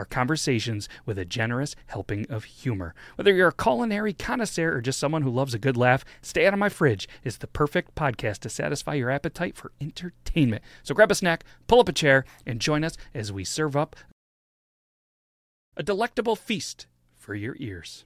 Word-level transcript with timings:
conversations 0.05 0.89
with 1.05 1.17
a 1.17 1.25
generous 1.25 1.75
helping 1.87 2.25
of 2.29 2.43
humor. 2.43 2.93
Whether 3.15 3.33
you're 3.33 3.49
a 3.49 3.53
culinary 3.53 4.13
connoisseur 4.13 4.75
or 4.75 4.81
just 4.81 4.99
someone 4.99 5.21
who 5.21 5.29
loves 5.29 5.53
a 5.53 5.59
good 5.59 5.77
laugh, 5.77 6.05
Stay 6.21 6.45
Out 6.45 6.53
of 6.53 6.59
My 6.59 6.69
Fridge 6.69 7.07
is 7.23 7.37
the 7.37 7.47
perfect 7.47 7.95
podcast 7.95 8.39
to 8.39 8.49
satisfy 8.49 8.95
your 8.95 9.09
appetite 9.09 9.55
for 9.55 9.71
entertainment. 9.79 10.63
So 10.83 10.95
grab 10.95 11.11
a 11.11 11.15
snack, 11.15 11.43
pull 11.67 11.79
up 11.79 11.89
a 11.89 11.93
chair, 11.93 12.25
and 12.45 12.59
join 12.59 12.83
us 12.83 12.97
as 13.13 13.31
we 13.31 13.43
serve 13.43 13.75
up 13.75 13.95
a 15.77 15.83
delectable 15.83 16.35
feast 16.35 16.87
for 17.15 17.33
your 17.33 17.55
ears. 17.59 18.05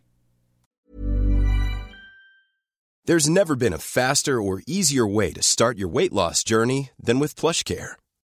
There's 3.05 3.29
never 3.29 3.55
been 3.55 3.73
a 3.73 3.77
faster 3.77 4.41
or 4.41 4.63
easier 4.65 5.05
way 5.05 5.31
to 5.33 5.43
start 5.43 5.77
your 5.77 5.89
weight 5.89 6.11
loss 6.11 6.43
journey 6.43 6.89
than 6.99 7.19
with 7.19 7.35
PlushCare. 7.35 7.95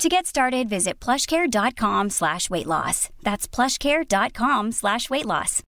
To 0.00 0.08
get 0.08 0.26
started, 0.26 0.68
visit 0.68 0.98
plushcare.com 1.00 2.10
slash 2.10 2.50
weight 2.50 2.66
loss. 2.66 3.10
That's 3.22 3.46
plushcare.com 3.46 4.72
slash 4.72 5.08
weight 5.08 5.24
loss. 5.26 5.62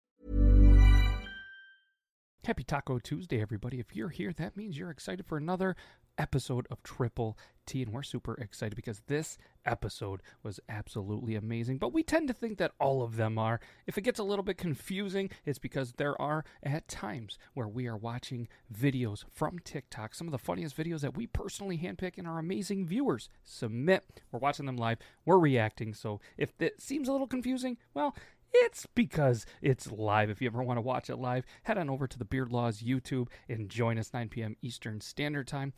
Happy 2.44 2.64
Taco 2.64 3.00
Tuesday, 3.00 3.42
everybody. 3.42 3.80
If 3.80 3.96
you're 3.96 4.10
here, 4.10 4.32
that 4.38 4.58
means 4.58 4.78
you're 4.78 4.92
excited 4.92 5.26
for 5.26 5.38
another 5.38 5.76
episode 6.18 6.68
of 6.70 6.84
Triple 6.84 7.38
T, 7.66 7.82
and 7.82 7.92
we're 7.92 8.04
super 8.04 8.36
excited 8.36 8.76
because 8.76 9.02
this 9.08 9.38
episode 9.66 10.22
was 10.44 10.60
absolutely 10.70 11.36
amazing. 11.36 11.78
But 11.78 11.94
we 11.94 12.04
tend 12.04 12.28
to 12.28 12.34
think 12.34 12.58
that 12.58 12.74
all 12.80 13.02
of 13.02 13.16
them 13.16 13.38
are. 13.38 13.60
If 13.88 13.98
it 13.98 14.04
gets 14.04 14.20
a 14.20 14.24
little 14.24 14.44
bit 14.44 14.58
confusing, 14.58 15.30
it's 15.46 15.60
because 15.60 15.94
there 15.94 16.20
are 16.22 16.46
at 16.64 16.88
times 16.88 17.38
where 17.54 17.68
we 17.68 17.88
are 17.88 17.98
watching 17.98 18.48
videos 18.74 19.24
from 19.32 19.60
TikTok, 19.60 20.14
some 20.14 20.28
of 20.28 20.32
the 20.32 20.38
funniest 20.38 20.78
videos 20.78 21.02
that 21.02 21.18
we 21.18 21.28
personally 21.28 21.78
handpick 21.78 22.18
and 22.18 22.28
our 22.28 22.40
amazing 22.40 22.86
viewers 22.86 23.30
submit. 23.44 24.06
We're 24.32 24.40
watching 24.40 24.66
them 24.66 24.78
live, 24.78 25.00
we're 25.26 25.40
reacting. 25.40 25.94
So 25.94 26.22
if 26.38 26.54
it 26.60 26.82
seems 26.82 27.08
a 27.08 27.12
little 27.12 27.28
confusing, 27.28 27.78
well, 27.94 28.16
it's 28.54 28.86
because 28.96 29.46
it's 29.62 29.92
live. 29.92 30.30
If 30.30 30.42
you 30.42 30.48
ever 30.48 30.64
want 30.64 30.78
to 30.78 30.82
watch 30.82 31.10
it 31.10 31.18
live, 31.18 31.46
head 31.64 31.78
on 31.78 31.90
over 31.90 32.08
to 32.08 32.18
the 32.18 32.24
Beard 32.24 32.52
Laws 32.52 32.82
YouTube 32.82 33.28
and 33.50 33.70
join 33.70 33.98
us 33.98 34.14
9 34.14 34.30
p.m. 34.30 34.56
Eastern 34.62 35.02
Standard 35.02 35.48
Time. 35.48 35.74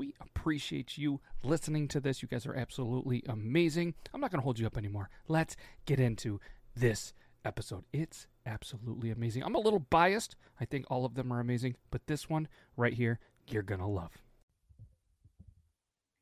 We 0.00 0.14
appreciate 0.18 0.96
you 0.96 1.20
listening 1.42 1.86
to 1.88 2.00
this. 2.00 2.22
You 2.22 2.28
guys 2.28 2.46
are 2.46 2.54
absolutely 2.54 3.22
amazing. 3.28 3.92
I'm 4.14 4.20
not 4.22 4.30
going 4.30 4.40
to 4.40 4.44
hold 4.44 4.58
you 4.58 4.66
up 4.66 4.78
anymore. 4.78 5.10
Let's 5.28 5.56
get 5.84 6.00
into 6.00 6.40
this 6.74 7.12
episode. 7.44 7.84
It's 7.92 8.26
absolutely 8.46 9.10
amazing. 9.10 9.42
I'm 9.44 9.54
a 9.54 9.60
little 9.60 9.78
biased. 9.78 10.36
I 10.58 10.64
think 10.64 10.86
all 10.88 11.04
of 11.04 11.16
them 11.16 11.30
are 11.30 11.38
amazing, 11.38 11.76
but 11.90 12.06
this 12.06 12.30
one 12.30 12.48
right 12.78 12.94
here, 12.94 13.18
you're 13.46 13.62
going 13.62 13.82
to 13.82 13.86
love. 13.86 14.12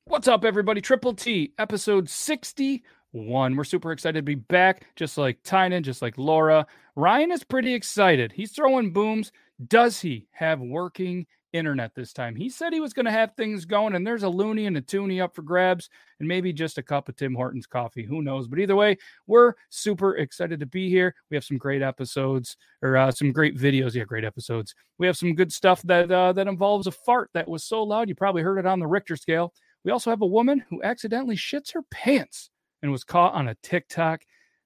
What's 0.06 0.26
up, 0.26 0.44
everybody? 0.44 0.80
Triple 0.80 1.14
T, 1.14 1.52
episode 1.56 2.08
61. 2.08 3.54
We're 3.54 3.62
super 3.62 3.92
excited 3.92 4.18
to 4.18 4.22
be 4.22 4.34
back, 4.34 4.88
just 4.96 5.16
like 5.16 5.44
Tynan, 5.44 5.84
just 5.84 6.02
like 6.02 6.18
Laura. 6.18 6.66
Ryan 6.96 7.30
is 7.30 7.44
pretty 7.44 7.74
excited. 7.74 8.32
He's 8.32 8.50
throwing 8.50 8.92
booms. 8.92 9.30
Does 9.64 10.00
he 10.00 10.26
have 10.32 10.58
working 10.58 11.28
internet 11.52 11.94
this 11.94 12.12
time? 12.12 12.36
He 12.36 12.48
said 12.48 12.72
he 12.72 12.80
was 12.80 12.92
going 12.92 13.06
to 13.06 13.12
have 13.12 13.34
things 13.34 13.64
going, 13.64 13.94
and 13.94 14.06
there's 14.06 14.22
a 14.22 14.26
loonie 14.26 14.66
and 14.66 14.76
a 14.76 14.80
toonie 14.80 15.20
up 15.20 15.34
for 15.34 15.42
grabs, 15.42 15.88
and 16.18 16.28
maybe 16.28 16.52
just 16.52 16.78
a 16.78 16.82
cup 16.82 17.08
of 17.08 17.16
Tim 17.16 17.34
Hortons 17.34 17.66
coffee. 17.66 18.04
Who 18.04 18.22
knows? 18.22 18.48
But 18.48 18.58
either 18.58 18.76
way, 18.76 18.98
we're 19.26 19.54
super 19.70 20.16
excited 20.16 20.60
to 20.60 20.66
be 20.66 20.88
here. 20.88 21.14
We 21.30 21.36
have 21.36 21.44
some 21.44 21.58
great 21.58 21.82
episodes, 21.82 22.56
or 22.82 22.96
uh, 22.96 23.10
some 23.10 23.32
great 23.32 23.56
videos. 23.56 23.94
Yeah, 23.94 24.04
great 24.04 24.24
episodes. 24.24 24.74
We 24.98 25.06
have 25.06 25.16
some 25.16 25.34
good 25.34 25.52
stuff 25.52 25.82
that 25.82 26.10
uh, 26.10 26.32
that 26.32 26.48
involves 26.48 26.86
a 26.86 26.92
fart 26.92 27.30
that 27.34 27.48
was 27.48 27.64
so 27.64 27.82
loud 27.82 28.08
you 28.08 28.14
probably 28.14 28.42
heard 28.42 28.58
it 28.58 28.66
on 28.66 28.80
the 28.80 28.86
Richter 28.86 29.16
scale. 29.16 29.52
We 29.84 29.92
also 29.92 30.10
have 30.10 30.22
a 30.22 30.26
woman 30.26 30.64
who 30.68 30.82
accidentally 30.82 31.36
shits 31.36 31.72
her 31.72 31.82
pants 31.90 32.50
and 32.82 32.92
was 32.92 33.04
caught 33.04 33.34
on 33.34 33.48
a 33.48 33.56
TikTok. 33.62 34.22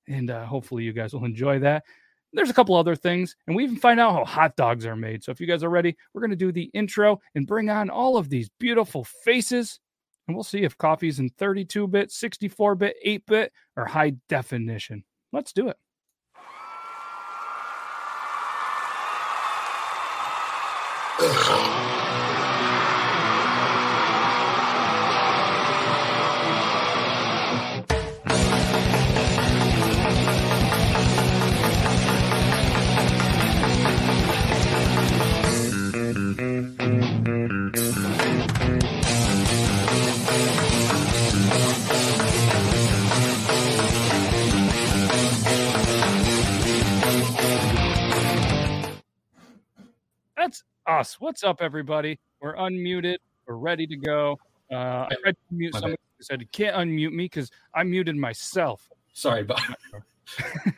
And 0.09 0.31
uh, 0.31 0.44
hopefully, 0.47 0.84
you 0.84 0.93
guys 0.93 1.14
will 1.14 1.25
enjoy 1.25 1.60
that. 1.60 1.84
There's 2.32 2.50
a 2.50 2.54
couple 2.54 2.75
other 2.75 2.97
things, 2.97 3.37
and 3.47 3.54
we 3.54 3.65
even 3.65 3.76
find 3.76 4.00
out 4.00 4.15
how 4.15 4.25
hot 4.25 4.56
dogs 4.56 4.87
are 4.87 4.97
made. 4.97 5.22
So, 5.22 5.32
if 5.32 5.41
you 5.41 5.47
guys 5.47 5.62
are 5.62 5.69
ready, 5.69 5.97
we're 6.12 6.22
going 6.22 6.31
to 6.31 6.37
do 6.37 6.50
the 6.53 6.70
intro 6.72 7.20
and 7.34 7.47
bring 7.47 7.69
on 7.69 7.91
all 7.91 8.16
of 8.16 8.31
these 8.31 8.48
beautiful 8.59 9.04
faces. 9.04 9.78
And 10.26 10.37
we'll 10.37 10.44
see 10.44 10.62
if 10.62 10.78
coffee's 10.78 11.19
in 11.19 11.28
32 11.31 11.88
bit, 11.88 12.10
64 12.10 12.75
bit, 12.76 12.97
8 13.03 13.26
bit, 13.26 13.53
or 13.76 13.84
high 13.84 14.15
definition. 14.28 15.04
Let's 15.32 15.53
do 15.53 15.69
it. 15.69 15.76
us. 50.87 51.20
What's 51.20 51.44
up, 51.44 51.61
everybody? 51.61 52.19
We're 52.40 52.55
unmuted. 52.56 53.17
We're 53.46 53.56
ready 53.56 53.87
to 53.87 53.96
go. 53.96 54.38
Uh, 54.70 55.06
I 55.11 55.14
tried 55.23 55.32
to 55.32 55.55
mute 55.55 55.75
someone 55.75 55.93
who 56.19 56.25
said, 56.25 56.40
You 56.40 56.46
can't 56.52 56.76
unmute 56.76 57.12
me 57.12 57.25
because 57.25 57.50
I 57.75 57.82
muted 57.84 58.17
myself. 58.17 58.88
Sorry, 59.12 59.44
but 59.44 59.61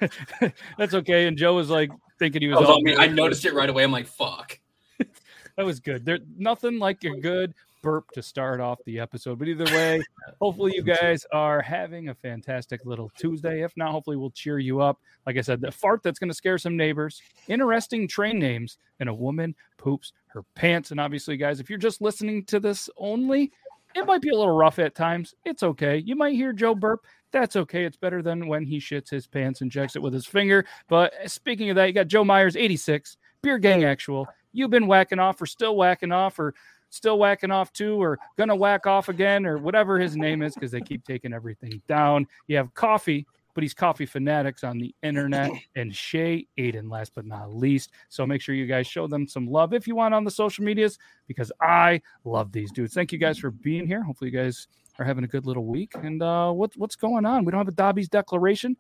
That's 0.79 0.95
okay. 0.95 1.27
And 1.27 1.37
Joe 1.37 1.55
was 1.55 1.71
like 1.71 1.91
thinking 2.19 2.43
he 2.43 2.49
was, 2.49 2.59
was 2.59 2.69
on 2.69 2.83
me. 2.83 2.97
I 2.97 3.07
noticed 3.07 3.45
it 3.45 3.55
right 3.55 3.69
away. 3.69 3.85
I'm 3.85 3.93
like, 3.93 4.07
fuck. 4.07 4.59
That 5.57 5.65
was 5.65 5.79
good. 5.79 6.05
There 6.05 6.19
nothing 6.37 6.81
like 6.81 7.05
a 7.05 7.11
good 7.11 7.55
burp 7.85 8.11
to 8.13 8.23
start 8.23 8.61
off 8.61 8.79
the 8.87 8.99
episode. 8.99 9.39
But 9.39 9.47
either 9.47 9.67
way, 9.67 10.03
hopefully 10.41 10.73
you 10.75 10.83
guys 10.83 11.27
are 11.33 11.61
having 11.61 12.09
a 12.09 12.15
fantastic 12.15 12.81
little 12.87 13.13
Tuesday. 13.19 13.63
If 13.63 13.77
not, 13.77 13.93
hopefully 13.93 14.17
we'll 14.17 14.31
cheer 14.31 14.59
you 14.59 14.81
up. 14.81 14.99
Like 15.27 15.37
I 15.37 15.43
said, 15.43 15.61
the 15.61 15.71
fart 15.71 16.03
that's 16.03 16.19
going 16.19 16.31
to 16.31 16.35
scare 16.35 16.57
some 16.57 16.79
neighbors, 16.79 17.21
interesting 17.47 18.09
train 18.09 18.39
names, 18.39 18.79
and 19.01 19.11
a 19.11 19.15
woman 19.15 19.55
poops 19.77 20.13
her 20.29 20.43
pants. 20.55 20.91
And 20.93 20.99
obviously, 20.99 21.37
guys, 21.37 21.61
if 21.61 21.69
you're 21.69 21.79
just 21.79 22.01
listening 22.01 22.45
to 22.47 22.59
this 22.59 22.89
only, 22.97 23.53
it 23.95 24.07
might 24.07 24.23
be 24.23 24.31
a 24.31 24.37
little 24.37 24.57
rough 24.57 24.79
at 24.79 24.95
times. 24.95 25.35
It's 25.45 25.63
okay. 25.63 25.99
You 25.99 26.17
might 26.17 26.35
hear 26.35 26.55
Joe 26.55 26.75
burp. 26.75 27.05
That's 27.33 27.55
okay. 27.55 27.85
It's 27.85 27.99
better 27.99 28.23
than 28.23 28.49
when 28.49 28.65
he 28.65 28.79
shits 28.79 29.11
his 29.11 29.27
pants 29.27 29.61
and 29.61 29.71
checks 29.71 29.95
it 29.95 30.03
with 30.03 30.15
his 30.15 30.27
finger. 30.27 30.65
But 30.89 31.13
speaking 31.27 31.69
of 31.69 31.77
that, 31.77 31.87
you 31.87 31.93
got 31.93 32.09
Joe 32.09 32.25
Meyers, 32.25 32.57
86, 32.57 33.19
Beard 33.43 33.61
Gang 33.61 33.85
Actual. 33.85 34.27
You've 34.53 34.71
been 34.71 34.87
whacking 34.87 35.19
off 35.19 35.43
or 35.43 35.47
still 35.47 35.77
whacking 35.77 36.13
off 36.13 36.39
or 36.39 36.55
still 36.95 37.19
whacking 37.19 37.51
off 37.51 37.73
too 37.73 38.01
or 38.01 38.19
gonna 38.37 38.57
whack 38.57 38.87
off 38.87 39.09
again 39.09 39.45
or 39.45 39.59
whatever 39.59 39.99
his 39.99 40.17
name 40.17 40.43
is 40.43 40.55
because 40.55 40.71
they 40.71 40.81
keep 40.81 41.05
taking 41.05 41.33
everything 41.33 41.83
down. 41.87 42.27
You 42.47 42.57
have 42.57 42.73
coffee, 42.75 43.27
but 43.55 43.63
he's 43.63 43.75
coffee 43.75 44.07
fanatics 44.07 44.65
on 44.65 44.79
the 44.79 44.95
internet 45.03 45.51
and 45.77 45.95
Shay 45.95 46.47
Aiden, 46.59 46.91
last 46.91 47.13
but 47.15 47.25
not 47.25 47.55
least. 47.55 47.93
So 48.09 48.27
make 48.27 48.41
sure 48.41 48.55
you 48.55 48.67
guys 48.67 48.87
show 48.87 49.07
them 49.07 49.27
some 49.27 49.47
love 49.47 49.73
if 49.73 49.87
you 49.87 49.95
want 49.95 50.15
on 50.15 50.25
the 50.25 50.31
social 50.31 50.65
medias 50.65 50.99
because 51.27 51.51
I 51.61 52.01
love 52.25 52.53
these 52.53 52.73
dudes. 52.73 52.95
Thank 52.95 53.13
you 53.13 53.19
guys 53.19 53.39
for 53.39 53.51
being 53.51 53.87
here. 53.87 54.03
Hopefully 54.03 54.31
you 54.31 54.39
guys 54.39 54.69
are 54.99 55.05
having 55.05 55.25
a 55.25 55.29
good 55.29 55.47
little 55.47 55.65
week. 55.65 55.93
And 56.03 56.23
uh, 56.23 56.53
what's 56.53 56.77
what's 56.77 56.97
going 56.97 57.27
on? 57.27 57.45
We 57.45 57.51
don't 57.53 57.61
have 57.61 57.69
a 57.69 57.73
Dobby's 57.73 58.09
declaration, 58.09 58.77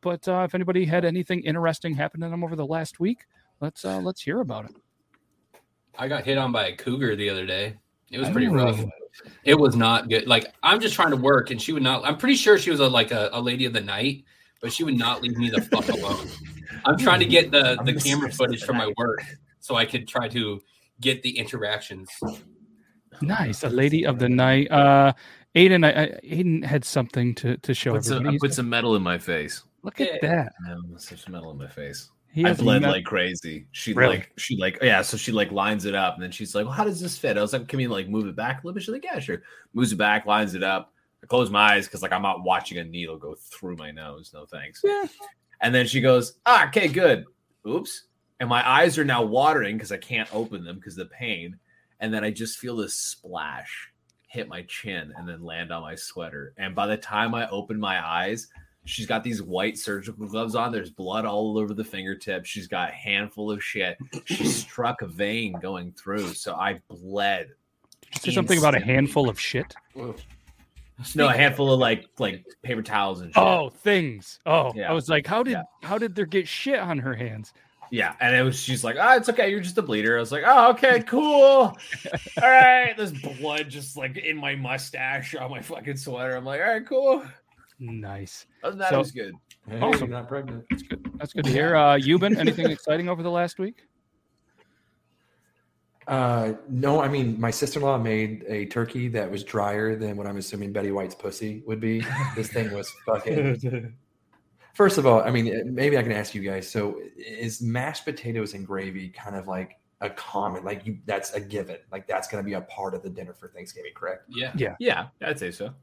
but 0.00 0.26
uh, 0.28 0.42
if 0.44 0.54
anybody 0.54 0.84
had 0.84 1.04
anything 1.04 1.40
interesting 1.42 1.94
happen 1.94 2.20
to 2.20 2.28
them 2.28 2.44
over 2.44 2.56
the 2.56 2.66
last 2.66 3.00
week, 3.00 3.26
let's 3.60 3.84
uh, 3.84 3.98
let's 3.98 4.20
hear 4.20 4.40
about 4.40 4.66
it. 4.66 4.76
I 5.98 6.08
got 6.08 6.24
hit 6.24 6.38
on 6.38 6.52
by 6.52 6.68
a 6.68 6.76
cougar 6.76 7.16
the 7.16 7.28
other 7.30 7.46
day. 7.46 7.74
It 8.10 8.18
was 8.18 8.28
pretty 8.30 8.48
rough. 8.48 8.80
It 9.44 9.54
was 9.54 9.76
not 9.76 10.08
good. 10.08 10.26
Like 10.26 10.54
I'm 10.62 10.80
just 10.80 10.94
trying 10.94 11.10
to 11.10 11.16
work, 11.16 11.50
and 11.50 11.60
she 11.60 11.72
would 11.72 11.82
not. 11.82 12.04
I'm 12.04 12.16
pretty 12.18 12.36
sure 12.36 12.58
she 12.58 12.70
was 12.70 12.80
a, 12.80 12.88
like 12.88 13.10
a, 13.10 13.30
a 13.32 13.40
lady 13.40 13.64
of 13.64 13.72
the 13.72 13.80
night, 13.80 14.24
but 14.60 14.72
she 14.72 14.84
would 14.84 14.96
not 14.96 15.22
leave 15.22 15.36
me 15.36 15.50
the 15.50 15.62
fuck 15.62 15.88
alone. 15.88 16.28
I'm 16.84 16.98
trying 16.98 17.20
to 17.20 17.26
get 17.26 17.50
the 17.50 17.78
the 17.84 17.94
camera 17.94 18.30
footage 18.30 18.62
from 18.64 18.76
my 18.76 18.92
work 18.96 19.22
so 19.60 19.74
I 19.74 19.84
could 19.84 20.06
try 20.06 20.28
to 20.28 20.60
get 21.00 21.22
the 21.22 21.36
interactions. 21.38 22.08
Nice, 23.22 23.64
a 23.64 23.68
lady 23.70 24.04
of 24.04 24.18
the 24.18 24.28
night. 24.28 24.70
Uh, 24.70 25.12
Aiden, 25.54 25.86
I, 25.86 26.02
I, 26.02 26.06
Aiden 26.22 26.62
had 26.64 26.84
something 26.84 27.34
to 27.36 27.56
to 27.56 27.74
show 27.74 27.94
Put 27.94 28.04
some. 28.04 28.26
I 28.26 28.36
put 28.38 28.54
some 28.54 28.68
metal 28.68 28.94
in 28.94 29.02
my 29.02 29.18
face. 29.18 29.62
Look 29.82 30.00
at 30.00 30.22
Yeah. 30.22 30.28
that. 30.28 30.52
Yeah, 30.66 30.76
such 30.98 31.28
metal 31.28 31.50
in 31.50 31.58
my 31.58 31.68
face. 31.68 32.10
He 32.32 32.44
I 32.44 32.52
bled 32.52 32.82
met- 32.82 32.90
like 32.90 33.04
crazy. 33.04 33.66
She 33.72 33.92
Really? 33.94 34.16
like 34.18 34.32
she 34.36 34.56
like 34.58 34.78
yeah, 34.82 35.00
so 35.02 35.16
she 35.16 35.32
like 35.32 35.50
lines 35.52 35.84
it 35.86 35.94
up 35.94 36.14
and 36.14 36.22
then 36.22 36.30
she's 36.30 36.54
like, 36.54 36.64
Well, 36.66 36.74
how 36.74 36.84
does 36.84 37.00
this 37.00 37.16
fit? 37.16 37.38
I 37.38 37.42
was 37.42 37.52
like, 37.52 37.66
Can 37.68 37.78
we 37.78 37.86
like 37.86 38.08
move 38.08 38.26
it 38.26 38.36
back 38.36 38.56
a 38.62 38.66
little 38.66 38.74
bit? 38.74 38.82
She's 38.82 38.92
like, 38.92 39.04
Yeah, 39.04 39.18
sure. 39.18 39.42
Moves 39.72 39.92
it 39.92 39.96
back, 39.96 40.26
lines 40.26 40.54
it 40.54 40.62
up. 40.62 40.92
I 41.22 41.26
close 41.26 41.50
my 41.50 41.72
eyes 41.72 41.86
because 41.86 42.02
like 42.02 42.12
I'm 42.12 42.22
not 42.22 42.44
watching 42.44 42.78
a 42.78 42.84
needle 42.84 43.16
go 43.16 43.34
through 43.34 43.76
my 43.76 43.90
nose. 43.90 44.32
No 44.34 44.44
thanks. 44.44 44.82
Yeah. 44.84 45.04
And 45.62 45.74
then 45.74 45.86
she 45.86 46.00
goes, 46.02 46.34
Ah, 46.44 46.68
okay, 46.68 46.88
good. 46.88 47.24
Oops. 47.66 48.02
And 48.38 48.48
my 48.50 48.68
eyes 48.68 48.98
are 48.98 49.04
now 49.04 49.22
watering 49.24 49.76
because 49.76 49.92
I 49.92 49.96
can't 49.96 50.28
open 50.34 50.62
them 50.62 50.76
because 50.76 50.94
the 50.94 51.06
pain. 51.06 51.58
And 52.00 52.12
then 52.12 52.22
I 52.22 52.30
just 52.30 52.58
feel 52.58 52.76
this 52.76 52.92
splash 52.92 53.90
hit 54.28 54.48
my 54.48 54.60
chin 54.68 55.14
and 55.16 55.26
then 55.26 55.42
land 55.42 55.72
on 55.72 55.80
my 55.80 55.94
sweater. 55.94 56.52
And 56.58 56.74
by 56.74 56.86
the 56.86 56.98
time 56.98 57.34
I 57.34 57.48
open 57.48 57.80
my 57.80 58.06
eyes, 58.06 58.48
she's 58.86 59.06
got 59.06 59.22
these 59.22 59.42
white 59.42 59.76
surgical 59.76 60.26
gloves 60.26 60.54
on. 60.54 60.72
There's 60.72 60.90
blood 60.90 61.24
all 61.26 61.58
over 61.58 61.74
the 61.74 61.84
fingertips. 61.84 62.48
She's 62.48 62.66
got 62.68 62.88
a 62.90 62.92
handful 62.92 63.50
of 63.50 63.62
shit. 63.62 63.98
She 64.24 64.44
struck 64.46 65.02
a 65.02 65.06
vein 65.06 65.54
going 65.60 65.92
through. 65.92 66.28
So 66.34 66.54
I 66.54 66.80
bled. 66.88 67.48
Did 68.12 68.26
you 68.26 68.32
Say 68.32 68.34
something 68.34 68.58
about 68.58 68.74
a 68.74 68.80
handful 68.80 69.28
of 69.28 69.38
shit. 69.38 69.74
No, 71.14 71.28
a 71.28 71.32
handful 71.32 71.72
of 71.72 71.78
like 71.78 72.06
like 72.18 72.46
paper 72.62 72.82
towels 72.82 73.20
and 73.20 73.28
shit. 73.34 73.42
Oh, 73.42 73.68
things. 73.68 74.40
Oh, 74.46 74.72
Yeah. 74.74 74.88
I 74.90 74.94
was 74.94 75.08
like, 75.10 75.26
how 75.26 75.42
did 75.42 75.52
Yeah. 75.52 75.62
how 75.82 75.98
did 75.98 76.14
there 76.14 76.24
get 76.24 76.48
shit 76.48 76.78
on 76.78 76.98
her 76.98 77.14
hands? 77.14 77.52
Yeah, 77.90 78.14
and 78.18 78.34
it 78.34 78.42
was 78.42 78.58
she's 78.58 78.82
like, 78.82 78.96
"Oh, 78.98 79.16
it's 79.16 79.28
okay, 79.28 79.48
you're 79.48 79.60
just 79.60 79.78
a 79.78 79.82
bleeder." 79.82 80.16
I 80.16 80.20
was 80.20 80.32
like, 80.32 80.42
"Oh, 80.44 80.70
okay, 80.70 81.02
cool. 81.02 81.22
All 82.42 82.50
right." 82.50 82.94
There's 82.96 83.12
blood 83.12 83.68
just 83.68 83.96
like 83.96 84.16
in 84.16 84.36
my 84.36 84.56
mustache 84.56 85.36
on 85.36 85.52
my 85.52 85.60
fucking 85.60 85.96
sweater. 85.96 86.34
I'm 86.34 86.44
like, 86.44 86.60
"All 86.60 86.66
right, 86.66 86.84
cool." 86.84 87.22
Nice. 87.78 88.46
Other 88.62 88.72
than 88.72 88.78
that, 88.80 88.90
So- 88.90 88.98
was 88.98 89.12
good. 89.12 89.34
Hey, 89.68 89.80
Awesome. 89.80 90.08
you're 90.08 90.18
not 90.18 90.28
pregnant. 90.28 90.64
That's 90.70 90.82
good. 90.82 91.10
That's 91.16 91.32
good 91.32 91.44
to 91.44 91.50
hear. 91.50 91.74
Uh, 91.74 91.96
Yuban, 91.96 92.36
anything 92.38 92.70
exciting 92.70 93.08
over 93.08 93.22
the 93.22 93.30
last 93.30 93.58
week? 93.58 93.82
Uh, 96.08 96.52
no, 96.68 97.00
I 97.02 97.08
mean, 97.08 97.40
my 97.40 97.50
sister-in-law 97.50 97.98
made 97.98 98.44
a 98.46 98.66
turkey 98.66 99.08
that 99.08 99.28
was 99.28 99.42
drier 99.42 99.96
than 99.96 100.16
what 100.16 100.28
I'm 100.28 100.36
assuming 100.36 100.72
Betty 100.72 100.92
White's 100.92 101.16
pussy 101.16 101.64
would 101.66 101.80
be. 101.80 102.00
This 102.36 102.46
thing 102.46 102.72
was 102.72 102.88
fucking. 103.06 103.92
First 104.74 104.98
of 104.98 105.06
all, 105.06 105.20
I 105.22 105.30
mean, 105.32 105.74
maybe 105.74 105.98
I 105.98 106.04
can 106.04 106.12
ask 106.12 106.32
you 106.32 106.42
guys. 106.42 106.70
So, 106.70 107.00
is 107.16 107.60
mashed 107.60 108.04
potatoes 108.04 108.54
and 108.54 108.64
gravy 108.64 109.08
kind 109.08 109.34
of 109.34 109.48
like 109.48 109.80
a 110.00 110.08
common, 110.10 110.62
like 110.64 110.86
you? 110.86 110.98
That's 111.06 111.32
a 111.34 111.40
given. 111.40 111.78
Like 111.90 112.06
that's 112.06 112.28
going 112.28 112.40
to 112.40 112.46
be 112.46 112.54
a 112.54 112.60
part 112.60 112.94
of 112.94 113.02
the 113.02 113.10
dinner 113.10 113.34
for 113.34 113.48
Thanksgiving, 113.48 113.90
correct? 113.92 114.26
Yeah, 114.28 114.52
yeah. 114.56 114.76
Yeah, 114.78 115.08
I'd 115.22 115.40
say 115.40 115.50
so. 115.50 115.74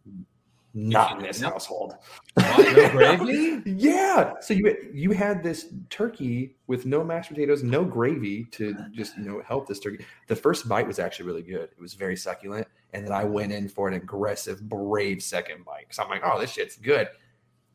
Not 0.76 1.18
in 1.18 1.24
this 1.24 1.40
household. 1.40 1.96
No 2.38 2.90
gravy? 2.90 3.62
Yeah. 3.66 4.34
So 4.42 4.54
you 4.54 4.76
you 4.92 5.12
had 5.12 5.44
this 5.44 5.68
turkey 5.90 6.56
with 6.68 6.86
no 6.86 7.04
mashed 7.04 7.30
potatoes, 7.30 7.64
no 7.64 7.86
gravy 7.86 8.46
to 8.52 8.76
just 8.92 9.16
you 9.18 9.24
know 9.24 9.42
help 9.46 9.68
this 9.68 9.80
turkey. 9.80 10.04
The 10.28 10.36
first 10.36 10.68
bite 10.68 10.88
was 10.88 10.98
actually 10.98 11.28
really 11.28 11.44
good. 11.44 11.70
It 11.72 11.80
was 11.80 11.94
very 11.94 12.16
succulent, 12.16 12.68
and 12.94 13.06
then 13.06 13.12
I 13.14 13.24
went 13.24 13.52
in 13.52 13.70
for 13.70 13.88
an 13.88 13.94
aggressive, 13.94 14.68
brave 14.68 15.22
second 15.22 15.64
bite 15.64 15.88
So 15.92 16.04
I'm 16.04 16.10
like, 16.10 16.22
oh, 16.26 16.40
this 16.40 16.52
shit's 16.52 16.76
good. 16.76 17.08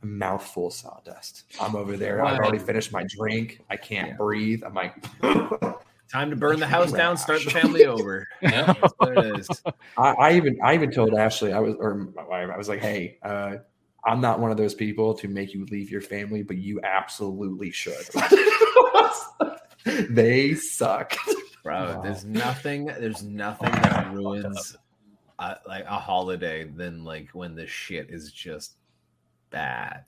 A 0.02 0.06
mouthful 0.06 0.68
of 0.68 0.72
sawdust. 0.72 1.44
I'm 1.60 1.76
over 1.76 1.96
there. 1.96 2.24
I've 2.24 2.38
already 2.38 2.58
finished 2.58 2.92
my 2.92 3.04
drink. 3.08 3.60
I 3.70 3.76
can't 3.76 4.16
breathe. 4.16 4.62
I'm 4.64 4.74
like, 4.74 4.94
Time 6.10 6.30
to 6.30 6.36
burn 6.36 6.58
the 6.58 6.66
house 6.66 6.90
down, 6.90 7.16
start 7.16 7.44
the 7.44 7.50
family 7.50 7.84
over. 7.84 8.26
Yeah. 8.40 8.72
That's 8.72 8.94
what 8.96 9.18
it 9.18 9.38
is. 9.40 9.48
I, 9.98 10.12
I 10.12 10.32
even 10.36 10.58
I 10.62 10.74
even 10.74 10.90
told 10.90 11.14
Ashley 11.14 11.52
I 11.52 11.58
was 11.60 11.74
or 11.78 11.94
my 12.14 12.24
wife 12.24 12.48
I 12.52 12.56
was 12.56 12.68
like, 12.68 12.80
hey, 12.80 13.18
uh, 13.22 13.56
I'm 14.04 14.20
not 14.20 14.40
one 14.40 14.50
of 14.50 14.56
those 14.56 14.74
people 14.74 15.12
to 15.14 15.28
make 15.28 15.52
you 15.52 15.66
leave 15.66 15.90
your 15.90 16.00
family, 16.00 16.42
but 16.42 16.56
you 16.56 16.80
absolutely 16.82 17.70
should. 17.70 18.06
they 20.08 20.54
suck. 20.54 21.14
Bro, 21.62 22.00
there's 22.02 22.24
nothing 22.24 22.86
there's 22.86 23.22
nothing 23.22 23.70
that 23.72 24.12
ruins 24.12 24.76
uh, 25.38 25.56
like 25.66 25.84
a 25.84 25.98
holiday 25.98 26.64
than 26.64 27.04
like 27.04 27.28
when 27.32 27.54
the 27.54 27.66
shit 27.66 28.08
is 28.08 28.32
just 28.32 28.76
bad. 29.50 30.04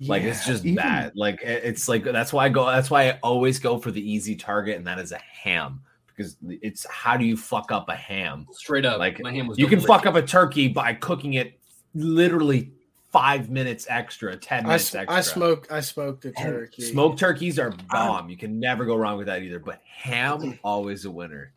Like 0.00 0.22
it's 0.22 0.46
just 0.46 0.64
even- 0.64 0.76
bad. 0.76 1.12
Like 1.14 1.40
it's 1.42 1.88
like 1.88 2.04
that's 2.04 2.32
why 2.32 2.46
I 2.46 2.48
go. 2.48 2.66
That's 2.66 2.90
why 2.90 3.08
I 3.10 3.18
always 3.22 3.58
go 3.58 3.78
for 3.78 3.90
the 3.90 4.00
easy 4.00 4.36
target, 4.36 4.76
and 4.76 4.86
that 4.86 4.98
is 4.98 5.12
a 5.12 5.18
ham 5.18 5.80
because 6.08 6.36
it's 6.48 6.86
how 6.90 7.16
do 7.16 7.24
you 7.24 7.36
fuck 7.36 7.72
up 7.72 7.88
a 7.88 7.94
ham? 7.94 8.46
Straight 8.52 8.84
up. 8.84 8.98
Like 8.98 9.20
my 9.20 9.32
ham 9.32 9.46
was 9.46 9.58
you 9.58 9.66
can 9.66 9.80
fuck 9.80 10.06
up 10.06 10.14
a 10.14 10.22
turkey 10.22 10.68
by 10.68 10.94
cooking 10.94 11.34
it 11.34 11.58
literally 11.94 12.72
five 13.12 13.48
minutes 13.48 13.86
extra, 13.88 14.36
ten 14.36 14.64
I, 14.64 14.68
minutes 14.68 14.94
s- 14.94 14.94
extra. 14.96 15.16
I 15.16 15.20
smoked 15.20 15.72
I 15.72 15.80
smoked 15.80 16.24
a 16.24 16.32
turkey. 16.32 16.82
Smoked 16.82 17.18
turkeys 17.18 17.58
are 17.58 17.72
bomb. 17.90 18.28
You 18.28 18.36
can 18.36 18.58
never 18.58 18.84
go 18.84 18.96
wrong 18.96 19.16
with 19.16 19.28
that 19.28 19.42
either. 19.42 19.60
But 19.60 19.80
ham 19.86 20.58
always 20.64 21.04
a 21.04 21.10
winner. 21.10 21.52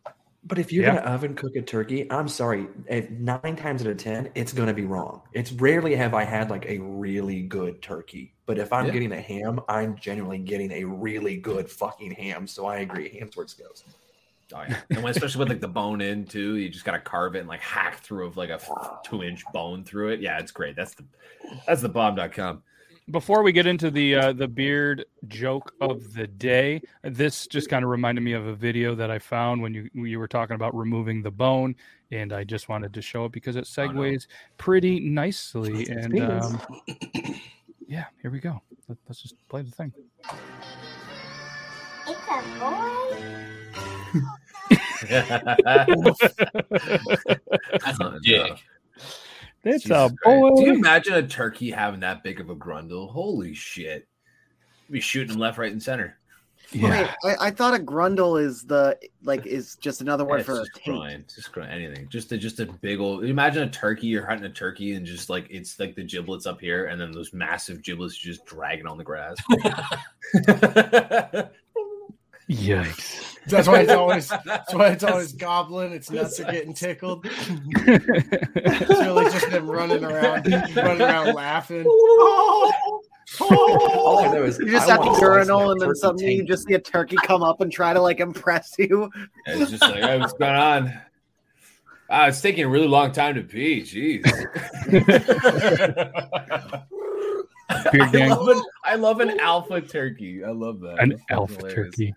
But 0.48 0.58
if 0.58 0.72
you're 0.72 0.84
Yeah. 0.84 0.96
gonna 0.96 1.06
oven 1.06 1.34
cook 1.34 1.54
a 1.56 1.62
turkey, 1.62 2.10
I'm 2.10 2.26
sorry, 2.26 2.66
if 2.86 3.10
nine 3.10 3.54
times 3.54 3.82
out 3.82 3.88
of 3.88 3.98
ten, 3.98 4.30
it's 4.34 4.52
gonna 4.52 4.72
be 4.72 4.86
wrong. 4.86 5.20
It's 5.34 5.52
rarely 5.52 5.94
have 5.94 6.14
I 6.14 6.24
had 6.24 6.48
like 6.48 6.64
a 6.66 6.78
really 6.78 7.42
good 7.42 7.82
turkey. 7.82 8.34
But 8.46 8.58
if 8.58 8.72
I'm 8.72 8.86
Yeah. 8.86 8.92
getting 8.92 9.12
a 9.12 9.20
ham, 9.20 9.60
I'm 9.68 9.94
genuinely 9.96 10.38
getting 10.38 10.72
a 10.72 10.84
really 10.84 11.36
good 11.36 11.70
fucking 11.70 12.12
ham. 12.12 12.46
So 12.46 12.64
I 12.64 12.78
agree, 12.78 13.10
ham's 13.18 13.36
where 13.36 13.44
it 13.44 13.54
goes. 13.58 13.84
Oh, 14.54 14.62
yeah. 14.66 14.80
And 14.88 15.02
when, 15.02 15.10
especially 15.10 15.40
with 15.40 15.50
like 15.50 15.60
the 15.60 15.68
bone 15.68 16.00
in 16.00 16.24
too, 16.24 16.56
you 16.56 16.70
just 16.70 16.86
gotta 16.86 17.00
carve 17.00 17.36
it 17.36 17.40
and 17.40 17.48
like 17.48 17.60
hack 17.60 18.00
through 18.00 18.26
of 18.26 18.38
like 18.38 18.48
a 18.48 18.58
two 19.04 19.22
inch 19.22 19.44
bone 19.52 19.84
through 19.84 20.08
it. 20.12 20.20
Yeah, 20.20 20.38
it's 20.38 20.52
great. 20.52 20.74
That's 20.74 20.94
the 20.94 21.04
that's 21.66 21.82
the 21.82 21.90
bomb.com. 21.90 22.62
Before 23.10 23.42
we 23.42 23.52
get 23.52 23.66
into 23.66 23.90
the 23.90 24.14
uh, 24.14 24.32
the 24.34 24.46
beard 24.46 25.06
joke 25.28 25.72
of 25.80 26.12
the 26.12 26.26
day, 26.26 26.82
this 27.02 27.46
just 27.46 27.70
kind 27.70 27.82
of 27.82 27.90
reminded 27.90 28.20
me 28.20 28.32
of 28.34 28.46
a 28.46 28.54
video 28.54 28.94
that 28.96 29.10
I 29.10 29.18
found 29.18 29.62
when 29.62 29.72
you 29.72 29.88
when 29.94 30.06
you 30.06 30.18
were 30.18 30.28
talking 30.28 30.54
about 30.56 30.74
removing 30.76 31.22
the 31.22 31.30
bone, 31.30 31.74
and 32.10 32.34
I 32.34 32.44
just 32.44 32.68
wanted 32.68 32.92
to 32.92 33.00
show 33.00 33.24
it 33.24 33.32
because 33.32 33.56
it 33.56 33.66
Oh, 33.78 33.86
no. 33.86 33.92
segues 34.00 34.26
pretty 34.58 35.00
nicely. 35.00 35.86
And 35.88 36.20
um, 36.20 36.60
yeah, 37.88 38.04
here 38.20 38.30
we 38.30 38.40
go. 38.40 38.60
Let, 38.88 38.98
us 39.08 39.20
just 39.22 39.36
play 39.48 39.62
the 39.62 39.70
thing. 39.70 39.92
It's 42.06 42.20
a 42.30 42.42
boy. 42.60 43.16
That's 47.84 48.00
a 48.00 48.18
dick. 48.22 48.52
It's 49.68 49.84
Jesus 49.84 50.10
a 50.12 50.14
boy. 50.24 50.50
Do 50.56 50.64
you 50.64 50.74
imagine 50.74 51.14
a 51.14 51.26
turkey 51.26 51.70
having 51.70 52.00
that 52.00 52.22
big 52.22 52.40
of 52.40 52.50
a 52.50 52.56
grundle? 52.56 53.10
Holy 53.10 53.54
shit. 53.54 54.08
Be 54.90 55.00
shooting 55.00 55.34
him 55.34 55.40
left, 55.40 55.58
right, 55.58 55.70
and 55.70 55.82
center. 55.82 56.16
Yeah. 56.72 56.90
Wait, 56.90 57.10
I, 57.24 57.46
I 57.46 57.50
thought 57.50 57.74
a 57.74 57.78
grundle 57.78 58.42
is 58.42 58.64
the 58.64 58.98
like 59.22 59.46
is 59.46 59.76
just 59.76 60.00
another 60.02 60.24
word 60.24 60.40
It's 60.40 60.46
for 60.46 60.56
a 60.56 60.58
just 60.58 60.74
taint. 60.74 60.84
groin. 60.84 61.24
Just 61.34 61.52
groin. 61.52 61.68
Anything. 61.68 62.08
Just 62.08 62.32
a 62.32 62.38
just 62.38 62.60
a 62.60 62.66
big 62.66 63.00
old. 63.00 63.24
Imagine 63.24 63.62
a 63.62 63.70
turkey. 63.70 64.06
You're 64.08 64.26
hunting 64.26 64.50
a 64.50 64.52
turkey, 64.52 64.92
and 64.94 65.06
just 65.06 65.30
like 65.30 65.46
it's 65.50 65.78
like 65.80 65.94
the 65.94 66.04
giblets 66.04 66.46
up 66.46 66.60
here, 66.60 66.86
and 66.86 67.00
then 67.00 67.10
those 67.12 67.32
massive 67.32 67.82
giblets 67.82 68.16
just 68.16 68.44
dragging 68.44 68.86
on 68.86 68.98
the 68.98 69.04
grass. 69.04 69.36
Yikes. 72.50 73.27
That's 73.48 73.68
why 73.68 73.80
it's 73.80 73.92
always 73.92 74.28
that's 74.44 74.74
why 74.74 74.88
it's 74.88 75.04
always 75.04 75.32
goblin. 75.32 75.92
Its 75.92 76.10
nuts 76.10 76.40
are 76.40 76.50
getting 76.50 76.74
tickled. 76.74 77.26
It's 77.26 78.88
really 78.88 79.24
just 79.24 79.50
them 79.50 79.70
running 79.70 80.04
around, 80.04 80.46
running 80.76 81.02
around 81.02 81.34
laughing. 81.34 81.84
All 83.40 84.18
I 84.20 84.32
know 84.32 84.44
is 84.44 84.58
You 84.58 84.70
just 84.70 84.88
I 84.88 84.94
at 84.94 85.00
the 85.00 85.04
to 85.04 85.10
slice 85.10 85.20
my 85.20 85.26
urinal, 85.26 85.70
and 85.72 85.80
then 85.80 85.88
turkey 85.88 85.98
suddenly 86.00 86.34
you 86.34 86.44
just 86.44 86.66
see 86.66 86.74
a 86.74 86.80
turkey 86.80 87.16
come 87.24 87.42
up 87.42 87.60
and 87.60 87.70
try 87.70 87.92
to 87.92 88.00
like 88.00 88.20
impress 88.20 88.74
you. 88.78 89.10
it's 89.46 89.70
just 89.70 89.82
like, 89.82 90.02
hey, 90.02 90.18
what's 90.18 90.32
going 90.32 90.54
on? 90.54 91.00
Ah, 92.10 92.28
it's 92.28 92.40
taking 92.40 92.64
a 92.64 92.68
really 92.68 92.88
long 92.88 93.12
time 93.12 93.34
to 93.34 93.42
pee. 93.42 93.82
Jeez. 93.82 94.24
I 97.70 98.28
love, 98.28 98.48
an, 98.48 98.62
I 98.82 98.94
love 98.94 99.20
an 99.20 99.38
alpha 99.40 99.82
turkey. 99.82 100.42
I 100.42 100.50
love 100.50 100.80
that. 100.80 101.00
An 101.00 101.10
That's 101.10 101.22
alpha 101.30 101.54
hilarious. 101.56 101.94
turkey. 101.94 102.14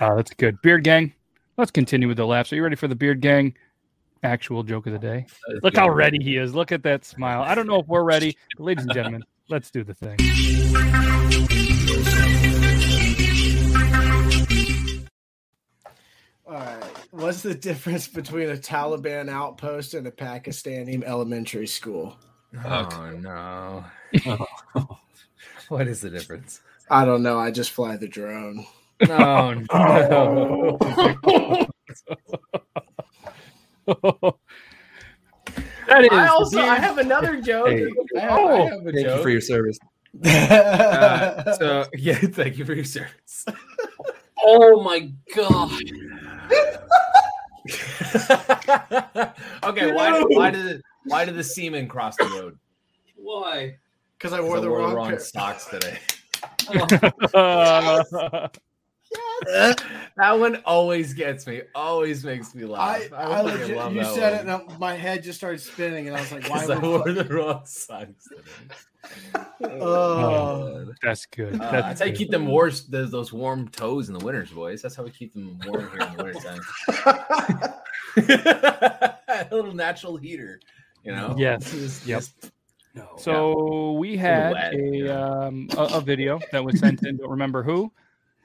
Oh, 0.00 0.16
that's 0.16 0.32
good. 0.34 0.60
Beard 0.62 0.84
gang. 0.84 1.12
Let's 1.56 1.70
continue 1.70 2.08
with 2.08 2.16
the 2.16 2.26
laughs. 2.26 2.52
Are 2.52 2.56
you 2.56 2.62
ready 2.62 2.76
for 2.76 2.88
the 2.88 2.96
beard 2.96 3.20
gang 3.20 3.54
actual 4.22 4.62
joke 4.64 4.86
of 4.86 4.92
the 4.92 4.98
day? 4.98 5.26
Look 5.62 5.76
how 5.76 5.88
ready 5.88 6.18
he 6.22 6.36
is. 6.36 6.54
Look 6.54 6.72
at 6.72 6.82
that 6.82 7.04
smile. 7.04 7.42
I 7.42 7.54
don't 7.54 7.66
know 7.66 7.78
if 7.78 7.86
we're 7.86 8.02
ready, 8.02 8.36
ladies 8.58 8.84
and 8.84 8.92
gentlemen, 8.92 9.24
let's 9.48 9.70
do 9.70 9.84
the 9.84 9.94
thing. 9.94 10.16
All 16.46 16.54
right. 16.54 16.84
What's 17.12 17.42
the 17.42 17.54
difference 17.54 18.08
between 18.08 18.50
a 18.50 18.56
Taliban 18.56 19.30
outpost 19.30 19.94
and 19.94 20.06
a 20.06 20.10
Pakistani 20.10 21.02
elementary 21.04 21.68
school? 21.68 22.16
Oh 22.64 23.12
no. 23.18 23.84
what 25.68 25.86
is 25.86 26.00
the 26.00 26.10
difference? 26.10 26.60
I 26.90 27.04
don't 27.04 27.22
know. 27.22 27.38
I 27.38 27.50
just 27.50 27.70
fly 27.70 27.96
the 27.96 28.08
drone. 28.08 28.66
No, 29.08 29.54
no. 29.54 30.78
that 35.86 36.04
is. 36.04 36.10
I 36.12 36.28
also 36.28 36.60
I 36.60 36.76
have 36.76 36.98
another 36.98 37.40
joke. 37.40 37.68
Hey. 37.68 37.86
I 38.16 38.20
have, 38.20 38.30
I 38.30 38.38
Oh, 38.38 38.68
have 38.68 38.86
a 38.86 38.92
Thank 38.92 39.06
you 39.08 39.22
for 39.22 39.30
your 39.30 39.40
service. 39.40 39.78
Uh, 40.24 41.54
so 41.56 41.86
yeah, 41.94 42.14
thank 42.14 42.56
you 42.56 42.64
for 42.64 42.72
your 42.72 42.84
service. 42.84 43.44
Oh 44.44 44.80
my 44.80 45.10
god. 45.34 45.72
okay, 49.64 49.92
why 49.92 50.22
why 50.28 50.52
did 50.52 50.80
why 51.06 51.24
did 51.24 51.34
the 51.34 51.42
seaman 51.42 51.88
cross 51.88 52.14
the 52.16 52.26
road? 52.26 52.56
Why? 53.16 53.76
Because 54.16 54.32
I 54.32 54.40
wore 54.40 54.58
I 54.58 54.60
the 54.60 54.70
wore 54.70 54.94
wrong, 54.94 55.08
pair. 55.10 55.18
socks 55.18 55.66
today. 55.66 55.98
That 60.16 60.38
one 60.38 60.62
always 60.64 61.12
gets 61.12 61.44
me. 61.46 61.62
Always 61.74 62.24
makes 62.24 62.54
me 62.54 62.64
laugh. 62.66 63.12
I, 63.12 63.16
I, 63.16 63.22
I 63.22 63.40
legit, 63.42 63.76
love 63.76 63.92
you 63.92 64.02
that 64.02 64.14
said 64.14 64.46
one. 64.46 64.60
it, 64.60 64.68
and 64.70 64.78
my 64.78 64.94
head 64.94 65.24
just 65.24 65.38
started 65.38 65.60
spinning, 65.60 66.06
and 66.06 66.16
I 66.16 66.20
was 66.20 66.30
like, 66.30 66.48
"Why?" 66.48 66.64
I 66.64 66.78
wore 66.78 67.10
the 67.12 67.24
wrong 67.24 67.62
socks 67.64 68.28
today. 68.28 68.42
Oh. 69.64 70.86
that's 71.02 71.26
good. 71.26 71.54
Uh, 71.56 71.58
That's 71.58 71.72
that's 71.72 72.00
how 72.00 72.06
you 72.06 72.12
keep 72.14 72.30
them 72.30 72.46
warm, 72.46 72.70
those, 72.88 73.10
those 73.10 73.32
warm 73.34 73.68
toes 73.68 74.08
in 74.08 74.14
the 74.16 74.24
winters, 74.24 74.50
boys. 74.50 74.80
That's 74.80 74.94
how 74.96 75.02
we 75.02 75.10
keep 75.10 75.34
them 75.34 75.58
warm 75.66 75.90
here 75.90 76.00
in 76.00 76.16
the 76.16 76.24
wintertime. 76.24 76.60
a 79.28 79.46
little 79.50 79.74
natural 79.74 80.16
heater, 80.16 80.60
you 81.02 81.12
know. 81.12 81.34
Yes. 81.36 81.70
Just- 81.72 82.06
Yep. 82.06 82.18
just- 82.20 82.52
No. 82.94 83.08
So 83.18 83.92
we 83.92 84.16
had 84.16 84.52
wet, 84.52 84.74
a, 84.74 84.78
yeah. 84.96 85.28
um, 85.46 85.68
a 85.76 85.82
a 85.94 86.00
video 86.00 86.38
that 86.52 86.64
was 86.64 86.78
sent 86.78 87.04
in. 87.04 87.16
Don't 87.18 87.30
remember 87.30 87.62
who, 87.64 87.92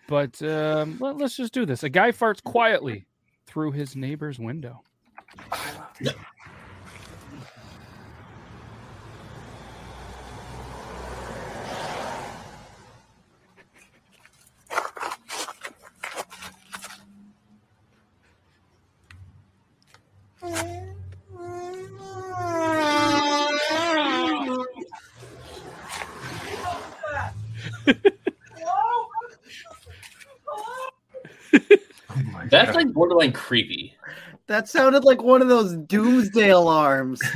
but 0.09 0.41
um, 0.41 0.97
let, 0.99 1.21
us 1.21 1.37
just 1.37 1.53
do 1.53 1.67
this. 1.67 1.83
A 1.83 1.89
guy 1.89 2.11
farts 2.11 2.43
quietly 2.43 3.05
through 3.45 3.73
his 3.73 3.95
neighbor's 3.95 4.39
window. 4.39 4.81
That's 32.49 32.75
like 32.75 32.87
borderline 33.09 33.33
creepy. 33.33 33.93
That 34.47 34.67
sounded 34.67 35.03
like 35.03 35.21
one 35.21 35.41
of 35.41 35.47
those 35.47 35.75
doomsday 35.75 36.49
alarms. 36.49 37.21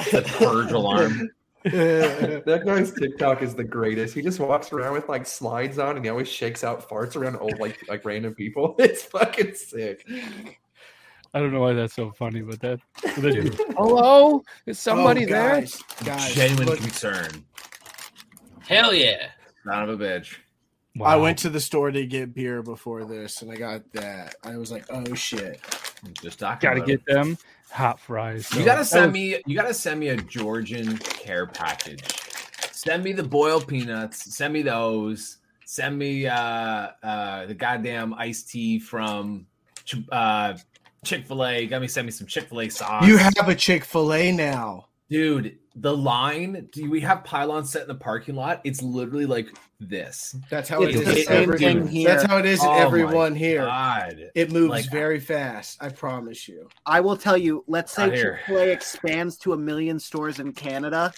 It's 0.00 0.12
a 0.12 0.22
purge 0.22 0.72
alarm. 0.72 1.30
that 1.62 2.62
guy's 2.66 2.92
TikTok 2.92 3.42
is 3.42 3.54
the 3.54 3.62
greatest. 3.62 4.12
He 4.12 4.22
just 4.22 4.40
walks 4.40 4.72
around 4.72 4.92
with 4.94 5.08
like 5.08 5.24
slides 5.24 5.78
on, 5.78 5.94
and 5.94 6.04
he 6.04 6.10
always 6.10 6.28
shakes 6.28 6.64
out 6.64 6.88
farts 6.88 7.14
around 7.14 7.36
old 7.36 7.60
like 7.60 7.78
like 7.88 8.04
random 8.04 8.34
people. 8.34 8.74
It's 8.80 9.04
fucking 9.04 9.54
sick. 9.54 10.04
I 11.32 11.38
don't 11.38 11.52
know 11.52 11.60
why 11.60 11.74
that's 11.74 11.94
so 11.94 12.10
funny, 12.10 12.42
but 12.42 12.58
that. 12.60 12.80
Hello, 13.04 14.42
is 14.66 14.80
somebody 14.80 15.26
Oh, 15.26 15.28
there? 15.28 15.60
guys, 15.60 15.80
Guys, 16.04 16.34
Genuine 16.34 16.66
look, 16.66 16.78
concern. 16.80 17.44
Hell 18.66 18.92
yeah. 18.92 19.28
Son 19.64 19.88
of 19.88 20.00
a 20.00 20.04
bitch. 20.04 20.34
I 21.02 21.16
went 21.16 21.38
to 21.38 21.50
the 21.50 21.60
store 21.60 21.90
to 21.90 22.06
get 22.06 22.34
beer 22.34 22.62
before 22.62 23.04
this, 23.04 23.42
and 23.42 23.50
I 23.50 23.56
got 23.56 23.90
that. 23.94 24.36
I 24.44 24.56
was 24.56 24.70
like, 24.70 24.84
"Oh 24.90 25.14
shit!" 25.14 25.60
Just 26.22 26.38
talking. 26.38 26.68
Got 26.68 26.74
to 26.74 26.80
about 26.80 26.86
get 26.86 27.00
it. 27.06 27.12
them 27.12 27.38
hot 27.70 27.98
fries. 27.98 28.52
You 28.54 28.64
gotta 28.64 28.84
send 28.84 29.12
me. 29.12 29.38
You 29.46 29.56
gotta 29.56 29.74
send 29.74 29.98
me 29.98 30.08
a 30.08 30.16
Georgian 30.16 30.96
care 30.98 31.46
package. 31.46 32.04
Send 32.70 33.02
me 33.02 33.12
the 33.12 33.22
boiled 33.24 33.66
peanuts. 33.66 34.36
Send 34.36 34.52
me 34.52 34.62
those. 34.62 35.38
Send 35.64 35.98
me 35.98 36.26
uh, 36.26 36.36
uh, 37.02 37.46
the 37.46 37.54
goddamn 37.54 38.14
iced 38.14 38.50
tea 38.50 38.78
from 38.78 39.46
Ch- 39.84 39.96
uh, 40.12 40.56
Chick 41.04 41.26
Fil 41.26 41.44
A. 41.44 41.66
Got 41.66 41.80
me 41.80 41.88
send 41.88 42.04
me 42.06 42.12
some 42.12 42.26
Chick 42.28 42.48
Fil 42.50 42.60
A 42.60 42.68
sauce. 42.68 43.06
You 43.06 43.16
have 43.16 43.48
a 43.48 43.54
Chick 43.54 43.84
Fil 43.84 44.12
A 44.12 44.30
now. 44.30 44.86
dude. 45.08 45.58
The 45.76 45.96
line. 45.96 46.68
Do 46.70 46.88
we 46.88 47.00
have 47.00 47.24
pylons 47.24 47.72
set 47.72 47.82
in 47.82 47.88
the 47.88 47.96
parking 47.96 48.36
lot? 48.36 48.60
It's 48.62 48.80
literally 48.80 49.26
like 49.26 49.48
this. 49.80 50.36
That's 50.50 50.68
how 50.68 50.82
It's 50.82 50.96
it 51.00 51.04
the 51.04 51.16
is. 51.18 51.26
same 51.26 51.42
every- 51.42 51.58
thing 51.58 51.86
here. 51.88 52.08
That's 52.08 52.24
how 52.24 52.38
it 52.38 52.46
is 52.46 52.60
Oh 52.62 52.72
everyone 52.72 53.34
here. 53.34 53.62
God. 53.62 54.30
It 54.34 54.52
moves 54.52 54.70
Like- 54.70 54.90
very 54.90 55.20
fast. 55.20 55.82
I 55.82 55.88
promise 55.88 56.48
you. 56.48 56.68
I 56.86 57.00
will 57.00 57.16
tell 57.16 57.36
you. 57.36 57.64
Let's 57.66 57.92
say 57.92 58.06
Not 58.06 58.14
here. 58.16 58.36
Chick 58.38 58.46
Fil 58.46 58.58
A 58.58 58.68
expands 58.70 59.36
to 59.38 59.52
a 59.52 59.56
million 59.56 59.98
stores 59.98 60.38
in 60.40 60.52
Canada, 60.52 61.12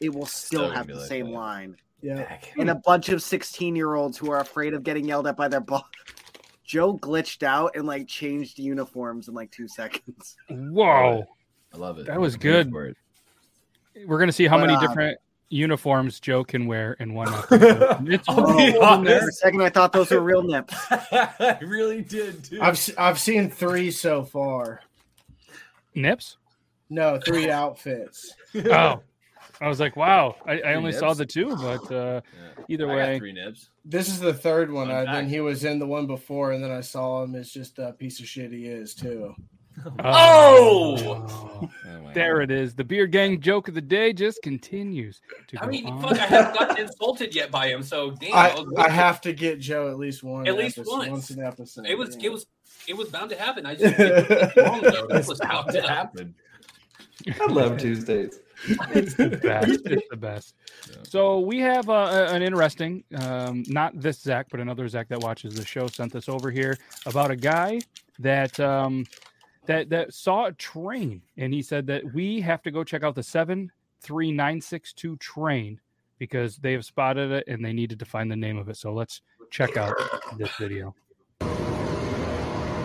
it 0.00 0.12
will 0.14 0.26
still 0.26 0.60
Still 0.66 0.70
have 0.70 0.86
the 0.86 0.94
like 0.96 1.08
same 1.08 1.26
that. 1.26 1.32
line. 1.32 1.76
Yeah. 2.02 2.38
And 2.58 2.68
a 2.68 2.74
bunch 2.74 3.08
of 3.08 3.22
sixteen-year-olds 3.22 4.18
who 4.18 4.30
are 4.30 4.40
afraid 4.40 4.74
of 4.74 4.82
getting 4.82 5.06
yelled 5.06 5.26
at 5.26 5.36
by 5.36 5.48
their 5.48 5.60
boss. 5.60 5.84
Joe 6.64 6.98
glitched 6.98 7.42
out 7.42 7.76
and 7.76 7.86
like 7.86 8.08
changed 8.08 8.58
uniforms 8.58 9.28
in 9.28 9.34
like 9.34 9.50
two 9.50 9.68
seconds. 9.68 10.36
Whoa, 10.50 11.24
I 11.72 11.76
love 11.76 11.98
it. 11.98 12.06
That 12.06 12.20
was 12.20 12.36
good. 12.36 12.72
we're 12.72 14.18
gonna 14.18 14.32
see 14.32 14.46
how 14.46 14.56
But, 14.58 14.66
many 14.66 14.74
uh, 14.74 14.80
different 14.80 15.18
uniforms 15.50 16.20
Joe 16.20 16.44
can 16.44 16.66
wear 16.66 16.94
in 16.94 17.14
one 17.14 17.32
episode. 17.32 18.08
It's 18.08 18.28
I'll 18.28 18.56
be 18.56 18.76
honest. 18.78 19.22
For 19.22 19.28
a 19.28 19.32
second, 19.32 19.62
I 19.62 19.68
thought 19.70 19.92
those 19.92 20.10
were 20.10 20.20
real 20.20 20.42
nips. 20.42 20.74
I 20.90 21.58
really 21.62 22.02
did 22.02 22.44
too. 22.44 22.58
I've 22.60 22.78
I've 22.98 23.18
seen 23.18 23.50
three 23.50 23.90
so 23.90 24.24
far. 24.24 24.80
nips. 25.94 26.36
No, 26.90 27.18
three 27.24 27.50
outfits. 27.50 28.34
Oh, 28.54 29.00
I 29.60 29.68
was 29.68 29.80
like, 29.80 29.96
wow. 29.96 30.36
I, 30.46 30.52
I 30.52 30.56
Three 30.60 30.74
only 30.74 30.92
saw 30.92 31.14
the 31.14 31.24
two, 31.24 31.56
but 31.56 31.90
uh, 31.90 32.20
Yeah. 32.34 32.64
either 32.68 32.90
I 32.90 32.96
got 32.98 33.08
way, 33.08 33.18
three 33.18 33.32
nibs. 33.32 33.70
This 33.84 34.08
is 34.08 34.20
the 34.20 34.34
third 34.34 34.70
one. 34.70 34.88
Fun 34.88 35.08
I, 35.08 35.12
then 35.12 35.28
he 35.28 35.40
was 35.40 35.64
in 35.64 35.78
the 35.78 35.86
one 35.86 36.06
before, 36.06 36.52
and 36.52 36.62
then 36.62 36.70
I 36.70 36.80
saw 36.82 37.22
him. 37.22 37.34
It's 37.34 37.52
just 37.52 37.78
a 37.78 37.92
piece 37.92 38.20
of 38.20 38.26
shit 38.26 38.52
he 38.52 38.66
is 38.66 38.94
too. 38.94 39.34
Oh! 40.02 41.68
there 42.14 42.40
it 42.40 42.50
is. 42.50 42.74
The 42.74 42.84
beer 42.84 43.06
gang 43.06 43.40
joke 43.40 43.68
of 43.68 43.74
the 43.74 43.80
day 43.80 44.12
just 44.12 44.40
continues 44.42 45.20
to 45.48 45.62
I 45.62 45.66
mean, 45.66 45.86
on. 45.86 46.02
fuck, 46.02 46.18
I 46.18 46.26
haven't 46.26 46.58
gotten 46.58 46.78
insulted 46.84 47.34
yet 47.34 47.50
by 47.50 47.68
him, 47.68 47.82
so 47.82 48.12
damn. 48.12 48.34
I, 48.34 48.54
was 48.54 48.74
I 48.78 48.88
have 48.88 49.20
to 49.22 49.32
get 49.32 49.60
Joe 49.60 49.88
at 49.88 49.98
least 49.98 50.22
one. 50.22 50.46
At 50.46 50.56
least 50.56 50.78
episode- 50.78 51.10
once. 51.10 51.30
an 51.30 51.42
episode. 51.42 51.86
It 51.86 51.96
was 51.96 52.16
yeah. 52.16 52.26
it 52.26 52.32
was 52.32 52.46
it 52.86 52.96
was 52.96 53.08
bound 53.08 53.30
to 53.30 53.36
happen. 53.36 53.66
I 53.66 53.74
just 53.74 53.94
it 53.98 54.56
wrong 54.56 54.82
though. 54.82 55.06
That 55.08 55.26
was 55.26 55.40
bound 55.40 55.70
to 55.72 55.82
happen. 55.82 55.88
happen? 55.88 56.34
I 57.40 57.46
love 57.46 57.78
Tuesdays. 57.78 58.40
it's 58.66 59.14
the 59.14 59.28
best. 59.42 59.80
It's 59.86 60.08
the 60.10 60.16
best. 60.16 60.54
So 61.02 61.40
we 61.40 61.60
have 61.60 61.88
uh, 61.88 62.28
an 62.30 62.42
interesting, 62.42 63.04
um, 63.20 63.64
not 63.68 63.98
this 64.00 64.20
Zach, 64.20 64.46
but 64.50 64.60
another 64.60 64.88
Zach 64.88 65.08
that 65.08 65.20
watches 65.20 65.54
the 65.54 65.64
show 65.64 65.86
sent 65.86 66.12
this 66.12 66.28
over 66.28 66.50
here 66.50 66.76
about 67.06 67.30
a 67.30 67.36
guy 67.36 67.80
that 68.18 68.58
um, 68.60 69.06
that 69.66 69.90
that 69.90 70.14
saw 70.14 70.46
a 70.46 70.52
train, 70.52 71.22
and 71.36 71.52
he 71.52 71.62
said 71.62 71.86
that 71.88 72.12
we 72.12 72.40
have 72.40 72.62
to 72.62 72.70
go 72.70 72.84
check 72.84 73.02
out 73.02 73.14
the 73.14 73.22
seven 73.22 73.70
three 74.00 74.32
nine 74.32 74.60
six 74.60 74.92
two 74.92 75.16
train 75.16 75.80
because 76.18 76.56
they 76.58 76.72
have 76.72 76.84
spotted 76.84 77.30
it 77.30 77.44
and 77.48 77.64
they 77.64 77.72
needed 77.72 77.98
to 77.98 78.04
find 78.04 78.30
the 78.30 78.36
name 78.36 78.58
of 78.58 78.68
it. 78.68 78.76
So 78.76 78.92
let's 78.92 79.22
check 79.50 79.76
out 79.76 79.94
this 80.38 80.54
video. 80.56 80.94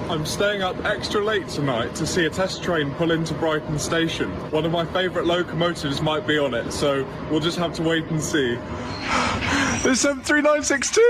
I'm 0.09 0.25
staying 0.25 0.63
up 0.63 0.83
extra 0.85 1.23
late 1.23 1.47
tonight 1.47 1.93
to 1.95 2.07
see 2.07 2.25
a 2.25 2.31
test 2.31 2.63
train 2.63 2.89
pull 2.95 3.11
into 3.11 3.35
Brighton 3.35 3.77
Station. 3.77 4.31
One 4.49 4.65
of 4.65 4.71
my 4.71 4.83
favourite 4.85 5.27
locomotives 5.27 6.01
might 6.01 6.25
be 6.25 6.39
on 6.39 6.55
it, 6.55 6.71
so 6.71 7.05
we'll 7.29 7.39
just 7.39 7.59
have 7.59 7.73
to 7.75 7.83
wait 7.83 8.05
and 8.05 8.21
see. 8.21 8.57
It's 9.81 10.01
73962! 10.01 11.01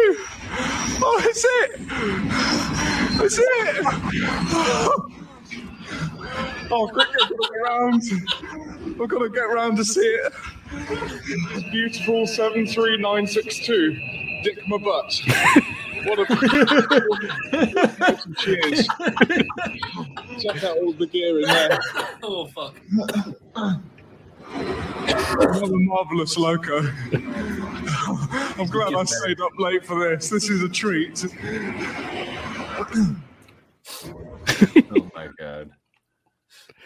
Oh, 1.01 1.21
it's 1.25 1.43
it! 1.43 1.71
It's 3.23 3.39
it! 3.39 5.15
Oh, 6.71 6.87
quick, 6.87 7.07
I've 7.21 7.29
got 7.29 7.29
to 7.29 7.49
get 7.51 7.59
round. 7.63 8.03
I've 9.01 9.09
got 9.09 9.19
to 9.19 9.29
get 9.29 9.41
round 9.41 9.77
to 9.77 9.85
see 9.85 10.01
it. 10.01 10.33
It's 10.71 11.69
beautiful 11.71 12.27
73962. 12.27 14.19
Dick 14.43 14.59
my 14.67 14.77
butt. 14.77 15.21
What 16.05 16.19
a 16.19 16.25
cheers. 18.37 18.87
Check 20.39 20.63
out 20.63 20.77
all 20.77 20.93
the 20.93 21.07
gear 21.11 21.39
in 21.39 21.47
there. 21.47 21.79
Oh 22.23 22.45
fuck. 22.47 22.75
Another 24.51 25.77
marvelous 25.77 26.37
loco. 26.37 26.79
I'm 28.57 28.67
glad 28.67 28.93
I 28.93 29.03
stayed 29.03 29.41
up 29.41 29.51
late 29.57 29.85
for 29.85 29.99
this. 30.09 30.29
This 30.29 30.49
is 30.49 30.63
a 30.63 30.69
treat. 30.69 31.25
oh 34.91 35.11
my 35.15 35.27
god. 35.37 35.71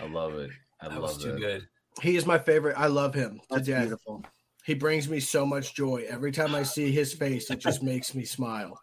I 0.03 0.07
love 0.09 0.33
it. 0.35 0.51
I 0.81 0.89
That 0.89 1.01
was 1.01 1.13
love 1.13 1.21
too 1.21 1.35
it. 1.37 1.39
good. 1.39 1.67
He 2.01 2.15
is 2.15 2.25
my 2.25 2.39
favorite. 2.39 2.75
I 2.77 2.87
love 2.87 3.13
him 3.13 3.39
That's 3.49 3.67
death. 3.67 3.83
beautiful. 3.83 4.23
He 4.65 4.73
brings 4.73 5.07
me 5.09 5.19
so 5.19 5.45
much 5.45 5.75
joy. 5.75 6.05
Every 6.09 6.31
time 6.31 6.55
I 6.55 6.63
see 6.63 6.91
his 6.91 7.13
face, 7.13 7.49
it 7.51 7.59
just 7.59 7.83
makes 7.83 8.15
me 8.15 8.25
smile. 8.25 8.79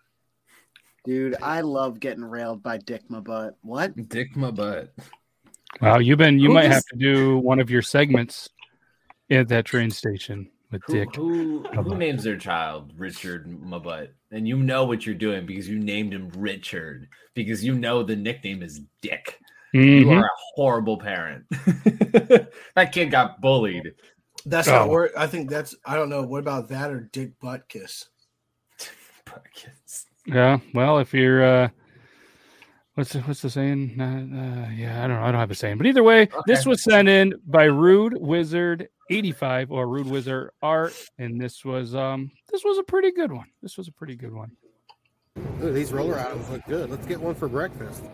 Dude, 1.04 1.36
I 1.42 1.62
love 1.62 1.98
getting 2.00 2.24
railed 2.24 2.62
by 2.62 2.78
Dick 2.78 3.02
my 3.08 3.20
butt. 3.20 3.56
What? 3.62 4.08
Dick 4.08 4.36
my 4.36 4.50
butt. 4.50 4.92
Wow, 5.80 5.98
you've 5.98 6.18
been 6.18 6.38
you 6.38 6.48
Who 6.48 6.54
might 6.54 6.70
have 6.70 6.84
to 6.86 6.96
do 6.96 7.38
one 7.38 7.60
of 7.60 7.70
your 7.70 7.80
segments 7.82 8.48
at 9.30 9.48
that 9.48 9.64
train 9.64 9.90
station 9.90 10.50
with 10.70 10.82
Who, 10.86 10.92
Dick. 10.92 11.14
who, 11.14 11.62
who 11.62 11.96
names 11.96 12.24
their 12.24 12.36
child 12.36 12.92
Richard 12.98 13.48
Mabut? 13.48 14.08
And 14.30 14.46
you 14.46 14.58
know 14.58 14.84
what 14.84 15.06
you're 15.06 15.14
doing 15.14 15.46
because 15.46 15.68
you 15.68 15.78
named 15.78 16.12
him 16.12 16.30
Richard 16.36 17.08
because 17.34 17.64
you 17.64 17.74
know 17.74 18.02
the 18.02 18.16
nickname 18.16 18.62
is 18.62 18.80
Dick. 19.00 19.38
You 19.72 20.06
Mhm. 20.06 20.20
are 20.20 20.24
a 20.24 20.30
horrible 20.54 20.98
parent. 20.98 21.44
that 22.74 22.90
kid 22.92 23.10
got 23.10 23.40
bullied. 23.40 23.92
That's 24.46 24.68
Oh. 24.68 24.72
not 24.72 24.88
word. 24.88 25.10
I 25.16 25.26
think 25.26 25.50
that's. 25.50 25.74
I 25.84 25.96
don't 25.96 26.08
know. 26.08 26.22
What 26.22 26.40
about 26.40 26.68
that 26.70 26.90
or 26.90 27.08
Dick 27.12 27.38
butt 27.40 27.68
kiss? 27.68 28.08
butt 29.26 29.44
kiss. 29.54 30.06
Yeah, 30.26 30.58
well, 30.74 30.98
if 30.98 31.12
you're 31.14 31.44
uh 31.44 31.68
what's 32.94 33.12
the, 33.12 33.20
what's 33.20 33.42
the 33.42 33.50
saying? 33.50 33.96
Uh, 34.00 34.04
uh, 34.66 34.70
yeah, 34.70 35.04
I 35.04 35.06
don't 35.06 35.16
know. 35.18 35.22
I 35.24 35.30
don't 35.32 35.40
have 35.40 35.50
a 35.50 35.54
saying. 35.54 35.78
But 35.78 35.86
either 35.86 36.02
way, 36.02 36.28
this 36.46 36.66
was 36.66 36.82
sent 36.82 37.08
in 37.08 37.34
by 37.46 37.64
Rude 37.64 38.14
Wizard 38.20 38.88
85 39.10 39.70
or 39.72 39.88
Rude 39.88 40.06
Wizard 40.06 40.50
Art 40.62 40.94
and 41.18 41.40
this 41.40 41.64
was 41.64 41.94
um 41.94 42.30
this 42.50 42.64
was 42.64 42.78
a 42.78 42.82
pretty 42.82 43.12
good 43.12 43.32
one. 43.32 43.46
This 43.62 43.76
was 43.76 43.88
a 43.88 43.92
pretty 43.92 44.16
good 44.16 44.32
one. 44.32 44.52
Ooh, 45.62 45.72
these 45.72 45.92
roller 45.92 46.18
items 46.18 46.48
look 46.50 46.62
good. 46.66 46.90
Let's 46.90 47.06
get 47.06 47.20
one 47.20 47.34
for 47.34 47.48
breakfast. 47.48 48.04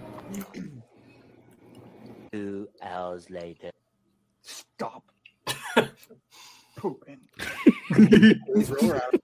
Two 2.37 2.69
hours 2.83 3.31
later. 3.31 3.71
Stop. 4.43 5.05
These 7.97 8.71
roller 8.71 9.03
items. 9.03 9.23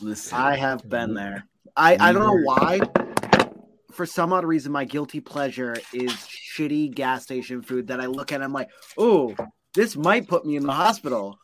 Listen, 0.00 0.38
I 0.38 0.54
have 0.54 0.88
been 0.88 1.14
there. 1.14 1.48
I, 1.76 1.96
I 1.98 2.12
don't 2.12 2.22
know 2.22 2.40
why. 2.44 2.78
For 3.90 4.06
some 4.06 4.32
odd 4.32 4.44
reason, 4.44 4.70
my 4.70 4.84
guilty 4.84 5.18
pleasure 5.18 5.74
is 5.92 6.12
shitty 6.12 6.94
gas 6.94 7.24
station 7.24 7.60
food 7.60 7.88
that 7.88 8.00
I 8.00 8.06
look 8.06 8.30
at. 8.30 8.36
And 8.36 8.44
I'm 8.44 8.52
like, 8.52 8.68
oh, 8.96 9.34
this 9.74 9.96
might 9.96 10.28
put 10.28 10.46
me 10.46 10.54
in 10.54 10.64
the 10.64 10.72
hospital. 10.72 11.40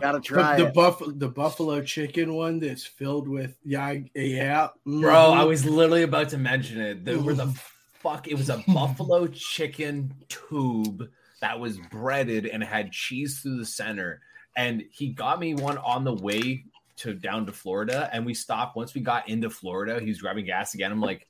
Gotta 0.00 0.18
try 0.18 0.56
the 0.56 0.66
it. 0.66 0.74
buff 0.74 1.00
the 1.06 1.28
buffalo 1.28 1.80
chicken 1.80 2.34
one 2.34 2.58
that's 2.58 2.84
filled 2.84 3.26
with 3.26 3.56
yeah 3.64 3.94
yeah 4.14 4.68
Bro, 4.84 5.12
mhm. 5.12 5.36
I 5.36 5.44
was 5.44 5.64
literally 5.64 6.02
about 6.02 6.28
to 6.30 6.38
mention 6.38 6.80
it. 6.80 7.04
There 7.04 7.18
were 7.18 7.32
the 7.34 7.56
fuck. 8.02 8.28
It 8.28 8.34
was 8.34 8.50
a 8.50 8.62
buffalo 8.68 9.26
chicken 9.26 10.14
tube 10.28 11.08
that 11.40 11.58
was 11.58 11.78
breaded 11.90 12.46
and 12.46 12.62
had 12.62 12.92
cheese 12.92 13.40
through 13.40 13.58
the 13.58 13.66
center. 13.66 14.20
And 14.56 14.84
he 14.90 15.08
got 15.08 15.40
me 15.40 15.54
one 15.54 15.78
on 15.78 16.04
the 16.04 16.14
way 16.14 16.64
to 16.98 17.14
down 17.14 17.46
to 17.46 17.52
Florida, 17.52 18.10
and 18.12 18.26
we 18.26 18.34
stopped. 18.34 18.76
Once 18.76 18.94
we 18.94 19.00
got 19.00 19.28
into 19.28 19.48
Florida, 19.48 19.98
he 20.00 20.08
was 20.08 20.20
grabbing 20.20 20.44
gas 20.44 20.74
again. 20.74 20.92
I'm 20.92 21.00
like, 21.00 21.26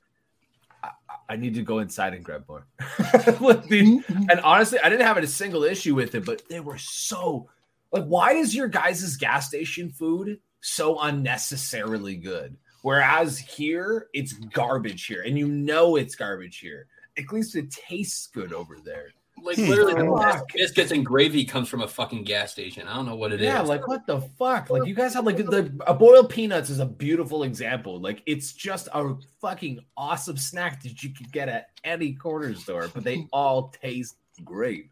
I, 0.83 0.89
I 1.29 1.35
need 1.37 1.55
to 1.55 1.61
go 1.61 1.79
inside 1.79 2.13
and 2.13 2.23
grab 2.23 2.45
more. 2.47 2.67
The- 2.79 4.01
mm-hmm. 4.01 4.29
and 4.29 4.39
honestly, 4.41 4.79
I 4.79 4.89
didn't 4.89 5.05
have 5.05 5.17
a 5.17 5.25
single 5.25 5.63
issue 5.63 5.95
with 5.95 6.15
it, 6.15 6.25
but 6.25 6.47
they 6.49 6.59
were 6.59 6.77
so 6.77 7.49
like, 7.93 8.05
why 8.05 8.33
is 8.33 8.55
your 8.55 8.67
guys' 8.67 9.15
gas 9.17 9.47
station 9.47 9.89
food 9.89 10.39
so 10.61 10.99
unnecessarily 10.99 12.15
good? 12.17 12.57
Whereas 12.83 13.39
here, 13.39 14.07
it's 14.13 14.33
garbage 14.33 15.05
here, 15.07 15.23
and 15.23 15.37
you 15.37 15.47
know 15.47 15.95
it's 15.95 16.15
garbage 16.15 16.59
here. 16.59 16.85
At 17.17 17.31
least 17.33 17.55
it 17.55 17.71
tastes 17.71 18.27
good 18.27 18.53
over 18.53 18.77
there. 18.83 19.07
Like 19.41 19.57
Hmm. 19.57 19.67
literally, 19.67 19.93
the 19.95 20.17
Fuck. 20.21 20.53
biscuits 20.53 20.91
and 20.91 21.05
gravy 21.05 21.43
comes 21.43 21.67
from 21.67 21.81
a 21.81 21.87
fucking 21.87 22.23
gas 22.23 22.51
station. 22.51 22.87
I 22.87 22.95
don't 22.95 23.05
know 23.05 23.15
what 23.15 23.31
it 23.33 23.41
is. 23.41 23.45
yeah, 23.45 23.61
like 23.61 23.87
what 23.87 24.05
the 24.05 24.21
fuck? 24.21 24.69
Like 24.69 24.85
you 24.85 24.93
guys 24.95 25.13
have 25.15 25.25
like 25.25 25.37
the 25.37 25.73
a 25.87 25.93
boiled 25.93 26.29
peanuts 26.29 26.69
is 26.69 26.79
a 26.79 26.85
beautiful 26.85 27.43
example. 27.43 27.99
Like 27.99 28.21
it's 28.25 28.53
just 28.53 28.87
a 28.93 29.15
fucking 29.41 29.79
awesome 29.97 30.37
snack 30.37 30.81
that 30.83 31.03
you 31.03 31.09
could 31.13 31.31
get 31.31 31.49
at 31.49 31.67
any 31.83 32.13
corner 32.13 32.53
store, 32.53 32.89
but 32.93 33.03
they 33.03 33.27
all 33.33 33.69
taste 33.81 34.15
great. 34.45 34.91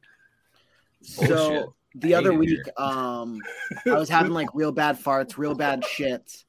Bullshit. 1.18 1.38
So 1.38 1.76
the 1.96 2.14
other 2.16 2.34
week, 2.34 2.50
here. 2.50 2.64
um, 2.78 3.40
I 3.86 3.92
was 3.94 4.10
having 4.10 4.32
like 4.34 4.50
real 4.54 4.72
bad 4.72 4.98
farts, 5.02 5.38
real 5.38 5.56
bad 5.56 5.82
shits, 5.84 6.44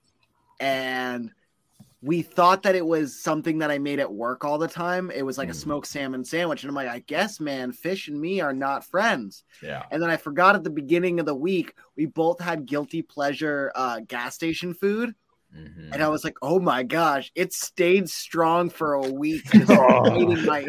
and 0.62 1.30
we 2.02 2.22
thought 2.22 2.64
that 2.64 2.74
it 2.74 2.84
was 2.84 3.20
something 3.20 3.58
that 3.58 3.70
I 3.70 3.78
made 3.78 4.00
at 4.00 4.12
work 4.12 4.44
all 4.44 4.58
the 4.58 4.66
time. 4.66 5.10
It 5.10 5.22
was 5.22 5.38
like 5.38 5.48
Hmm. 5.48 5.52
a 5.52 5.54
smoked 5.54 5.86
salmon 5.86 6.24
sandwich, 6.24 6.62
and 6.62 6.68
I'm 6.68 6.74
like, 6.74 6.88
I 6.88 7.00
guess, 7.00 7.38
man, 7.38 7.72
fish 7.72 8.08
and 8.08 8.20
me 8.20 8.40
are 8.40 8.52
not 8.52 8.84
friends. 8.84 9.44
Yeah. 9.62 9.84
And 9.90 10.02
then 10.02 10.10
I 10.10 10.16
forgot 10.16 10.56
at 10.56 10.64
the 10.64 10.70
beginning 10.70 11.20
of 11.20 11.26
the 11.26 11.34
week, 11.34 11.74
we 11.96 12.06
both 12.06 12.40
had 12.40 12.66
guilty 12.66 13.02
pleasure 13.02 13.70
uh, 13.74 14.00
gas 14.00 14.34
station 14.34 14.74
food. 14.74 15.14
Mm-hmm. 15.56 15.92
And 15.92 16.02
I 16.02 16.08
was 16.08 16.24
like, 16.24 16.36
oh 16.42 16.58
my 16.58 16.82
gosh, 16.82 17.30
it 17.34 17.52
stayed 17.52 18.08
strong 18.08 18.70
for 18.70 18.94
a 18.94 19.02
week, 19.12 19.44
just 19.52 19.70
eating 19.70 20.46
my. 20.46 20.62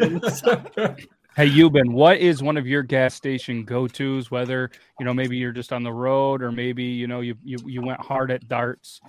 Hey, 1.36 1.50
Yuban, 1.50 1.90
what 1.90 2.18
is 2.18 2.44
one 2.44 2.56
of 2.56 2.64
your 2.64 2.84
gas 2.84 3.12
station 3.14 3.64
go-tos? 3.64 4.30
Whether 4.30 4.70
you 5.00 5.04
know, 5.04 5.12
maybe 5.12 5.36
you're 5.36 5.50
just 5.50 5.72
on 5.72 5.82
the 5.82 5.92
road, 5.92 6.42
or 6.42 6.52
maybe 6.52 6.84
you 6.84 7.08
know, 7.08 7.22
you 7.22 7.34
you, 7.42 7.58
you 7.66 7.82
went 7.82 8.00
hard 8.00 8.30
at 8.30 8.46
darts, 8.46 9.00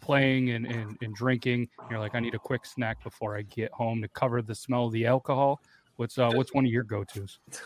playing 0.00 0.50
and, 0.50 0.66
and 0.66 0.96
and 1.02 1.14
drinking. 1.14 1.68
You're 1.90 2.00
like, 2.00 2.14
I 2.14 2.20
need 2.20 2.34
a 2.34 2.38
quick 2.38 2.64
snack 2.66 3.02
before 3.02 3.36
I 3.36 3.42
get 3.42 3.72
home 3.72 4.02
to 4.02 4.08
cover 4.08 4.42
the 4.42 4.54
smell 4.54 4.86
of 4.86 4.92
the 4.92 5.06
alcohol. 5.06 5.60
What's 5.96 6.18
uh, 6.18 6.30
what's 6.32 6.52
one 6.54 6.64
of 6.64 6.70
your 6.70 6.84
go-tos? 6.84 7.38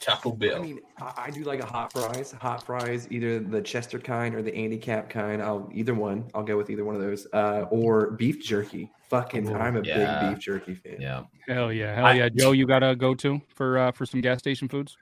Taco 0.00 0.36
I 0.42 0.58
mean, 0.58 0.80
I, 0.98 1.12
I 1.16 1.30
do 1.30 1.42
like 1.42 1.60
a 1.62 1.66
hot 1.66 1.92
fries. 1.92 2.32
Hot 2.32 2.64
fries, 2.64 3.08
either 3.10 3.38
the 3.38 3.62
Chester 3.62 3.98
kind 3.98 4.34
or 4.34 4.42
the 4.42 4.54
Andy 4.54 4.76
Capp 4.76 5.08
kind. 5.08 5.42
I'll 5.42 5.70
either 5.72 5.94
one. 5.94 6.30
I'll 6.34 6.42
go 6.42 6.56
with 6.56 6.68
either 6.70 6.84
one 6.84 6.94
of 6.94 7.00
those. 7.00 7.26
Uh, 7.32 7.66
or 7.70 8.10
beef 8.10 8.42
jerky. 8.44 8.90
Fucking, 9.08 9.54
I'm 9.56 9.76
a 9.76 9.82
Yeah. 9.82 10.20
big 10.20 10.34
beef 10.34 10.44
jerky 10.44 10.74
fan. 10.74 11.00
Yeah. 11.00 11.22
Hell 11.48 11.72
yeah, 11.72 11.94
hell 11.94 12.14
yeah, 12.14 12.28
Joe. 12.28 12.52
You 12.52 12.66
got 12.66 12.82
a 12.82 12.94
go-to 12.94 13.40
for 13.54 13.78
uh, 13.78 13.92
for 13.92 14.06
some 14.06 14.20
gas 14.20 14.38
station 14.38 14.68
foods? 14.68 14.96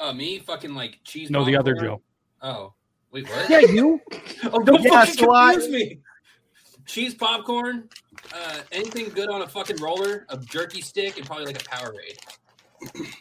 Uh, 0.00 0.12
me 0.12 0.38
fucking 0.40 0.74
like 0.74 0.98
cheese. 1.04 1.30
No, 1.30 1.44
the 1.44 1.56
other. 1.56 1.74
Joe. 1.74 2.02
Oh, 2.42 2.74
wait, 3.14 3.28
what? 3.30 3.48
Yeah, 3.48 3.60
you. 3.60 4.00
Oh, 4.52 4.62
don't 4.62 4.82
Yeah, 4.82 4.90
fucking 4.90 5.14
so 5.14 5.32
I- 5.32 5.52
confuse 5.54 5.72
me. 5.72 5.98
Cheese 6.86 7.14
popcorn, 7.14 7.88
uh, 8.34 8.58
anything 8.70 9.08
good 9.08 9.30
on 9.30 9.40
a 9.40 9.48
fucking 9.48 9.76
roller, 9.78 10.26
a 10.28 10.36
jerky 10.36 10.82
stick, 10.82 11.16
and 11.16 11.24
probably 11.24 11.46
like 11.46 11.56
a 11.58 11.64
Powerade. 11.64 12.18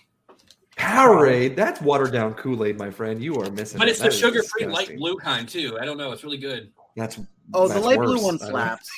Powerade, 0.77 1.56
that's 1.56 1.79
watered 1.79 2.12
down 2.12 2.34
Kool 2.34 2.65
Aid, 2.65 2.77
my 2.77 2.89
friend. 2.89 3.23
You 3.23 3.36
are 3.39 3.49
missing. 3.51 3.77
But 3.79 3.88
it. 3.88 3.91
it's 3.91 4.01
the 4.01 4.12
sugar-free 4.12 4.65
light 4.65 4.97
blue 4.97 5.15
kind 5.15 5.47
too. 5.47 5.77
I 5.79 5.86
don't 5.86 5.97
know. 5.97 6.12
It's 6.12 6.23
really 6.25 6.38
good. 6.39 6.71
That's 6.97 7.19
Oh, 7.53 7.67
the 7.67 7.75
that's 7.75 7.86
light 7.86 7.99
blue 7.99 8.21
one 8.21 8.36
I 8.36 8.38
don't- 8.38 8.49
slaps. 8.49 8.89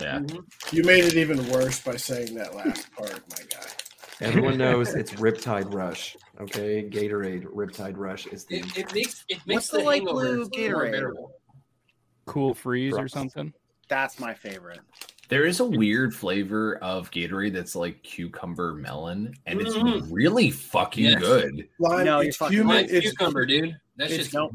Yeah. 0.00 0.20
You 0.72 0.82
made 0.82 1.04
it 1.04 1.14
even 1.16 1.48
worse 1.50 1.80
by 1.80 1.96
saying 1.96 2.34
that 2.34 2.54
last 2.56 2.90
part, 2.92 3.20
my 3.30 3.44
guy. 3.48 3.66
Everyone 4.20 4.56
knows 4.58 4.94
it's 4.94 5.12
Riptide 5.12 5.72
Rush. 5.72 6.16
Okay, 6.40 6.88
Gatorade 6.88 7.44
Riptide 7.44 7.96
Rush 7.96 8.26
is 8.26 8.44
the 8.44 8.58
It, 8.58 8.76
it 8.78 8.94
makes 8.94 9.24
it 9.28 9.36
What's 9.38 9.46
makes 9.46 9.68
the 9.68 9.78
the, 9.78 9.84
light 9.84 10.04
blue 10.04 10.48
Gatorade? 10.50 11.12
Cool 12.26 12.54
freeze 12.54 12.94
or 12.94 13.08
something. 13.08 13.52
That's 13.88 14.20
my 14.20 14.34
favorite. 14.34 14.80
There 15.28 15.44
is 15.46 15.60
a 15.60 15.64
weird 15.64 16.14
flavor 16.14 16.76
of 16.78 17.10
Gatorade 17.10 17.52
that's 17.52 17.76
like 17.76 18.02
cucumber 18.02 18.74
melon, 18.74 19.34
and 19.46 19.60
it's 19.60 19.74
Mhm. 19.76 20.06
really 20.10 20.50
fucking 20.50 21.04
Yes. 21.04 21.20
good. 21.20 21.68
Lime, 21.78 22.04
No, 22.04 22.20
you're 22.20 22.28
it's 22.28 22.36
fucking 22.36 22.56
human. 22.56 22.76
Lime 22.76 22.86
It's 22.88 23.10
cucumber, 23.10 23.46
dude. 23.46 23.76
That's 23.96 24.12
it's- 24.12 24.26
just 24.26 24.34
nope. 24.34 24.52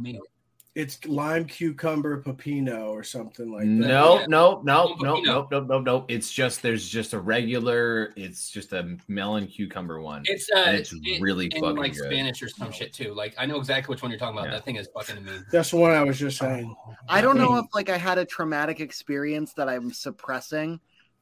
Me. 0.76 0.82
it's 0.82 1.06
lime 1.06 1.46
cucumber 1.46 2.22
pepino 2.22 2.90
or 2.90 3.04
something 3.04 3.52
like 3.52 3.62
that. 3.64 3.68
No, 3.68 4.20
Yeah. 4.20 4.26
no, 4.28 4.62
no, 4.64 4.96
no, 5.00 5.20
no, 5.22 5.48
no, 5.50 5.60
no, 5.62 5.80
no. 5.80 6.06
It's 6.08 6.32
just 6.32 6.62
there's 6.62 6.88
just 6.88 7.14
a 7.14 7.20
regular. 7.20 8.12
It's 8.16 8.50
just 8.50 8.74
a 8.74 8.98
melon 9.08 9.48
cucumber 9.48 10.02
one. 10.02 10.24
It's 10.26 10.50
uh, 10.56 10.60
And 10.68 10.78
it's 10.78 10.94
it- 10.94 11.22
really 11.22 11.46
in 11.48 11.62
fucking 11.62 11.78
like 11.78 11.94
good. 11.94 12.06
Spanish 12.12 12.42
or 12.44 12.50
some 12.50 12.72
shit 12.72 12.94
too. 12.94 13.14
Like 13.14 13.34
I 13.38 13.46
know 13.46 13.58
exactly 13.58 13.94
which 13.94 14.02
one 14.02 14.12
you're 14.12 14.20
talking 14.20 14.38
about. 14.38 14.48
Yeah. 14.50 14.56
That 14.56 14.66
thing 14.66 14.76
is 14.76 14.88
fucking 14.94 15.18
amazing. 15.18 15.46
That's 15.52 15.72
the 15.72 15.78
one 15.78 15.92
I 15.92 16.04
was 16.04 16.20
just 16.20 16.38
saying. 16.38 16.76
I 17.08 17.22
don't 17.22 17.38
know 17.38 17.58
if 17.58 17.66
like 17.74 17.90
I 17.90 17.98
had 17.98 18.18
a 18.18 18.26
traumatic 18.26 18.80
experience 18.80 19.54
that 19.54 19.70
I'm 19.70 19.92
suppressing, 19.94 20.80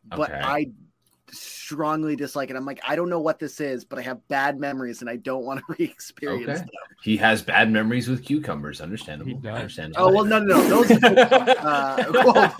but 0.10 0.30
Okay. 0.32 0.42
I 0.44 0.66
strongly 1.34 2.16
dislike 2.16 2.50
it. 2.50 2.56
I'm 2.56 2.66
like, 2.66 2.80
I 2.88 2.96
don't 2.96 3.10
know 3.10 3.20
what 3.20 3.40
this 3.40 3.60
is, 3.60 3.84
but 3.84 4.00
I 4.00 4.02
have 4.04 4.26
bad 4.28 4.60
memories 4.60 5.02
and 5.02 5.10
I 5.10 5.16
don't 5.18 5.44
want 5.46 5.60
to 5.60 5.66
re-experience 5.78 6.50
Okay. 6.50 6.60
them. 6.60 6.70
He 7.04 7.18
has 7.18 7.42
bad 7.42 7.70
memories 7.72 8.08
with 8.08 8.24
cucumbers. 8.24 8.78
He 8.78 8.84
Understandable. 8.84 9.38
does. 9.40 9.56
Understandable. 9.56 10.06
Oh 10.08 10.14
well, 10.14 10.26
no, 10.26 10.40
no, 10.40 10.56
no. 10.68 10.84
Those. 10.84 10.92
uh, 11.04 12.06
well, 12.14 12.56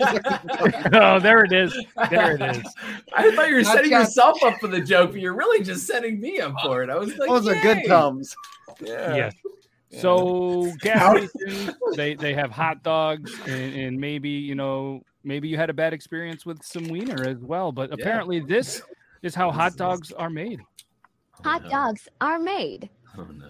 oh, 1.16 1.18
there 1.20 1.44
it 1.44 1.52
is. 1.52 1.72
There 2.10 2.34
it 2.36 2.56
is. 2.56 2.74
I 3.14 3.34
thought 3.34 3.48
you 3.48 3.54
were 3.56 3.62
Not 3.62 3.74
setting 3.74 3.90
just- 3.90 4.16
yourself 4.16 4.42
up 4.44 4.58
for 4.60 4.68
the 4.68 4.80
joke, 4.80 5.12
but 5.12 5.20
you're 5.20 5.34
really 5.34 5.64
just 5.64 5.86
setting 5.86 6.20
me 6.20 6.40
up 6.40 6.54
for 6.62 6.82
it. 6.82 6.90
I 6.90 6.96
was 6.96 7.16
like, 7.16 7.28
those 7.28 7.48
are 7.48 7.54
good 7.62 7.78
yay. 7.78 7.86
comes. 7.86 8.34
Yeah. 8.80 9.14
Yes. 9.16 9.34
So 10.00 10.72
gas 10.80 11.30
stations, 11.30 11.70
they 11.94 12.14
they 12.14 12.34
have 12.34 12.50
hot 12.50 12.82
dogs, 12.82 13.32
and, 13.46 13.74
and 13.76 14.00
maybe 14.00 14.30
you 14.30 14.56
know 14.56 15.02
maybe 15.24 15.48
you 15.48 15.56
had 15.56 15.70
a 15.70 15.74
bad 15.74 15.92
experience 15.92 16.46
with 16.46 16.62
some 16.64 16.84
wiener 16.88 17.26
as 17.26 17.38
well. 17.38 17.72
But 17.72 17.90
Yeah. 17.90 17.96
apparently, 18.00 18.40
this 18.40 18.82
is 19.22 19.34
how 19.34 19.50
hot 19.50 19.76
dogs 19.76 20.12
are 20.12 20.30
made. 20.30 20.60
Hot 21.42 21.62
no. 21.64 21.68
dogs 21.70 22.08
are 22.20 22.38
made. 22.38 22.88
Oh 23.18 23.24
no. 23.24 23.48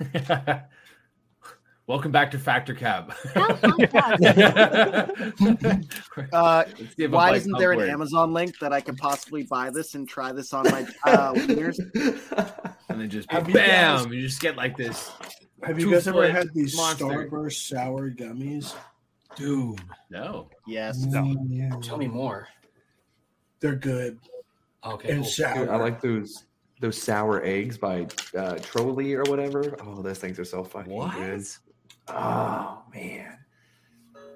Welcome 1.86 2.12
back 2.12 2.30
to 2.30 2.38
Factor 2.38 2.72
Cab. 2.74 3.12
How 3.34 3.54
hot 3.92 4.20
dogs 4.20 5.18
Uh, 6.32 6.64
Let's 6.66 6.78
see 6.78 6.84
if 6.84 6.98
it 7.00 7.10
why 7.10 7.30
bites 7.30 7.40
isn't 7.46 7.58
there 7.58 7.72
an. 7.72 7.90
Amazon 7.90 8.32
link 8.32 8.58
that 8.60 8.72
I 8.72 8.80
could 8.80 8.96
possibly 8.96 9.42
buy 9.42 9.70
this 9.70 9.94
and 9.96 10.08
try 10.08 10.30
this 10.32 10.52
on 10.52 10.64
my 10.70 10.86
uh, 11.04 11.32
wieners? 11.34 11.78
And 12.88 13.00
then 13.00 13.10
just 13.10 13.30
Have 13.32 13.48
you 13.48 13.54
bam, 13.54 14.04
guys- 14.04 14.12
you 14.14 14.22
just 14.22 14.40
get 14.40 14.56
like 14.56 14.76
this. 14.76 15.10
Have 15.64 15.78
you 15.78 15.90
guys 15.90 16.06
ever 16.08 16.30
had 16.30 16.52
these 16.54 16.76
monster. 16.76 17.04
Starburst 17.04 17.68
sour 17.68 18.10
gummies? 18.10 18.74
Dude, 19.36 19.80
No. 20.10 20.48
Yes. 20.66 20.98
No. 21.04 21.34
Tell 21.82 21.96
me 21.96 22.08
more. 22.08 22.48
they're 23.60 23.76
good 23.76 24.18
Okay. 24.84 25.10
and 25.10 25.22
cool. 25.22 25.30
sour. 25.30 25.58
Dude, 25.60 25.68
I 25.68 25.76
like 25.76 26.00
those 26.00 26.44
those 26.80 27.00
sour 27.00 27.44
eggs 27.44 27.76
by 27.76 28.02
uh, 28.34 28.56
Trolli 28.56 29.14
or 29.14 29.28
whatever. 29.30 29.76
Oh, 29.84 30.00
those 30.00 30.18
things 30.18 30.38
are 30.38 30.44
so 30.46 30.64
fucking 30.64 30.98
good. 30.98 31.44
Oh 32.08 32.82
man. 32.94 33.36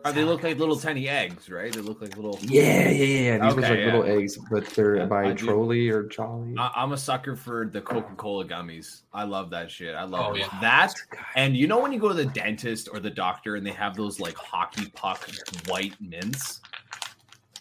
Oh, 0.06 0.12
they 0.12 0.22
look 0.22 0.42
like 0.42 0.58
little 0.58 0.76
tiny 0.76 1.08
eggs, 1.08 1.48
right? 1.48 1.72
They 1.72 1.80
look 1.80 2.02
like 2.02 2.14
little. 2.16 2.38
Yeah, 2.42 2.90
yeah, 2.90 3.04
yeah. 3.04 3.32
These 3.38 3.54
ones 3.54 3.64
Okay, 3.64 3.82
are 3.82 3.84
little 3.86 4.06
yeah. 4.06 4.12
eggs, 4.20 4.38
but 4.50 4.66
they're 4.66 4.96
Yeah, 4.96 5.06
by 5.06 5.28
I 5.30 5.32
do. 5.32 5.46
Trolli 5.46 5.90
or 5.90 6.06
Charlie. 6.08 6.54
I- 6.58 6.72
I'm 6.76 6.92
a 6.92 6.96
sucker 6.98 7.34
for 7.34 7.64
the 7.66 7.80
Coca 7.80 8.14
Cola 8.16 8.44
gummies. 8.44 9.02
I 9.14 9.24
love 9.24 9.48
that 9.50 9.70
shit. 9.70 9.94
I 9.94 10.04
love 10.04 10.32
Oh, 10.32 10.34
yeah. 10.36 10.48
that. 10.60 10.92
And 11.36 11.56
you 11.56 11.66
know 11.66 11.78
when 11.80 11.90
you 11.90 11.98
go 11.98 12.08
to 12.08 12.14
the 12.14 12.26
dentist 12.26 12.88
or 12.92 13.00
the 13.00 13.08
doctor 13.10 13.56
and 13.56 13.66
they 13.66 13.70
have 13.72 13.96
those 13.96 14.20
like 14.20 14.36
hockey 14.36 14.90
puck 14.94 15.26
white 15.68 15.98
mints, 16.02 16.60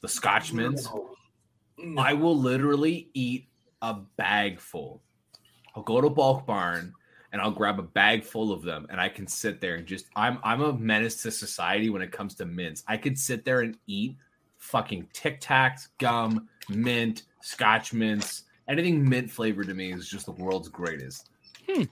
the 0.02 0.10
Scotch 0.10 0.52
mints. 0.52 0.90
I 1.98 2.14
will 2.14 2.38
literally 2.38 3.10
eat 3.14 3.48
a 3.82 3.94
bag 4.18 4.60
full. 4.60 5.02
I'll 5.76 5.84
go 5.84 6.02
to 6.02 6.10
Bulk 6.10 6.46
Barn 6.46 6.94
and 7.34 7.42
I'll 7.42 7.52
grab 7.52 7.80
a 7.80 7.84
bag 7.84 8.24
full 8.24 8.54
of 8.54 8.62
them 8.62 8.86
and 8.90 9.02
I 9.02 9.10
can 9.10 9.28
sit 9.28 9.60
there 9.60 9.76
and 9.76 9.86
just 9.86 10.06
I'm 10.16 10.38
I'm 10.44 10.62
a 10.62 10.72
menace 10.72 11.22
to 11.24 11.32
society 11.32 11.90
when 11.90 12.02
it 12.02 12.12
comes 12.12 12.36
to 12.36 12.46
mints. 12.46 12.84
I 12.88 12.96
could 12.96 13.18
sit 13.18 13.44
there 13.44 13.62
and 13.62 13.76
eat 13.88 14.16
fucking 14.60 15.10
Tic 15.12 15.42
Tacs, 15.42 15.90
gum, 15.98 16.48
mint, 16.70 17.24
Scotch 17.42 17.92
mints, 17.92 18.44
anything 18.70 19.08
mint 19.08 19.30
flavored 19.30 19.68
to 19.68 19.74
me 19.74 19.92
is 19.92 20.08
just 20.08 20.28
the 20.28 20.32
world's 20.32 20.70
greatest. 20.70 21.32
Hmm. 21.68 21.84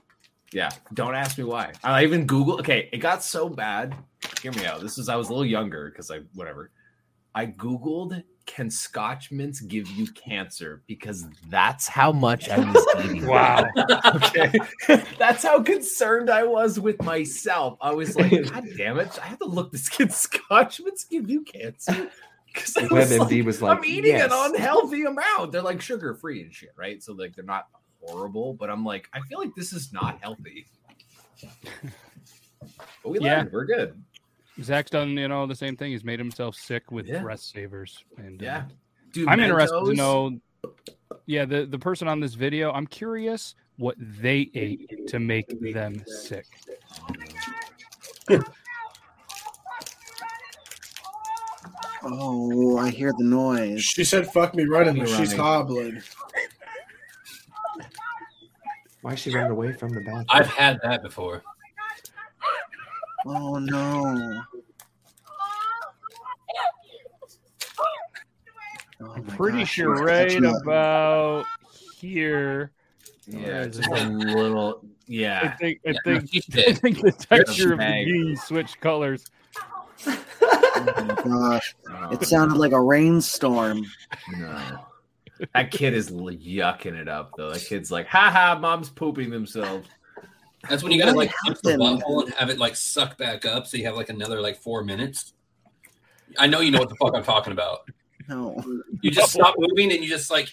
Yeah, 0.52 0.70
don't 0.94 1.14
ask 1.14 1.36
me 1.38 1.44
why. 1.44 1.72
I 1.82 2.04
even 2.04 2.26
Google. 2.26 2.58
Okay, 2.60 2.88
it 2.92 2.98
got 2.98 3.24
so 3.24 3.48
bad. 3.48 3.94
Hear 4.42 4.52
me 4.52 4.64
out. 4.66 4.80
This 4.80 4.98
is 4.98 5.08
I 5.08 5.16
was 5.16 5.28
a 5.28 5.32
little 5.32 5.46
younger 5.46 5.90
because 5.90 6.10
I 6.10 6.20
whatever. 6.34 6.70
I 7.34 7.46
googled 7.46 8.22
can 8.46 8.70
Scotch 8.70 9.30
mints 9.30 9.60
give 9.60 9.88
you 9.88 10.06
cancer 10.12 10.82
because 10.86 11.26
that's 11.48 11.86
how 11.88 12.12
much 12.12 12.48
I 12.48 12.58
was 12.58 12.86
eating. 13.04 13.26
Wow. 13.26 13.64
okay, 14.14 14.52
that's 15.18 15.42
how 15.42 15.62
concerned 15.62 16.30
I 16.30 16.44
was 16.44 16.78
with 16.80 17.00
myself. 17.02 17.78
I 17.80 17.92
was 17.92 18.16
like, 18.16 18.30
God 18.50 18.66
damn 18.76 18.98
it! 18.98 19.18
I 19.22 19.26
have 19.26 19.38
to 19.40 19.46
look 19.46 19.72
this 19.72 19.88
kid 19.88 20.12
Scotch 20.12 20.80
mints 20.80 21.04
give 21.04 21.28
you 21.30 21.42
cancer. 21.42 22.10
Because 22.46 22.76
I 22.76 22.82
was 22.82 23.10
WebMD 23.10 23.18
like, 23.18 23.46
was 23.46 23.62
like, 23.62 23.78
I'm 23.78 23.84
eating 23.84 24.12
yes. 24.12 24.30
an 24.30 24.54
unhealthy 24.54 25.04
amount. 25.04 25.52
They're 25.52 25.62
like 25.62 25.80
sugar 25.80 26.14
free 26.14 26.42
and 26.42 26.52
shit, 26.52 26.70
right? 26.76 27.02
So 27.02 27.14
like 27.14 27.34
they're 27.34 27.44
not 27.44 27.68
horrible, 28.02 28.54
but 28.54 28.68
I'm 28.68 28.84
like, 28.84 29.08
I 29.14 29.20
feel 29.20 29.38
like 29.38 29.54
this 29.54 29.72
is 29.72 29.92
not 29.92 30.20
healthy. 30.20 30.66
But 33.02 33.10
we 33.10 33.20
Yeah. 33.20 33.38
learned. 33.38 33.52
We're 33.52 33.64
good. 33.64 34.02
Zach's 34.62 34.90
done 34.90 35.10
you 35.16 35.28
know 35.28 35.46
the 35.46 35.54
same 35.54 35.76
thing. 35.76 35.92
He's 35.92 36.04
made 36.04 36.18
himself 36.18 36.54
sick 36.56 36.90
with 36.90 37.06
Yeah. 37.06 37.22
Breath 37.22 37.40
Savers. 37.40 38.04
And 38.16 38.40
uh, 38.42 38.44
Yeah. 38.44 38.64
Dude, 39.12 39.28
I'm 39.28 39.40
interested 39.40 39.84
to 39.84 39.94
know. 39.94 40.38
Yeah, 41.26 41.44
the 41.44 41.66
the 41.66 41.78
person 41.78 42.08
on 42.08 42.20
this 42.20 42.34
video. 42.34 42.72
I'm 42.72 42.86
curious 42.86 43.54
what 43.76 43.96
they 43.98 44.50
ate 44.54 45.06
to 45.08 45.18
make 45.18 45.48
them 45.72 46.02
sick. 46.06 46.46
Oh, 52.04 52.78
I 52.78 52.90
hear 52.90 53.12
the 53.16 53.24
noise. 53.24 53.82
She 53.84 54.02
said, 54.04 54.26
"Fuck 54.26 54.54
me 54.54 54.64
running," 54.64 54.96
but 54.96 55.04
Me 55.08 55.16
she's 55.16 55.30
running. 55.30 55.38
hobbling. 55.38 56.02
Why 59.02 59.12
is 59.12 59.20
she 59.20 59.30
running 59.32 59.52
away 59.52 59.72
from 59.72 59.90
the 59.90 60.00
bathroom? 60.00 60.24
I've 60.28 60.46
had 60.48 60.80
that 60.82 61.02
before. 61.02 61.42
Oh 63.26 63.58
no. 63.58 64.42
Oh 69.00 69.12
I'm 69.16 69.22
pretty 69.24 69.58
gosh, 69.60 69.70
sure 69.72 70.04
right 70.04 70.42
about 70.42 71.44
here. 71.98 72.72
Yeah, 73.26 73.66
just 73.66 73.88
a 73.88 74.04
little. 74.08 74.84
Yeah, 75.06 75.40
I 75.40 75.44
Yeah. 75.44 75.56
think 75.56 75.80
I 75.86 75.90
Yeah, 75.90 75.98
think 76.04 76.30
she's 76.32 76.46
I 76.68 76.72
think 76.72 77.00
the 77.00 77.12
texture 77.12 77.72
of 77.72 77.78
the 77.78 77.84
bag. 77.84 78.06
jeans 78.06 78.42
switched 78.42 78.80
colors. 78.80 79.24
Oh 80.06 80.84
my 80.84 81.14
gosh. 81.24 81.74
It 82.12 82.24
sounded 82.26 82.56
like 82.58 82.72
a 82.72 82.80
rainstorm. 82.80 83.84
No. 84.36 84.86
That 85.54 85.70
kid 85.70 85.94
is 85.94 86.10
yucking 86.10 86.94
it 86.98 87.08
up 87.08 87.32
though. 87.36 87.52
That 87.52 87.62
kid's 87.62 87.90
like, 87.90 88.06
"Ha 88.08 88.30
ha, 88.30 88.58
mom's 88.60 88.90
pooping 88.90 89.30
themselves." 89.30 89.88
That's 90.68 90.82
when 90.82 90.92
you 90.92 90.98
gotta 90.98 91.12
What 91.14 91.26
like 91.26 91.34
punch 91.44 91.58
the 91.62 91.72
happened? 91.72 92.02
butthole 92.02 92.24
and 92.24 92.34
have 92.34 92.50
it 92.50 92.58
like 92.58 92.76
suck 92.76 93.18
back 93.18 93.44
up, 93.44 93.66
so 93.66 93.76
you 93.76 93.84
have 93.86 93.96
like 93.96 94.08
another 94.10 94.40
like 94.40 94.56
four 94.58 94.84
minutes. 94.84 95.32
I 96.38 96.46
know 96.46 96.60
you 96.60 96.70
know 96.70 96.78
what 96.78 96.88
the 96.88 96.94
fuck 96.96 97.14
I'm 97.14 97.24
talking 97.24 97.52
about. 97.52 97.80
No. 98.28 98.62
You 99.00 99.10
just 99.10 99.32
stop 99.32 99.54
moving 99.58 99.92
and 99.92 100.02
you 100.02 100.08
just 100.08 100.30
like 100.30 100.48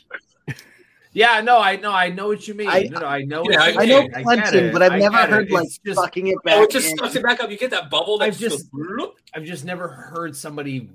Yeah, 1.14 1.42
no, 1.42 1.58
I 1.60 1.76
know, 1.76 1.92
I 1.92 2.10
know 2.10 2.28
what 2.28 2.48
you 2.48 2.54
mean. 2.54 2.68
I- 2.70 2.84
no, 2.92 3.00
no, 3.00 3.06
I 3.08 3.22
know. 3.24 3.44
Yeah, 3.50 3.58
what 3.58 3.62
I- 3.62 3.70
you 3.70 3.80
I 3.80 3.86
know 3.86 4.02
mean. 4.02 4.12
get 4.12 4.24
clenching, 4.24 4.72
but 4.74 4.82
I've 4.82 4.92
I 4.94 4.98
never 5.00 5.18
get 5.18 5.24
it. 5.24 5.30
heard 5.32 5.52
like 5.52 5.66
It's 5.66 5.80
just, 5.86 6.00
fucking 6.00 6.28
oh, 6.28 6.32
it 6.32 6.44
back. 6.44 6.56
oh, 6.58 6.64
it 6.64 6.70
just 6.72 6.88
in. 6.92 6.98
sucks 6.98 7.16
it 7.16 7.24
back 7.24 7.42
up. 7.44 7.50
You 7.52 7.58
get 7.58 7.72
that 7.72 7.90
bubble 7.90 8.18
that 8.20 8.26
I've 8.26 8.38
just, 8.38 8.58
just- 8.58 8.72
goes. 8.72 9.10
I've 9.34 9.44
just 9.44 9.66
never 9.66 9.88
heard 9.88 10.36
somebody 10.36 10.90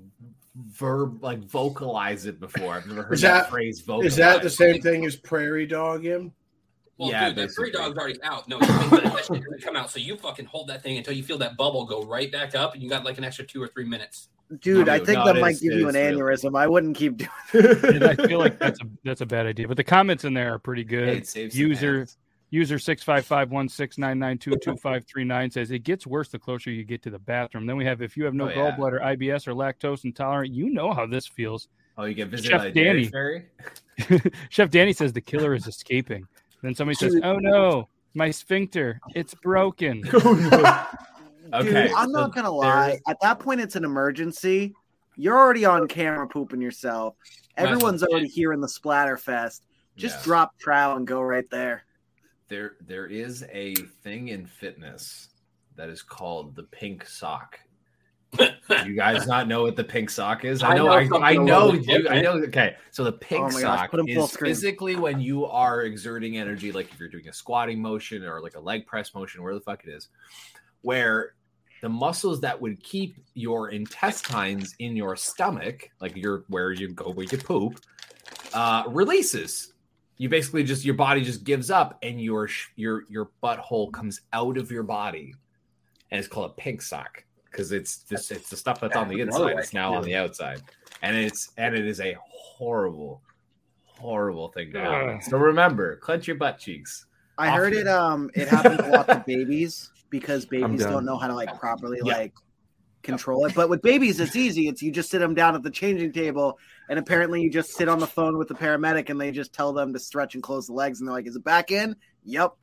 verb 0.55 1.21
like 1.21 1.39
vocalize 1.39 2.25
it 2.27 2.39
before. 2.39 2.73
I've 2.75 2.87
never 2.87 3.03
heard 3.03 3.17
that, 3.19 3.43
that- 3.43 3.49
phrase 3.49 3.81
vocalized. 3.81 4.07
Is 4.07 4.15
that 4.17 4.41
the 4.41 4.49
same 4.49 4.81
thing 4.81 5.05
as 5.05 5.15
prairie 5.17 5.65
dog 5.65 6.03
him? 6.03 6.31
Well, 6.97 7.09
Yeah, 7.11 7.27
dude, 7.29 7.37
that 7.37 7.51
free 7.51 7.71
dog's 7.71 7.97
already 7.97 8.21
out. 8.23 8.47
No, 8.47 8.57
you 8.61 8.65
think 8.67 8.89
that, 8.91 9.03
that 9.03 9.25
shit 9.25 9.43
doesn't 9.43 9.61
come 9.63 9.75
out. 9.75 9.89
So 9.91 9.99
you 9.99 10.15
fucking 10.17 10.45
hold 10.45 10.69
that 10.69 10.81
thing 10.81 10.97
until 10.97 11.13
you 11.13 11.23
feel 11.23 11.37
that 11.39 11.57
bubble 11.57 11.85
go 11.85 12.03
right 12.03 12.31
back 12.31 12.55
up, 12.55 12.73
and 12.73 12.81
you 12.81 12.89
got 12.89 13.03
like 13.03 13.17
an 13.17 13.23
extra 13.23 13.45
two 13.45 13.61
or 13.61 13.67
three 13.67 13.85
minutes. 13.85 14.29
Dude, 14.61 14.87
I 14.89 14.97
think 14.99 15.17
no, 15.19 15.25
that 15.25 15.41
might 15.41 15.55
is- 15.55 15.61
give 15.61 15.73
you 15.73 15.89
an 15.89 15.95
is 15.95 16.11
real. 16.15 16.19
aneurysm. 16.21 16.57
I 16.57 16.67
wouldn't 16.67 16.95
keep 16.95 17.17
doing 17.17 17.29
And 17.83 18.03
I 18.03 18.15
feel 18.15 18.37
like 18.39 18.59
that's 18.59 18.79
a 18.81 18.85
that's 19.03 19.21
a 19.21 19.25
bad 19.25 19.45
idea. 19.47 19.67
But 19.67 19.75
the 19.77 19.83
comments 19.83 20.23
in 20.23 20.33
there 20.35 20.53
are 20.53 20.59
pretty 20.59 20.83
Hey, 20.83 20.87
good. 20.87 21.07
it 21.09 21.27
saves 21.27 21.57
User 21.57 21.97
hands. 21.97 22.17
user 22.51 22.77
six 22.77 23.01
five 23.01 23.25
five 23.25 23.49
one 23.51 23.67
six 23.67 23.97
nine 23.97 24.19
nine 24.19 24.37
two 24.37 24.53
two 24.63 24.77
five 24.77 25.03
three 25.07 25.23
nine 25.23 25.49
says 25.49 25.71
it 25.71 25.79
gets 25.79 26.05
worse 26.05 26.29
the 26.29 26.37
closer 26.37 26.69
you 26.69 26.83
get 26.83 27.01
to 27.01 27.09
the 27.09 27.17
bathroom. 27.19 27.65
Then 27.65 27.75
we 27.75 27.85
have 27.85 28.03
if 28.03 28.15
you 28.15 28.23
have 28.25 28.35
no 28.35 28.45
Oh, 28.45 28.49
yeah. 28.49 28.55
gallbladder, 28.77 29.01
IBS, 29.01 29.47
or 29.47 29.53
lactose 29.53 30.05
intolerant, 30.05 30.53
you 30.53 30.69
know 30.69 30.93
how 30.93 31.07
this 31.07 31.25
feels. 31.25 31.67
Oh, 31.97 32.03
you 32.05 32.13
get 32.13 32.27
visited 32.27 32.51
Chef 32.51 32.59
by 32.61 32.67
a 32.67 32.71
Danny. 32.71 33.07
Danny 33.07 33.07
fairy. 33.07 33.45
Chef 34.49 34.69
Danny 34.69 34.93
says 34.93 35.11
the 35.13 35.21
killer 35.21 35.55
is 35.55 35.65
escaping. 35.65 36.27
Then 36.65 36.73
somebody 36.73 36.95
says, 36.95 37.19
"Oh 37.23 37.37
no, 37.37 37.87
my 38.15 38.31
sphincter, 38.31 38.99
it's 39.13 39.33
broken." 39.35 40.03
Oh, 41.53 41.61
Dude, 41.61 41.91
I'm 41.95 42.11
not 42.11 42.33
gonna 42.33 42.49
lie. 42.49 42.99
At 43.07 43.17
that 43.21 43.37
point, 43.37 43.61
it's 43.61 43.75
an 43.75 43.85
emergency. 43.85 44.73
You're 45.15 45.37
already 45.37 45.63
on 45.63 45.87
camera 45.87 46.27
pooping 46.27 46.59
yourself. 46.59 47.15
Everyone's 47.55 48.01
already 48.03 48.27
here 48.27 48.51
in 48.51 48.59
the 48.61 48.67
splatter 48.67 49.15
fest. 49.15 49.63
Just 49.95 50.17
Yeah. 50.17 50.23
drop 50.23 50.57
trow 50.57 50.95
and 50.95 51.05
go 51.05 51.21
right 51.21 51.47
there. 51.51 51.83
There, 52.47 52.77
there 52.81 53.05
is 53.05 53.45
a 53.51 53.75
thing 53.75 54.29
in 54.29 54.47
fitness 54.47 55.29
that 55.75 55.87
is 55.87 56.01
called 56.01 56.55
the 56.55 56.63
pink 56.63 57.07
sock. 57.07 57.59
You 58.85 58.95
guys 58.95 59.27
not 59.27 59.47
know 59.47 59.63
what 59.63 59.75
the 59.75 59.83
pink 59.83 60.09
sock 60.09 60.45
is? 60.45 60.63
I 60.63 60.71
I 60.71 60.75
know, 60.75 60.85
know 60.85 61.17
I, 61.17 61.29
I, 61.31 61.33
know, 61.35 61.65
little 61.67 61.71
bit 61.81 61.85
dude, 61.85 62.07
I 62.07 62.21
know. 62.21 62.33
Okay, 62.33 62.75
so 62.91 63.03
the 63.03 63.11
pink 63.11 63.41
Oh 63.41 63.49
my 63.53 63.61
gosh, 63.61 63.79
sock 63.79 63.91
put 63.91 63.99
'em 63.99 64.07
full 64.07 64.25
is 64.25 64.31
screen. 64.31 64.51
physically 64.51 64.95
when 64.95 65.19
you 65.19 65.45
are 65.45 65.83
exerting 65.83 66.37
energy, 66.37 66.71
like 66.71 66.91
if 66.91 66.99
you're 66.99 67.09
doing 67.09 67.27
a 67.27 67.33
squatting 67.33 67.81
motion 67.81 68.23
or 68.23 68.41
like 68.41 68.55
a 68.55 68.59
leg 68.59 68.85
press 68.85 69.13
motion, 69.13 69.43
where 69.43 69.53
the 69.53 69.61
fuck 69.61 69.83
it 69.83 69.89
is, 69.89 70.09
where 70.81 71.33
the 71.81 71.89
muscles 71.89 72.41
that 72.41 72.59
would 72.59 72.81
keep 72.81 73.17
your 73.33 73.69
intestines 73.69 74.75
in 74.79 74.95
your 74.95 75.15
stomach, 75.15 75.89
like 75.99 76.15
your 76.15 76.45
where 76.47 76.71
you 76.71 76.91
go 76.93 77.11
where 77.11 77.25
you 77.29 77.37
poop, 77.37 77.79
uh, 78.53 78.83
releases. 78.87 79.73
You 80.17 80.29
basically 80.29 80.63
just 80.63 80.85
your 80.85 80.95
body 80.95 81.21
just 81.21 81.43
gives 81.43 81.69
up, 81.69 81.99
and 82.01 82.21
your 82.21 82.49
your 82.77 83.03
your 83.09 83.31
butthole 83.43 83.91
comes 83.91 84.21
out 84.31 84.57
of 84.57 84.71
your 84.71 84.83
body, 84.83 85.35
and 86.09 86.19
it's 86.19 86.27
called 86.29 86.51
a 86.51 86.53
pink 86.53 86.81
sock 86.81 87.24
because 87.55 87.71
it's 87.71 87.97
this 87.99 88.31
it's 88.31 88.49
the 88.49 88.57
stuff 88.57 88.81
that's 88.81 88.95
on 88.95 89.07
the 89.07 89.21
inside. 89.21 89.45
way. 89.45 89.53
It's 89.57 89.73
now 89.73 89.93
on 89.93 90.03
the 90.03 90.15
outside, 90.15 90.61
and 91.01 91.15
it's 91.15 91.51
and 91.57 91.73
it 91.73 91.85
is 91.85 92.01
a 92.01 92.17
horrible, 92.27 93.21
horrible 93.85 94.49
thing 94.49 94.73
to 94.73 94.79
happen. 94.81 95.21
So 95.21 95.37
remember, 95.37 95.95
clench 95.97 96.27
your 96.27 96.35
butt 96.35 96.59
cheeks. 96.59 97.05
I 97.37 97.49
heard 97.49 97.73
it. 97.73 97.87
Um, 97.87 98.29
it 98.33 98.47
happens 98.47 98.79
a 98.79 98.89
lot 98.89 99.07
to 99.07 99.23
babies 99.27 99.91
because 100.09 100.45
babies 100.45 100.83
don't 100.83 101.05
know 101.05 101.17
how 101.17 101.27
to 101.27 101.33
like 101.35 101.57
properly 101.59 101.99
Yeah. 102.03 102.13
like 102.17 102.33
control 103.03 103.45
it. 103.45 103.53
But 103.53 103.69
with 103.69 103.81
babies, 103.81 104.19
it's 104.19 104.35
easy. 104.35 104.67
It's 104.67 104.81
you 104.81 104.91
just 104.91 105.09
sit 105.09 105.19
them 105.19 105.33
down 105.33 105.55
at 105.55 105.63
the 105.63 105.71
changing 105.71 106.11
table, 106.11 106.57
and 106.89 106.99
apparently 106.99 107.41
you 107.41 107.49
just 107.49 107.73
sit 107.73 107.87
on 107.87 107.99
the 107.99 108.07
phone 108.07 108.37
with 108.37 108.47
the 108.47 108.55
paramedic, 108.55 109.09
and 109.09 109.19
they 109.19 109.31
just 109.31 109.53
tell 109.53 109.71
them 109.71 109.93
to 109.93 109.99
stretch 109.99 110.35
and 110.35 110.43
close 110.43 110.67
the 110.67 110.73
legs, 110.73 110.99
and 110.99 111.07
they're 111.07 111.13
like, 111.15 111.27
"Is 111.27 111.35
it 111.35 111.43
back 111.43 111.71
in?" 111.71 111.95
Yep. 112.25 112.53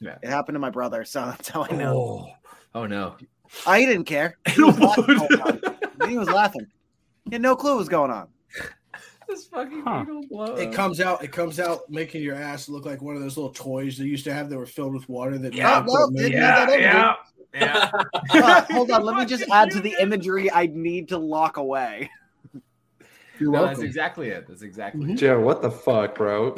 Yeah. 0.00 0.16
It 0.22 0.28
happened 0.30 0.54
to 0.54 0.60
my 0.60 0.70
brother, 0.70 1.04
so 1.04 1.20
that's 1.26 1.48
how 1.48 1.66
I 1.68 1.74
know. 1.74 1.96
Oh, 1.96 2.80
oh 2.80 2.86
no. 2.86 3.16
I 3.66 3.84
didn't 3.84 4.04
care. 4.04 4.38
He 4.48 4.62
was 4.62 4.78
laughing. 4.78 5.04
the. 5.06 5.76
He 6.08 6.16
was 6.16 6.28
laughing. 6.28 6.66
He 7.26 7.34
had 7.34 7.42
no 7.42 7.54
clue 7.56 7.72
what 7.72 7.78
was 7.78 7.88
going 7.88 8.10
on. 8.10 8.28
This 9.28 9.46
fucking 9.46 9.82
Huh. 9.82 10.00
needle 10.00 10.22
blow. 10.28 10.56
It 10.56 10.72
comes 10.72 11.00
out. 11.00 11.22
It 11.22 11.30
comes 11.30 11.60
out 11.60 11.82
making 11.88 12.22
your 12.22 12.34
ass 12.34 12.68
look 12.68 12.84
like 12.86 13.00
one 13.02 13.14
of 13.16 13.22
those 13.22 13.36
little 13.36 13.52
toys 13.52 13.96
they 13.98 14.06
used 14.06 14.24
to 14.24 14.32
have 14.34 14.48
that 14.50 14.58
were 14.58 14.66
filled 14.66 14.94
with 14.94 15.08
water. 15.08 15.38
That 15.38 15.52
Yeah, 15.54 15.64
now 15.80 15.84
well, 15.86 16.06
them 16.06 16.16
didn't 16.16 16.32
need 16.32 16.40
that 16.40 16.80
yeah, 16.80 17.14
yeah. 17.54 17.90
Uh, 18.30 18.64
hold 18.70 18.90
on, 18.90 19.04
let 19.04 19.16
me 19.16 19.24
just 19.26 19.44
add 19.50 19.70
to 19.72 19.80
the 19.80 19.94
imagery 20.00 20.50
I 20.50 20.66
need 20.66 21.08
to 21.08 21.18
lock 21.18 21.58
away. 21.58 22.10
You're 23.38 23.52
No, 23.52 23.66
that's 23.66 23.80
exactly 23.80 24.28
it. 24.28 24.46
That's 24.48 24.62
exactly 24.62 25.14
Joe, 25.14 25.40
what 25.40 25.62
the 25.62 25.70
fuck, 25.70 26.14
bro? 26.16 26.54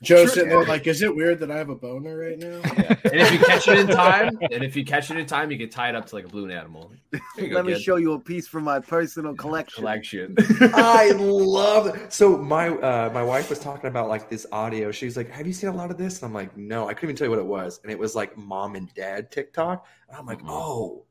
It. 0.00 0.04
Joe 0.04 0.26
sitting 0.26 0.48
there 0.48 0.64
like, 0.64 0.86
is 0.86 1.02
it 1.02 1.14
weird 1.14 1.38
that 1.40 1.50
I 1.50 1.58
have 1.58 1.68
a 1.68 1.74
boner 1.74 2.16
right 2.16 2.38
now? 2.38 2.46
and 2.64 3.00
if 3.04 3.32
you 3.32 3.38
catch 3.38 3.68
it 3.68 3.78
in 3.78 3.86
time, 3.88 4.38
and 4.50 4.64
if 4.64 4.74
you 4.74 4.84
catch 4.84 5.10
it 5.10 5.18
in 5.18 5.26
time, 5.26 5.50
you 5.50 5.58
can 5.58 5.68
tie 5.68 5.90
it 5.90 5.94
up 5.94 6.06
to 6.06 6.14
like 6.14 6.24
a 6.24 6.28
balloon 6.28 6.50
animal. 6.50 6.90
Go, 7.12 7.18
Let 7.36 7.66
me 7.66 7.74
kid. 7.74 7.82
show 7.82 7.96
you 7.96 8.12
a 8.12 8.18
piece 8.18 8.48
from 8.48 8.64
my 8.64 8.80
personal 8.80 9.34
collection. 9.34 9.82
collection. 9.82 10.36
I 10.74 11.10
love 11.16 11.86
it. 11.86 12.12
So 12.12 12.38
my 12.38 12.68
uh, 12.68 13.10
my 13.12 13.22
wife 13.22 13.50
was 13.50 13.58
talking 13.58 13.88
about 13.88 14.08
like 14.08 14.30
this 14.30 14.46
audio. 14.52 14.90
She 14.90 15.04
was 15.04 15.16
like, 15.16 15.30
"Have 15.30 15.46
you 15.46 15.52
seen 15.52 15.68
a 15.70 15.74
lot 15.74 15.90
of 15.90 15.98
this?" 15.98 16.22
And 16.22 16.28
I'm 16.28 16.34
like, 16.34 16.56
"No, 16.56 16.88
I 16.88 16.94
couldn't 16.94 17.10
even 17.10 17.16
tell 17.16 17.26
you 17.26 17.30
what 17.30 17.38
it 17.38 17.46
was." 17.46 17.80
And 17.82 17.92
it 17.92 17.98
was 17.98 18.14
like 18.16 18.36
mom 18.38 18.76
and 18.76 18.92
dad 18.94 19.30
TikTok. 19.30 19.86
And 20.08 20.16
I'm 20.16 20.24
like, 20.26 20.40
"Oh, 20.46 21.04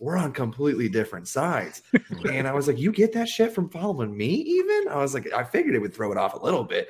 we're 0.00 0.16
on 0.16 0.32
completely 0.32 0.88
different 0.88 1.28
sides." 1.28 1.82
and 2.28 2.48
I 2.48 2.52
was 2.52 2.66
like, 2.66 2.78
"You 2.78 2.90
get 2.92 3.12
that 3.12 3.28
shit 3.28 3.52
from 3.52 3.68
following 3.68 4.16
me?" 4.16 4.26
Even 4.26 4.88
I 4.88 4.96
was 4.96 5.14
like, 5.14 5.32
I 5.32 5.44
figured 5.44 5.74
it 5.76 5.78
would 5.80 5.94
throw 5.94 6.10
it 6.10 6.18
off 6.18 6.34
a 6.34 6.38
little 6.44 6.64
bit, 6.64 6.88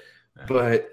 but. 0.48 0.88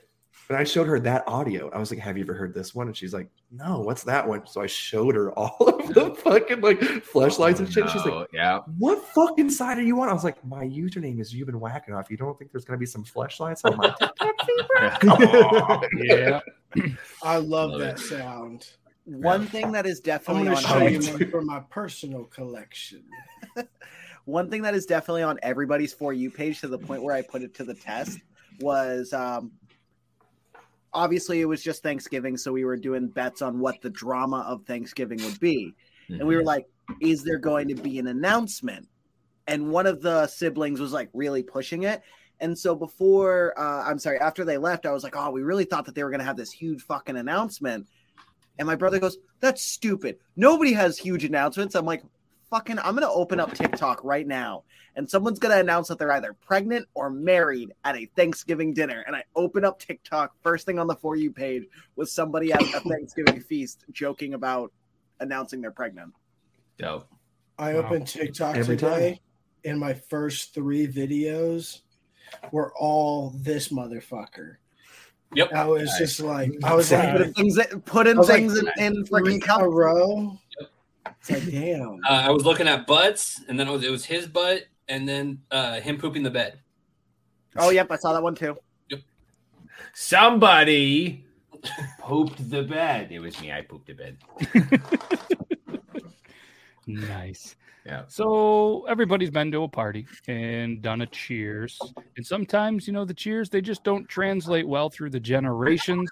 But 0.50 0.58
I 0.58 0.64
showed 0.64 0.88
her 0.88 1.00
that 1.02 1.24
audio. 1.28 1.70
I 1.70 1.78
was 1.78 1.92
like, 1.92 2.00
"Have 2.00 2.18
you 2.18 2.24
ever 2.24 2.34
heard 2.34 2.56
this 2.56 2.74
one?" 2.74 2.88
And 2.88 2.98
she's 2.98 3.14
like, 3.14 3.30
"No, 3.52 3.82
what's 3.82 4.02
that 4.06 4.28
one?" 4.28 4.48
So 4.48 4.62
I 4.62 4.66
showed 4.66 5.14
her 5.14 5.32
all 5.34 5.56
of 5.68 5.94
the 5.94 6.16
fucking 6.16 6.62
like 6.62 6.82
flashlights 7.04 7.60
and 7.60 7.72
shit. 7.72 7.88
She's 7.92 8.04
like, 8.04 8.28
yeah. 8.34 8.62
what 8.80 9.00
fucking 9.10 9.52
side 9.52 9.78
are 9.78 9.84
you 9.84 10.02
on? 10.02 10.10
I 10.10 10.14
was 10.14 10.24
like, 10.24 10.44
my 10.44 10.66
username 10.66 11.22
is 11.22 11.32
you've 11.36 11.46
been 11.46 11.60
whacking 11.60 11.94
off. 11.94 12.10
You 12.10 12.18
don't 12.18 12.36
think 12.40 12.52
there's 12.52 12.66
gonna 12.66 12.80
be 12.80 12.88
some 12.88 13.04
flashlights 13.04 13.64
on 13.64 13.78
my 13.78 13.90
TikTok 14.00 14.36
feed, 14.44 14.68
bro? 14.76 14.90
Come 14.90 15.12
on. 15.12 15.88
Yeah. 15.98 16.40
I 17.24 17.38
love, 17.38 17.70
Love 17.72 17.80
that 17.82 18.00
it. 18.00 18.00
sound. 18.00 18.70
One 19.06 19.46
thing 19.46 19.72
that 19.74 19.86
is 19.86 20.00
I'm 20.00 20.04
definitely 20.06 20.44
going 20.46 20.58
on 20.58 20.64
to 20.64 20.68
show 20.68 20.78
you 20.80 20.98
every- 20.98 21.26
one 21.26 21.32
from 21.32 21.46
my 21.46 21.60
personal 21.70 22.24
collection. 22.26 23.04
one 24.26 24.50
thing 24.50 24.64
that 24.64 24.74
is 24.74 24.88
definitely 24.88 25.22
on 25.24 25.38
everybody's 25.44 25.94
for 25.94 26.12
you 26.12 26.32
page 26.32 26.60
to 26.62 26.68
the 26.68 26.78
point 26.80 27.04
where 27.04 27.14
I 27.14 27.22
put 27.22 27.44
it 27.44 27.54
to 27.56 27.64
the 27.64 27.76
test 27.76 28.20
was 28.62 29.14
um 29.14 29.52
obviously 30.94 31.42
it 31.42 31.46
was 31.46 31.64
just 31.64 31.84
Thanksgiving, 31.84 32.38
so 32.38 32.52
we 32.52 32.66
were 32.66 32.78
doing 32.78 33.08
bets 33.08 33.42
on 33.42 33.60
what 33.60 33.82
the 33.82 33.90
drama 33.90 34.46
of 34.48 34.66
Thanksgiving 34.66 35.24
would 35.24 35.40
be. 35.40 35.74
And 36.10 36.28
we 36.28 36.36
were 36.36 36.44
like, 36.44 36.66
is 37.02 37.24
there 37.24 37.38
going 37.38 37.68
to 37.68 37.76
be 37.76 38.00
an 38.00 38.08
announcement? 38.08 38.88
And 39.48 39.70
one 39.70 39.86
of 39.86 40.02
the 40.02 40.26
siblings 40.28 40.80
was 40.80 40.92
like 40.92 41.10
really 41.14 41.44
pushing 41.44 41.84
it. 41.84 42.02
And 42.40 42.58
so 42.58 42.74
before, 42.74 43.54
uh, 43.60 43.84
I'm 43.84 44.00
sorry, 44.00 44.20
after 44.20 44.44
they 44.44 44.58
left, 44.58 44.86
I 44.86 44.92
was 44.92 45.04
like, 45.04 45.16
oh, 45.16 45.30
we 45.30 45.42
really 45.42 45.66
thought 45.66 45.86
that 45.86 45.94
they 45.94 46.04
were 46.04 46.10
going 46.10 46.20
to 46.20 46.26
have 46.26 46.38
this 46.38 46.52
huge 46.52 46.82
fucking 46.82 47.18
announcement. 47.18 47.88
And 48.58 48.66
my 48.66 48.76
brother 48.76 49.00
goes, 49.00 49.18
that's 49.40 49.62
stupid. 49.62 50.18
Nobody 50.36 50.74
has 50.74 50.98
huge 50.98 51.24
announcements. 51.26 51.76
I'm 51.76 51.86
like, 51.86 52.04
fucking, 52.50 52.80
I'm 52.80 52.96
going 52.96 53.02
to 53.08 53.10
open 53.10 53.40
up 53.40 53.54
TikTok 53.54 54.04
right 54.04 54.26
now. 54.28 54.64
And 54.96 55.10
someone's 55.10 55.40
going 55.40 55.54
to 55.54 55.60
announce 55.62 55.88
that 55.88 55.98
they're 56.00 56.12
either 56.12 56.34
pregnant 56.34 56.88
or 56.94 57.10
married 57.10 57.72
at 57.86 57.96
a 57.96 58.06
Thanksgiving 58.16 58.74
dinner. 58.74 59.04
And 59.08 59.16
I 59.16 59.24
open 59.36 59.64
up 59.64 59.80
TikTok, 59.80 60.34
first 60.44 60.66
thing 60.66 60.80
on 60.80 60.88
the 60.88 60.96
For 60.96 61.16
You 61.16 61.32
page 61.32 61.64
was 61.96 62.12
somebody 62.12 62.52
at 62.52 62.62
a 62.62 62.80
Thanksgiving 62.90 63.40
feast 63.42 63.86
joking 63.92 64.34
about 64.34 64.72
announcing 65.20 65.62
they're 65.62 65.72
pregnant. 65.72 66.14
Dope. 66.78 67.08
I 67.58 67.74
Wow. 67.74 67.80
opened 67.82 68.08
TikTok 68.08 68.56
Every 68.56 68.78
today, 68.78 69.20
and 69.66 69.80
my 69.80 69.94
first 69.94 70.54
three 70.54 70.88
videos 70.88 71.82
were 72.52 72.74
all 72.78 73.32
this 73.42 73.68
motherfucker. 73.70 74.56
Yep. 75.36 75.54
I 75.54 75.66
was 75.66 75.84
Nice. 75.90 75.98
just 76.00 76.20
like, 76.22 76.52
I 76.64 76.74
was 76.74 76.92
like, 76.92 77.12
Put 77.12 77.22
in 77.22 77.34
things, 77.34 77.60
put 77.86 78.08
in 78.08 78.18
I 78.18 78.20
was 78.20 78.30
like, 78.30 78.42
in, 78.44 78.96
in 78.96 79.04
freaking 79.06 79.62
a 79.62 79.70
row. 79.70 80.40
It's 81.20 81.32
like, 81.32 81.46
damn. 81.46 82.00
Uh, 82.08 82.24
I 82.28 82.30
was 82.32 82.46
looking 82.46 82.68
at 82.68 82.88
butts, 82.88 83.42
and 83.48 83.60
then 83.60 83.68
it 83.68 83.72
was, 83.72 83.84
it 83.84 83.92
was 83.92 84.06
his 84.06 84.28
butt, 84.28 84.66
and 84.88 85.08
then 85.08 85.42
uh, 85.52 85.80
him 85.80 85.98
pooping 85.98 86.24
the 86.24 86.32
bed. 86.32 86.60
Oh, 87.58 87.70
yep, 87.70 87.92
I 87.92 87.98
saw 87.98 88.14
that 88.14 88.24
one 88.24 88.36
too. 88.36 88.58
Somebody 89.94 91.26
pooped 92.00 92.50
the 92.50 92.64
bed. 92.64 93.12
It 93.12 93.20
was 93.20 93.40
me. 93.42 93.52
I 93.52 93.62
pooped 93.62 93.88
the 93.88 93.94
bed. 93.94 94.18
Nice. 96.90 97.56
Yeah. 97.86 98.04
So 98.08 98.86
everybody's 98.90 99.30
been 99.30 99.52
to 99.52 99.64
a 99.64 99.68
party 99.68 100.08
and 100.28 100.82
done 100.82 101.02
a 101.02 101.06
cheers. 101.06 101.80
And 102.18 102.26
sometimes, 102.26 102.88
you 102.88 102.94
know, 102.94 103.06
the 103.06 103.14
cheers 103.14 103.50
they 103.50 103.62
just 103.62 103.84
don't 103.84 104.08
translate 104.10 104.68
well 104.68 104.90
through 104.90 105.12
the 105.12 105.20
generations. 105.20 106.10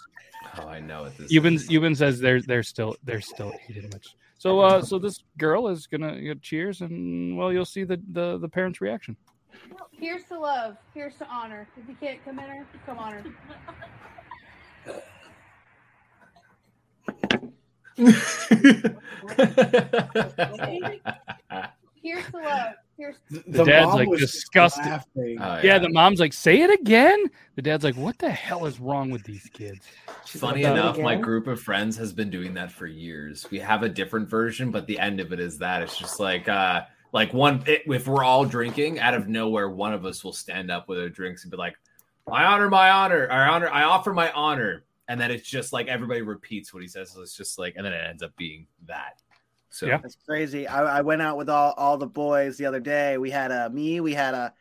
Oh, 0.58 0.68
I 0.68 0.80
know 0.80 1.04
what 1.04 1.18
this 1.18 1.34
Yuban 1.34 1.56
is. 1.56 1.68
Yuban 1.68 1.98
says 1.98 2.20
they're 2.20 2.42
they're 2.42 2.64
still 2.64 2.96
they're 3.04 3.22
still 3.22 3.54
eating 3.68 3.90
much. 3.92 4.16
So 4.38 4.60
uh 4.60 4.82
so 4.82 5.00
this 5.00 5.24
girl 5.38 5.68
is 5.68 5.88
gonna 5.88 6.22
get 6.22 6.42
cheers 6.42 6.82
and 6.82 7.38
well 7.38 7.52
you'll 7.52 7.66
see 7.66 7.84
the 7.84 8.02
the, 8.12 8.38
the 8.38 8.48
parents' 8.48 8.80
reaction. 8.82 9.18
Here's 9.92 10.24
to 10.26 10.40
love. 10.40 10.78
Here's 10.94 11.16
to 11.16 11.28
honor. 11.28 11.68
If 11.76 11.90
you 11.90 11.96
can't 11.96 12.24
come 12.24 12.38
in 12.40 12.46
her, 12.46 12.68
come 12.86 13.00
on 13.00 13.14
her. 13.14 13.24
Here's 22.02 22.26
to 22.32 22.38
love. 22.38 22.74
Here's 22.98 23.16
The, 23.30 23.44
The 23.48 23.64
dad's, 23.64 23.88
mom 23.88 23.96
like, 23.96 24.10
was 24.10 24.20
just 24.20 24.34
disgusted. 24.34 25.02
Oh, 25.18 25.60
Yeah. 25.64 25.78
the 25.80 25.90
mom's 25.90 26.20
like, 26.20 26.34
say 26.34 26.62
it 26.62 26.80
again. 26.80 27.26
The 27.56 27.62
dad's 27.62 27.84
like, 27.84 27.96
what 27.96 28.18
the 28.18 28.30
hell 28.30 28.66
is 28.66 28.80
wrong 28.80 29.10
with 29.10 29.24
these 29.24 29.48
kids? 29.54 29.86
Funny 30.26 30.64
like, 30.64 30.74
enough, 30.74 30.98
my 30.98 31.16
group 31.16 31.48
of 31.48 31.60
friends 31.62 31.96
has 31.98 32.12
been 32.12 32.30
doing 32.30 32.54
that 32.56 32.72
for 32.72 32.88
years. 32.88 33.48
We 33.52 33.60
have 33.60 33.84
a 33.84 33.90
different 33.90 34.30
version, 34.30 34.72
but 34.72 34.88
the 34.88 35.00
end 35.00 35.20
of 35.20 35.32
it 35.32 35.40
is 35.40 35.58
that 35.60 35.82
it's 35.82 35.98
just 35.98 36.20
like 36.20 36.50
uh 36.50 36.82
like 37.14 37.34
one 37.34 37.64
it, 37.66 37.84
if 37.88 38.08
we're 38.08 38.24
all 38.24 38.46
drinking 38.46 39.00
out 39.00 39.14
of 39.14 39.28
nowhere, 39.28 39.70
one 39.70 39.94
of 39.94 40.06
us 40.06 40.24
will 40.24 40.34
stand 40.34 40.70
up 40.70 40.90
with 40.90 41.00
our 41.00 41.10
drinks 41.10 41.44
and 41.44 41.52
be 41.52 41.58
like, 41.58 41.76
"I 42.30 42.44
honor 42.44 42.70
my 42.70 42.90
honor. 42.92 43.30
I 43.32 43.48
honor. 43.48 43.70
I 43.70 43.84
offer 43.84 44.14
my 44.14 44.32
honor." 44.32 44.84
And 45.08 45.20
then 45.20 45.32
it's 45.32 45.48
just 45.48 45.72
like 45.72 45.88
everybody 45.88 46.22
repeats 46.22 46.74
what 46.74 46.82
he 46.84 46.88
says. 46.90 47.12
So 47.12 47.22
it's 47.22 47.38
just 47.38 47.58
like, 47.58 47.76
and 47.78 47.86
then 47.86 47.94
it 47.94 48.02
ends 48.06 48.22
up 48.24 48.36
being 48.36 48.68
that. 48.88 49.22
So 49.78 49.86
Yeah. 49.86 50.00
That's 50.02 50.18
crazy. 50.28 50.68
I, 50.68 50.98
I 50.98 51.02
went 51.02 51.22
out 51.22 51.38
with 51.38 51.50
all, 51.50 51.74
all 51.78 52.00
the 52.00 52.08
boys 52.08 52.58
the 52.58 52.66
other 52.66 52.80
day. 52.80 53.20
We 53.20 53.30
had 53.30 53.52
a 53.52 53.70
me. 53.70 54.00
We 54.00 54.14
had 54.16 54.34
a 54.34 54.52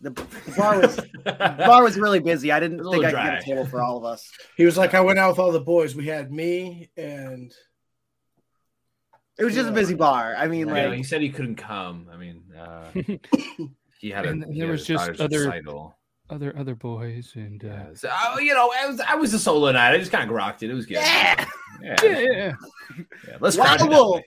the, 0.00 0.10
the 0.10 0.54
bar 0.56 0.80
was 0.80 0.96
the 0.96 1.54
bar 1.64 1.84
was 1.84 1.96
really 1.96 2.18
busy. 2.18 2.50
I 2.50 2.58
didn't 2.58 2.78
think 2.78 2.90
little 2.90 3.06
I 3.06 3.10
could 3.12 3.30
get 3.30 3.42
a 3.42 3.44
table 3.44 3.66
for 3.66 3.80
all 3.80 3.96
of 3.96 4.04
us. 4.04 4.28
He 4.56 4.64
was 4.64 4.76
like, 4.76 4.94
I 4.94 5.00
went 5.00 5.20
out 5.20 5.30
with 5.30 5.38
all 5.38 5.52
the 5.52 5.60
boys. 5.60 5.94
We 5.94 6.08
had 6.08 6.32
me 6.32 6.90
and 6.96 7.52
It 9.38 9.44
was 9.44 9.54
just 9.54 9.68
a 9.68 9.72
busy 9.72 9.94
bar. 9.94 10.34
I 10.36 10.48
mean, 10.48 10.66
Yeah, 10.66 10.88
like 10.88 10.94
he 10.94 11.04
said 11.04 11.20
he 11.20 11.30
couldn't 11.30 11.54
come. 11.54 12.08
I 12.12 12.16
mean, 12.16 12.42
uh, 12.58 12.90
he 14.00 14.10
had 14.10 14.26
a, 14.26 14.28
And 14.30 14.52
he 14.52 14.58
there 14.58 14.68
was 14.68 14.84
just 14.84 15.20
other 15.20 15.46
recital. 15.46 15.96
other 16.28 16.52
other 16.58 16.74
boys 16.74 17.34
and 17.36 17.64
uh, 17.64 17.94
So, 17.94 18.10
oh, 18.12 18.40
you 18.40 18.54
know, 18.54 18.72
I 18.76 18.88
was 18.88 18.98
I 18.98 19.14
was 19.14 19.32
a 19.32 19.38
solo 19.38 19.70
night. 19.70 19.94
I 19.94 19.98
just 19.98 20.10
kind 20.10 20.28
of 20.28 20.34
rocked 20.34 20.64
it. 20.64 20.70
It 20.70 20.74
was 20.74 20.86
good. 20.86 20.94
Yeah. 20.94 21.44
Yeah. 21.82 21.96
yeah. 22.02 22.52
Yeah, 23.28 23.36
Let's 23.40 23.56
Wild 23.56 23.80
crush 23.80 23.90
it 23.90 23.90
wolf. 23.90 24.22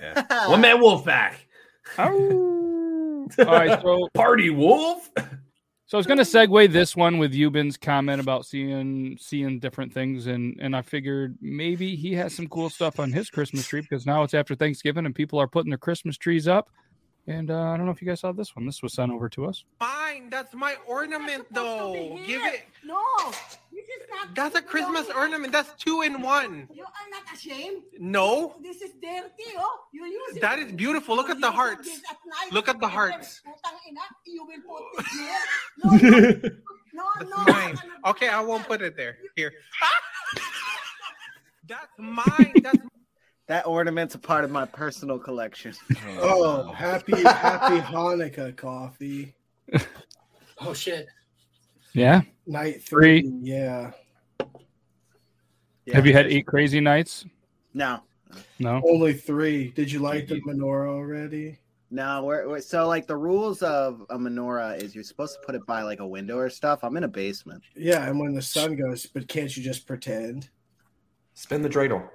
Yeah. 0.00 0.48
One 0.48 0.60
man 0.60 0.80
wolf 0.80 1.04
back. 1.04 1.46
All 1.98 2.08
right, 3.38 3.80
so 3.80 4.08
Party 4.14 4.50
wolf. 4.50 5.10
So 5.90 5.96
I 5.96 5.98
was 5.98 6.06
going 6.06 6.18
to 6.18 6.24
segue 6.24 6.70
this 6.72 6.94
one 6.94 7.18
with 7.18 7.32
Yuban's 7.32 7.76
comment 7.76 8.20
about 8.20 8.46
seeing 8.46 9.18
seeing 9.20 9.58
different 9.58 9.92
things, 9.92 10.28
and 10.28 10.56
and 10.60 10.76
I 10.76 10.82
figured 10.82 11.36
maybe 11.40 11.96
he 11.96 12.14
has 12.14 12.32
some 12.32 12.46
cool 12.46 12.70
stuff 12.70 13.00
on 13.00 13.12
his 13.12 13.28
Christmas 13.28 13.66
tree 13.66 13.80
because 13.80 14.06
now 14.06 14.22
it's 14.22 14.32
after 14.32 14.54
Thanksgiving 14.54 15.04
and 15.04 15.14
people 15.14 15.40
are 15.40 15.48
putting 15.48 15.70
their 15.70 15.78
Christmas 15.78 16.16
trees 16.16 16.46
up. 16.46 16.70
And 17.26 17.50
uh, 17.50 17.70
I 17.70 17.76
don't 17.76 17.86
know 17.86 17.92
if 17.92 18.00
you 18.00 18.08
guys 18.08 18.20
saw 18.20 18.32
this 18.32 18.54
one. 18.54 18.66
This 18.66 18.82
was 18.82 18.92
sent 18.92 19.10
over 19.12 19.28
to 19.30 19.46
us. 19.46 19.64
Fine, 19.78 20.30
that's 20.30 20.54
my 20.54 20.76
ornament 20.86 21.46
though. 21.50 22.18
Give 22.24 22.42
it. 22.44 22.66
No, 22.84 23.02
this 23.30 23.58
is 23.96 24.02
not. 24.10 24.34
That's 24.34 24.54
a 24.56 24.62
Christmas 24.62 25.06
ornament. 25.14 25.52
That's 25.52 25.72
two 25.82 26.02
in 26.02 26.20
one. 26.22 26.68
You 26.72 26.84
are 26.84 27.08
not 27.10 27.22
ashamed. 27.36 27.82
No, 27.98 28.54
This 28.62 28.80
is 28.82 28.90
dirty, 29.02 29.54
oh. 29.56 29.78
You 29.92 30.04
use 30.06 30.36
it. 30.36 30.40
that 30.42 30.58
is 30.58 30.72
beautiful. 30.72 31.16
Look 31.16 31.30
at 31.30 31.40
the 31.40 31.50
hearts. 31.50 31.88
Look 32.52 32.68
at 32.68 32.78
the 32.80 32.88
hearts. 32.88 33.40
You 34.26 34.46
will 34.46 34.62
put 34.68 34.84
it 35.00 35.06
here. 36.42 36.62
No, 36.92 37.04
no, 37.20 37.28
no. 37.28 37.44
That's 37.44 37.48
mine. 37.48 37.78
Okay, 38.06 38.28
I 38.28 38.40
won't 38.40 38.66
put 38.66 38.82
it 38.82 38.96
there. 38.96 39.16
Here. 39.36 39.52
That's 41.68 41.86
mine. 41.98 42.52
That's 42.62 42.78
that 43.46 43.66
ornament's 43.66 44.14
a 44.14 44.18
part 44.18 44.44
of 44.44 44.50
my 44.50 44.64
personal 44.66 45.18
collection. 45.18 45.72
oh, 46.18 46.70
happy 46.72 47.12
happy 47.22 47.78
Hanukkah 47.80 48.54
coffee. 48.56 49.34
Oh 50.60 50.74
shit. 50.74 51.06
Yeah. 51.92 52.22
Night 52.46 52.82
Three. 52.82 53.22
three. 53.22 53.38
Yeah. 53.42 53.92
Have 55.92 56.06
you 56.06 56.12
had 56.12 56.26
eight 56.26 56.46
crazy 56.46 56.80
nights? 56.80 57.24
No, 57.74 58.00
No. 58.58 58.80
Only 58.88 59.12
three. 59.12 59.70
Did 59.70 59.90
you 59.90 59.98
light 60.00 60.28
the 60.28 60.40
menorah 60.42 60.88
already? 60.88 61.58
no. 61.90 62.22
We're, 62.24 62.48
we're 62.48 62.60
so 62.60 62.86
like 62.86 63.06
the 63.06 63.16
rules 63.16 63.62
of 63.62 64.04
a 64.10 64.16
menorah 64.18 64.80
is 64.80 64.94
you're 64.94 65.02
supposed 65.04 65.34
to 65.40 65.46
put 65.46 65.54
it 65.56 65.66
by 65.66 65.82
like 65.82 66.00
a 66.00 66.06
window 66.06 66.36
or 66.38 66.48
stuff. 66.50 66.84
I'm 66.84 66.96
in 66.96 67.04
a 67.04 67.08
basement. 67.08 67.62
Yeah, 67.74 68.06
and 68.08 68.18
when 68.20 68.34
the 68.34 68.42
sun 68.42 68.76
goes, 68.76 69.06
but 69.06 69.26
can't 69.26 69.56
you 69.56 69.62
just 69.62 69.86
pretend? 69.86 70.48
Spin 71.34 71.62
the 71.62 71.68
dreidel. 71.68 72.08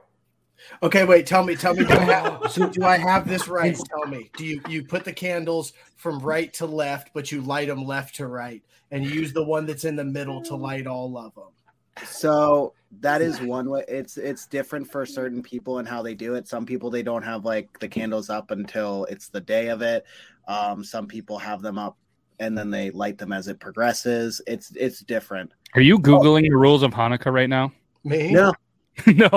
Okay, 0.83 1.05
wait. 1.05 1.25
Tell 1.25 1.43
me. 1.43 1.55
Tell 1.55 1.73
me. 1.73 1.85
Do 1.85 1.93
I 1.93 2.03
have, 2.03 2.41
so 2.51 2.69
do 2.69 2.83
I 2.83 2.97
have 2.97 3.27
this 3.27 3.47
right? 3.47 3.75
Tell 3.75 4.07
me. 4.07 4.29
Do 4.37 4.45
you 4.45 4.61
you 4.67 4.83
put 4.83 5.03
the 5.03 5.13
candles 5.13 5.73
from 5.95 6.19
right 6.19 6.53
to 6.53 6.65
left, 6.65 7.11
but 7.13 7.31
you 7.31 7.41
light 7.41 7.67
them 7.67 7.85
left 7.85 8.15
to 8.15 8.27
right, 8.27 8.61
and 8.91 9.03
you 9.03 9.11
use 9.11 9.33
the 9.33 9.43
one 9.43 9.65
that's 9.65 9.85
in 9.85 9.95
the 9.95 10.03
middle 10.03 10.41
to 10.43 10.55
light 10.55 10.87
all 10.87 11.17
of 11.17 11.35
them? 11.35 11.45
So 12.05 12.73
that 12.99 13.21
is 13.21 13.41
one 13.41 13.69
way. 13.69 13.83
It's 13.87 14.17
it's 14.17 14.47
different 14.47 14.89
for 14.89 15.05
certain 15.05 15.41
people 15.41 15.79
and 15.79 15.87
how 15.87 16.01
they 16.01 16.13
do 16.13 16.35
it. 16.35 16.47
Some 16.47 16.65
people 16.65 16.89
they 16.89 17.03
don't 17.03 17.23
have 17.23 17.45
like 17.45 17.79
the 17.79 17.87
candles 17.87 18.29
up 18.29 18.51
until 18.51 19.05
it's 19.05 19.29
the 19.29 19.41
day 19.41 19.69
of 19.69 19.81
it. 19.81 20.05
Um, 20.47 20.83
some 20.83 21.07
people 21.07 21.37
have 21.39 21.61
them 21.61 21.77
up 21.77 21.97
and 22.39 22.57
then 22.57 22.69
they 22.69 22.91
light 22.91 23.17
them 23.17 23.31
as 23.31 23.47
it 23.47 23.59
progresses. 23.59 24.41
It's 24.47 24.71
it's 24.75 24.99
different. 24.99 25.51
Are 25.73 25.81
you 25.81 25.99
googling 25.99 26.43
the 26.43 26.55
rules 26.55 26.83
of 26.83 26.91
Hanukkah 26.91 27.33
right 27.33 27.49
now? 27.49 27.71
Me? 28.03 28.31
No, 28.31 28.53
no. 29.07 29.27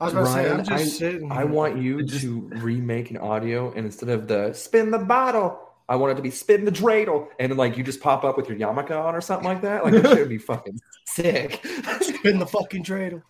I 0.00 0.04
was 0.04 0.12
about 0.12 0.24
to 0.24 0.26
say, 0.26 0.50
I'm 0.50 0.58
just 0.64 0.70
I, 0.70 0.84
sitting. 0.84 1.30
I 1.32 1.44
want 1.44 1.78
you 1.78 2.04
to 2.06 2.40
remake 2.56 3.10
an 3.10 3.18
audio, 3.18 3.72
and 3.72 3.86
instead 3.86 4.08
of 4.08 4.28
the 4.28 4.52
spin 4.52 4.90
the 4.90 4.98
bottle, 4.98 5.58
I 5.88 5.96
want 5.96 6.12
it 6.12 6.16
to 6.16 6.22
be 6.22 6.30
spin 6.30 6.64
the 6.64 6.72
dreidel, 6.72 7.28
and 7.38 7.56
like 7.56 7.76
you 7.76 7.84
just 7.84 8.00
pop 8.00 8.24
up 8.24 8.36
with 8.36 8.48
your 8.48 8.58
yarmulke 8.58 8.90
on 8.90 9.14
or 9.14 9.20
something 9.20 9.46
like 9.48 9.62
that. 9.62 9.84
Like 9.84 9.94
it 9.94 10.06
should 10.06 10.28
be 10.28 10.38
fucking 10.38 10.78
sick. 11.06 11.64
spin 12.00 12.38
the 12.38 12.46
fucking 12.46 12.84
dreidel. 12.84 13.22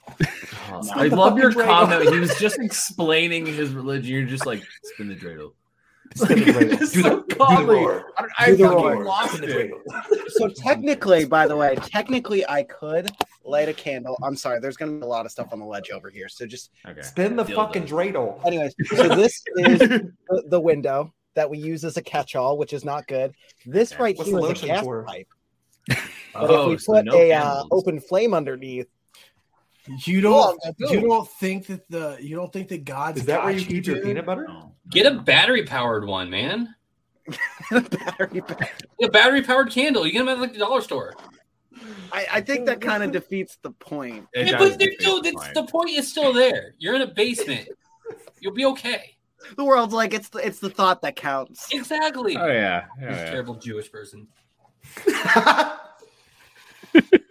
Oh, 0.71 0.83
I 0.95 1.07
love 1.09 1.39
your 1.39 1.53
dreidel. 1.53 1.67
comment. 1.67 2.13
He 2.13 2.19
was 2.19 2.35
just 2.39 2.59
explaining 2.61 3.47
his 3.47 3.71
religion. 3.71 4.13
You're 4.13 4.27
just 4.27 4.47
like 4.47 4.63
spin 4.83 5.09
the 5.09 5.15
dreidel. 5.15 5.53
Spin 6.15 6.39
the 6.39 6.45
dreidel. 6.47 6.93
Do 6.93 7.03
the, 7.03 7.11
do 7.29 7.57
the 7.57 7.65
roar. 7.73 8.13
I, 8.17 8.27
I 8.39 8.47
Do 8.51 8.57
the 8.57 8.65
roar. 8.69 9.05
lost 9.05 9.41
it. 9.43 9.71
so 10.29 10.49
technically, 10.49 11.25
by 11.25 11.47
the 11.47 11.57
way, 11.57 11.75
technically 11.77 12.47
I 12.49 12.63
could 12.65 13.11
light 13.45 13.69
a 13.69 13.75
candle. 13.75 14.17
I'm 14.23 14.37
sorry, 14.37 14.61
there's 14.61 14.77
gonna 14.77 14.93
be 14.93 15.03
a 15.03 15.07
lot 15.07 15.27
of 15.27 15.33
stuff 15.33 15.49
on 15.53 15.59
the 15.59 15.65
ledge 15.67 15.91
over 15.91 16.11
here. 16.11 16.29
So 16.29 16.47
just 16.47 16.71
Okay. 16.89 17.03
Spin 17.03 17.37
the 17.37 17.45
Dildo. 17.45 17.55
fucking 17.55 17.87
dreidel. 17.87 18.45
anyways, 18.47 18.75
so 18.97 19.09
this 19.15 19.43
is 19.59 19.79
the, 19.81 20.13
the 20.49 20.61
window 20.61 21.13
that 21.35 21.49
we 21.49 21.59
use 21.59 21.85
as 21.85 21.97
a 21.97 22.03
catch-all, 22.03 22.59
which 22.59 22.73
is 22.73 22.85
not 22.85 23.07
good. 23.07 23.33
This 23.65 23.93
Okay. 23.93 24.03
right 24.03 24.19
What's 24.19 24.31
here 24.31 24.41
the 24.41 24.45
is 24.45 24.45
a 24.45 24.49
lotion 24.49 24.69
gas 24.69 24.85
for? 24.85 25.05
pipe. 25.05 25.29
But 25.89 25.99
Oh, 26.51 26.65
if 26.65 26.69
we 26.71 26.79
so 26.79 26.93
put 26.95 27.05
no 27.07 27.15
a 27.17 27.33
uh, 27.33 27.63
open 27.71 28.01
flame 28.01 28.35
underneath, 28.35 28.87
You 30.05 30.21
don't. 30.21 30.59
I. 30.65 30.73
You 30.79 31.01
don't 31.01 31.29
think 31.29 31.67
that 31.67 31.89
the. 31.89 32.19
You 32.21 32.37
don't 32.37 32.53
think 32.53 32.69
that 32.69 32.85
God's 32.85 33.21
Is 33.21 33.27
that 33.27 33.43
where 33.43 33.53
you 33.53 33.65
keep 33.65 33.87
your 33.87 34.01
peanut 34.03 34.27
butter? 34.27 34.47
Oh. 34.49 34.73
Get 34.91 35.07
a 35.07 35.21
battery 35.21 35.65
powered 35.65 36.07
one, 36.07 36.31
man. 36.31 36.75
battery 37.71 38.41
pack. 38.47 38.83
A 39.03 39.09
battery 39.09 39.43
powered 39.43 39.71
candle. 39.71 40.07
You 40.07 40.13
get 40.13 40.21
them 40.21 40.29
at 40.29 40.39
like 40.39 40.53
the 40.53 40.59
dollar 40.59 40.81
store. 40.81 41.15
I, 42.13 42.27
I 42.33 42.41
think 42.41 42.67
that 42.67 42.81
kind 42.81 43.03
of 43.03 43.13
defeats 43.13 43.59
the 43.63 43.71
point. 43.71 44.27
It 44.33 44.49
Yeah, 44.49 44.59
but 44.59 44.79
the, 44.79 44.87
defeat 44.87 45.01
dude, 45.01 45.25
the 45.25 45.33
point. 45.33 45.55
the 45.55 45.65
point 45.65 45.91
is 45.91 46.09
still 46.09 46.33
there. 46.33 46.75
You're 46.79 46.95
in 46.95 47.03
a 47.03 47.07
basement. 47.07 47.69
You'll 48.41 48.55
be 48.55 48.65
okay. 48.67 49.17
The 49.57 49.65
world's 49.65 49.95
like 49.95 50.15
it's 50.15 50.29
the, 50.31 50.39
it's 50.39 50.59
the 50.59 50.71
thought 50.71 51.03
that 51.03 51.17
counts. 51.17 51.69
Exactly. 51.73 52.37
Oh 52.37 52.47
yeah, 52.47 52.87
You 52.99 53.07
yeah, 53.07 53.11
yeah. 53.11 53.31
terrible 53.31 53.55
Jewish 53.55 53.91
person. 53.91 54.27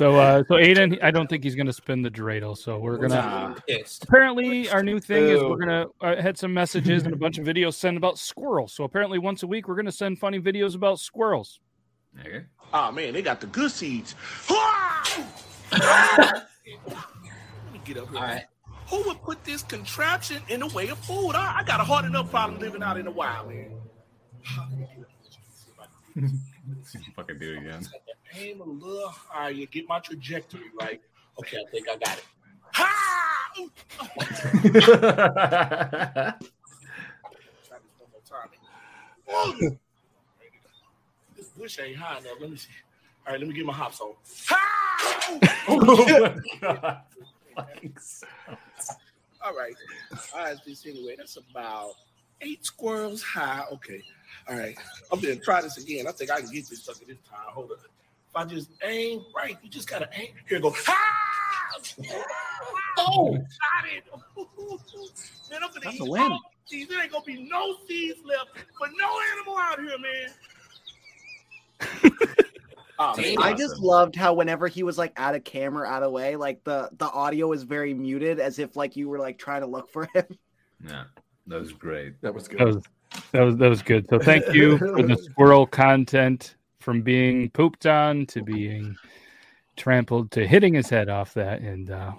So, 0.00 0.16
uh, 0.16 0.42
so 0.48 0.54
Aiden, 0.54 0.98
I 1.02 1.10
don't 1.10 1.28
think 1.28 1.44
he's 1.44 1.54
going 1.54 1.66
to 1.66 1.74
spin 1.74 2.00
the 2.00 2.10
dreidel. 2.10 2.56
So 2.56 2.78
we're 2.78 2.96
gonna. 2.96 3.16
Nah. 3.16 3.54
Apparently, 4.00 4.66
our 4.70 4.82
new 4.82 4.98
thing 4.98 5.24
is 5.24 5.42
we're 5.42 5.58
gonna 5.58 5.88
uh, 6.00 6.16
had 6.16 6.38
some 6.38 6.54
messages 6.54 7.02
and 7.02 7.12
a 7.12 7.18
bunch 7.18 7.36
of 7.36 7.44
videos 7.44 7.74
sent 7.74 7.98
about 7.98 8.18
squirrels. 8.18 8.72
So 8.72 8.84
apparently, 8.84 9.18
once 9.18 9.42
a 9.42 9.46
week, 9.46 9.68
we're 9.68 9.74
gonna 9.74 9.92
send 9.92 10.18
funny 10.18 10.40
videos 10.40 10.74
about 10.74 11.00
squirrels. 11.00 11.60
Okay. 12.18 12.46
Oh 12.72 12.90
man, 12.90 13.12
they 13.12 13.20
got 13.20 13.42
the 13.42 13.46
good 13.48 13.70
seeds. 13.70 14.14
Let 14.48 15.20
me 15.70 15.76
get 17.84 17.98
up 17.98 18.08
here. 18.08 18.18
All 18.18 18.22
right. 18.22 18.46
Who 18.88 19.02
would 19.02 19.20
put 19.20 19.44
this 19.44 19.62
contraption 19.62 20.40
in 20.48 20.60
the 20.60 20.68
way 20.68 20.88
of 20.88 20.96
food? 21.00 21.32
I, 21.32 21.58
I 21.58 21.64
got 21.64 21.78
a 21.78 21.84
hard 21.84 22.06
enough 22.06 22.30
problem 22.30 22.58
living 22.58 22.82
out 22.82 22.96
in 22.96 23.04
the 23.04 23.10
wild, 23.10 23.50
man. 23.50 23.72
Fucking 27.16 27.38
do 27.38 27.52
it 27.52 27.58
again. 27.58 27.86
Aim 28.36 28.60
a 28.60 28.64
little 28.64 29.08
higher, 29.08 29.66
get 29.66 29.88
my 29.88 29.98
trajectory 30.00 30.70
right. 30.80 31.00
Okay, 31.38 31.58
I 31.58 31.70
think 31.70 31.88
I 31.88 31.96
got 31.96 32.18
it. 32.18 32.24
Ha! 32.72 33.52
This 33.54 34.88
one 37.98 38.10
more 38.12 38.22
time. 38.24 38.50
Ooh. 39.62 39.78
This 41.36 41.48
bush 41.48 41.78
ain't 41.80 41.96
high 41.96 42.18
enough. 42.18 42.32
Let 42.40 42.50
me 42.50 42.56
see. 42.56 42.68
All 43.26 43.32
right, 43.32 43.40
let 43.40 43.48
me 43.48 43.54
get 43.54 43.66
my 43.66 43.72
hops 43.72 44.00
on. 44.00 44.12
Ha! 44.48 44.60
Oh 45.68 45.76
my 45.80 46.36
god. 46.60 47.00
Fucking. 47.56 47.96
All 49.42 49.54
right. 49.56 49.74
All 50.34 50.44
right, 50.44 50.56
this 50.66 50.86
anyway. 50.86 51.14
That's 51.16 51.36
about 51.36 51.92
eight 52.40 52.64
squirrels 52.64 53.22
high. 53.22 53.64
Okay. 53.72 54.02
All 54.48 54.56
right. 54.58 54.76
I'm 55.12 55.20
gonna 55.20 55.36
try 55.36 55.60
this 55.62 55.76
again. 55.78 56.06
I 56.06 56.12
think 56.12 56.30
I 56.30 56.40
can 56.40 56.50
get 56.50 56.68
this 56.68 56.84
sucker 56.84 57.04
this 57.06 57.18
time. 57.28 57.38
Hold 57.48 57.72
up. 57.72 57.78
If 57.82 58.36
I 58.36 58.44
just 58.44 58.70
aim 58.84 59.24
right, 59.34 59.56
you 59.62 59.70
just 59.70 59.88
gotta 59.88 60.08
aim. 60.14 60.28
Here 60.48 60.58
it 60.58 60.62
go. 60.62 60.70
Ha! 60.76 61.16
Oh, 62.98 63.32
got 63.32 63.86
it. 63.96 64.04
Man, 65.50 65.62
I'm 65.62 65.68
gonna 65.70 65.80
That's 65.84 65.96
eat 65.96 66.02
a 66.02 66.04
win. 66.04 66.20
all 66.20 66.38
these. 66.70 66.86
There 66.86 67.00
ain't 67.02 67.10
gonna 67.12 67.24
be 67.24 67.48
no 67.48 67.76
seeds 67.88 68.18
left 68.24 68.50
for 68.76 68.88
no 68.98 69.20
animal 69.32 69.56
out 69.56 69.80
here, 69.80 69.98
man. 69.98 70.28
oh, 72.98 73.16
man. 73.16 73.36
I 73.38 73.54
just 73.54 73.78
loved 73.78 74.16
how 74.16 74.34
whenever 74.34 74.68
he 74.68 74.82
was 74.82 74.98
like 74.98 75.14
out 75.16 75.34
of 75.34 75.44
camera, 75.44 75.88
out 75.88 76.02
of 76.02 76.12
way, 76.12 76.36
like 76.36 76.62
the 76.64 76.90
the 76.98 77.06
audio 77.10 77.48
was 77.48 77.62
very 77.62 77.94
muted, 77.94 78.38
as 78.38 78.58
if 78.58 78.76
like 78.76 78.96
you 78.96 79.08
were 79.08 79.18
like 79.18 79.38
trying 79.38 79.62
to 79.62 79.66
look 79.66 79.88
for 79.90 80.06
him. 80.14 80.26
Yeah, 80.86 81.04
that 81.46 81.58
was 81.60 81.72
great. 81.72 82.20
That 82.20 82.34
was 82.34 82.48
That 82.48 82.58
good. 82.58 82.74
was 82.74 82.84
that 83.32 83.42
was 83.42 83.56
that 83.56 83.68
was 83.68 83.82
good. 83.82 84.08
So 84.08 84.18
thank 84.18 84.52
you 84.52 84.78
for 84.78 85.02
the 85.02 85.16
squirrel 85.30 85.66
content 85.66 86.56
from 86.80 87.02
being 87.02 87.50
pooped 87.50 87.86
on 87.86 88.26
to 88.26 88.42
being 88.42 88.96
trampled 89.76 90.30
to 90.32 90.46
hitting 90.46 90.74
his 90.74 90.88
head 90.88 91.08
off 91.08 91.32
that 91.34 91.60
and 91.60 91.90
uh 91.90 92.12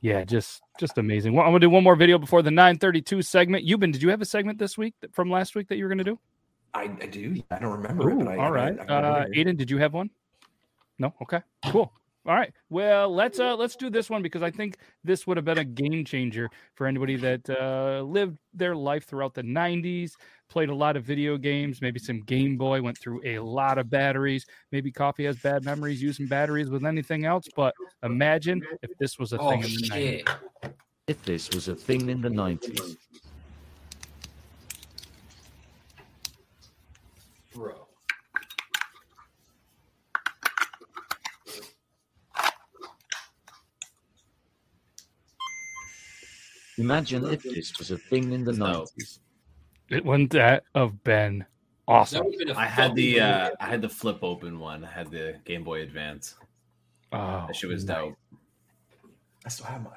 yeah 0.00 0.24
just 0.24 0.62
Just 0.78 0.98
amazing. 0.98 1.32
Well, 1.32 1.44
I'm 1.46 1.50
gonna 1.50 1.60
do 1.60 1.70
one 1.70 1.82
more 1.84 1.96
video 1.96 2.18
before 2.18 2.42
the 2.42 2.50
932 2.50 3.22
segment. 3.22 3.66
Yuban, 3.66 3.92
did 3.92 4.02
you 4.02 4.10
have 4.10 4.20
a 4.20 4.26
segment 4.26 4.58
this 4.58 4.76
week 4.76 4.94
that- 5.00 5.14
from 5.14 5.30
last 5.30 5.54
week 5.54 5.68
that 5.68 5.76
you 5.76 5.84
were 5.84 5.88
gonna 5.88 6.04
do? 6.04 6.18
I, 6.74 6.82
I 7.00 7.06
do. 7.06 7.42
I 7.50 7.58
don't 7.58 7.72
remember 7.72 8.10
it. 8.10 8.14
Ooh, 8.14 8.18
But 8.18 8.28
I, 8.28 8.36
all 8.44 8.52
right. 8.52 8.78
I, 8.78 8.84
I, 8.92 8.96
uh, 8.96 9.26
Aiden, 9.34 9.56
did 9.56 9.70
you 9.70 9.78
have 9.78 9.94
one? 9.94 10.10
No. 10.98 11.14
Okay. 11.22 11.40
Cool. 11.66 11.90
All 12.26 12.34
right. 12.34 12.52
Well, 12.70 13.14
let's 13.14 13.38
uh 13.38 13.54
let's 13.54 13.76
do 13.76 13.88
this 13.88 14.10
one 14.10 14.20
because 14.20 14.42
I 14.42 14.50
think 14.50 14.78
this 15.04 15.28
would 15.28 15.36
have 15.36 15.44
been 15.44 15.58
a 15.58 15.64
game 15.64 16.04
changer 16.04 16.50
for 16.74 16.88
anybody 16.88 17.14
that 17.16 17.48
uh, 17.48 18.02
lived 18.02 18.36
their 18.52 18.74
life 18.74 19.04
throughout 19.04 19.32
the 19.32 19.42
90s, 19.42 20.10
played 20.48 20.68
a 20.68 20.74
lot 20.74 20.96
of 20.96 21.04
video 21.04 21.36
games, 21.36 21.80
maybe 21.80 22.00
some 22.00 22.20
Game 22.22 22.56
Boy, 22.56 22.82
went 22.82 22.98
through 22.98 23.20
a 23.24 23.38
lot 23.38 23.78
of 23.78 23.88
batteries. 23.88 24.44
Maybe 24.72 24.90
coffee 24.90 25.24
has 25.24 25.36
bad 25.36 25.64
memories 25.64 26.02
using 26.02 26.26
batteries 26.26 26.68
with 26.68 26.84
anything 26.84 27.26
else. 27.26 27.46
But 27.54 27.74
imagine 28.02 28.60
if 28.82 28.90
this 28.98 29.20
was 29.20 29.32
a 29.32 29.38
Oh 29.38 29.50
thing 29.50 29.62
in 29.62 29.70
the 29.70 29.88
90s. 29.88 30.72
If 31.06 31.22
this 31.22 31.50
was 31.50 31.68
a 31.68 31.76
thing 31.76 32.10
in 32.10 32.20
the 32.20 32.28
90s. 32.28 32.96
Bro. 37.54 37.86
Imagine 46.78 47.24
if 47.32 47.42
this 47.42 47.78
was 47.78 47.90
a 47.90 47.98
thing 47.98 48.32
in 48.32 48.44
the 48.44 48.52
90s. 48.52 49.20
It 49.90 50.04
wouldn't 50.04 50.30
that 50.32 50.64
have 50.74 51.02
been 51.04 51.44
awesome. 51.88 52.18
That 52.18 52.24
would've 52.24 52.38
been 52.38 52.50
a 52.50 52.58
I 52.58 52.64
had 52.66 52.94
the 52.94 53.20
uh, 53.20 53.50
I 53.60 53.66
had 53.66 53.80
the 53.80 53.88
flip 53.88 54.18
open 54.22 54.58
one. 54.58 54.84
I 54.84 54.90
had 54.90 55.10
the 55.10 55.36
Game 55.44 55.62
Boy 55.64 55.82
Advance. 55.82 56.34
Oh, 57.12 57.44
That 57.46 57.54
shit 57.54 57.70
was 57.70 57.84
nice. 57.84 57.96
dope. 57.96 58.14
I 59.44 59.48
still 59.48 59.66
have 59.66 59.82
mine. 59.84 59.92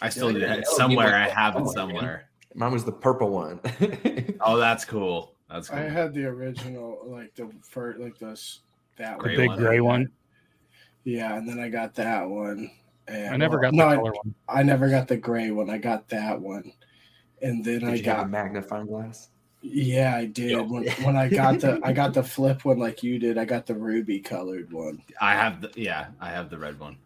I 0.00 0.08
still 0.08 0.28
Yeah, 0.32 0.38
did 0.38 0.42
yeah, 0.48 0.54
it 0.54 0.64
oh, 0.68 0.76
somewhere. 0.76 1.14
I 1.16 1.28
have 1.28 1.56
it 1.56 1.60
man. 1.60 1.68
somewhere. 1.68 2.28
Mine 2.54 2.72
was 2.72 2.84
the 2.84 2.92
purple 2.92 3.30
one. 3.30 3.60
Oh, 4.40 4.56
that's 4.58 4.84
cool. 4.84 5.34
That's 5.50 5.68
cool. 5.70 5.78
I 5.78 5.82
had 5.88 6.12
the 6.14 6.24
original, 6.26 6.98
like 7.06 7.34
the 7.34 7.50
first, 7.62 7.98
like 7.98 8.18
this 8.18 8.60
that 8.96 9.18
The 9.18 9.22
Gray 9.24 9.36
big 9.36 9.50
gray 9.56 9.80
one. 9.80 10.10
Yeah, 11.04 11.36
and 11.36 11.48
then 11.48 11.58
I 11.58 11.68
got 11.68 11.94
that 11.94 12.28
one. 12.28 12.70
And, 13.06 13.34
I 13.34 13.36
never 13.36 13.58
well, 13.58 13.70
got 13.70 13.70
the 13.72 13.76
no, 13.76 13.86
I- 13.88 13.96
one. 13.96 14.34
I 14.48 14.62
never 14.62 14.88
got 14.88 15.08
the 15.08 15.16
gray 15.16 15.50
one. 15.50 15.68
I 15.70 15.78
got 15.78 16.08
that 16.08 16.40
one, 16.40 16.72
and 17.42 17.64
then 17.64 17.80
Did 17.80 17.84
I 17.88 17.90
you 17.94 17.96
have 17.96 18.04
got 18.04 18.24
a 18.24 18.28
magnifying 18.28 18.86
glass? 18.86 19.28
yeah, 19.60 20.16
I 20.16 20.26
did. 20.26 20.56
When, 20.68 20.86
when 21.02 21.16
I 21.16 21.28
got 21.28 21.60
the 21.60 21.80
I 21.82 21.92
got 22.02 22.14
the 22.14 22.22
flip 22.22 22.64
one 22.64 22.78
like 22.78 23.02
you 23.02 23.18
did. 23.18 23.36
I 23.38 23.44
got 23.44 23.66
the 23.66 23.74
ruby 23.74 24.20
colored 24.20 24.72
one. 24.72 25.02
I 25.20 25.32
have 25.32 25.60
the 25.60 25.70
yeah, 25.74 26.06
I 26.20 26.30
have 26.30 26.48
the 26.50 26.58
red 26.58 26.78
one. 26.80 26.96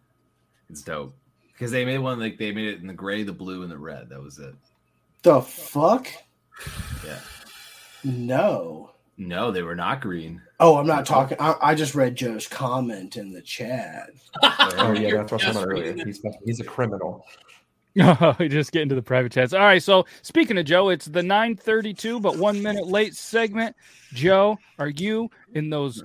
It's 0.69 0.81
dope 0.81 1.13
because 1.51 1.71
they 1.71 1.83
made 1.83 1.97
one 1.99 2.19
like 2.19 2.37
they 2.37 2.51
made 2.51 2.67
it 2.75 2.79
in 2.81 2.87
the 2.87 2.93
gray, 2.93 3.23
the 3.23 3.33
blue, 3.33 3.63
and 3.63 3.71
the 3.71 3.77
red. 3.77 4.09
That 4.09 4.21
was 4.21 4.39
it. 4.39 4.55
The 5.23 5.41
fuck? 5.41 6.07
Yeah. 7.05 7.19
No. 8.03 8.91
No, 9.17 9.51
they 9.51 9.63
were 9.63 9.75
not 9.75 9.99
green. 9.99 10.41
Oh, 10.59 10.77
I'm 10.77 10.87
not 10.87 11.05
talking. 11.05 11.37
I, 11.39 11.55
I 11.61 11.75
just 11.75 11.95
read 11.95 12.15
Joe's 12.15 12.47
comment 12.47 13.15
in 13.15 13.31
the 13.31 13.41
chat. 13.41 14.09
Oh 14.43 14.91
yeah, 14.91 15.15
that's 15.15 15.31
what 15.31 15.43
I 15.45 15.49
was 15.49 15.53
talking 15.53 15.53
just 15.53 15.57
about 15.57 15.67
earlier. 15.69 16.05
He's 16.05 16.21
he's 16.45 16.59
a 16.59 16.65
criminal. 16.65 17.25
just 17.95 18.71
get 18.71 18.83
into 18.83 18.95
the 18.95 19.01
private 19.01 19.31
chats. 19.31 19.53
All 19.53 19.61
right. 19.61 19.81
So 19.81 20.05
speaking 20.21 20.57
of 20.57 20.65
Joe, 20.65 20.89
it's 20.89 21.05
the 21.05 21.23
932, 21.23 22.19
but 22.19 22.37
one 22.37 22.61
minute 22.61 22.87
late 22.87 23.15
segment. 23.15 23.75
Joe, 24.13 24.57
are 24.77 24.89
you 24.89 25.29
in 25.53 25.69
those 25.69 26.01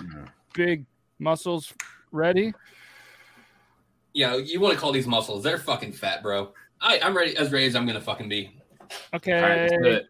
big 0.54 0.86
muscles 1.18 1.72
ready? 2.10 2.54
Yeah, 4.12 4.36
you 4.36 4.60
want 4.60 4.74
to 4.74 4.80
call 4.80 4.92
these 4.92 5.06
muscles? 5.06 5.42
They're 5.42 5.58
fucking 5.58 5.92
fat, 5.92 6.22
bro. 6.22 6.52
I, 6.80 7.00
I'm 7.00 7.16
ready 7.16 7.36
as 7.36 7.52
ready 7.52 7.66
as 7.66 7.76
I'm 7.76 7.86
gonna 7.86 8.00
fucking 8.00 8.28
be. 8.28 8.60
Okay. 9.12 9.32
All 9.32 9.42
right, 9.42 9.70
let's 9.70 9.72
do 9.72 9.84
it. 9.84 10.06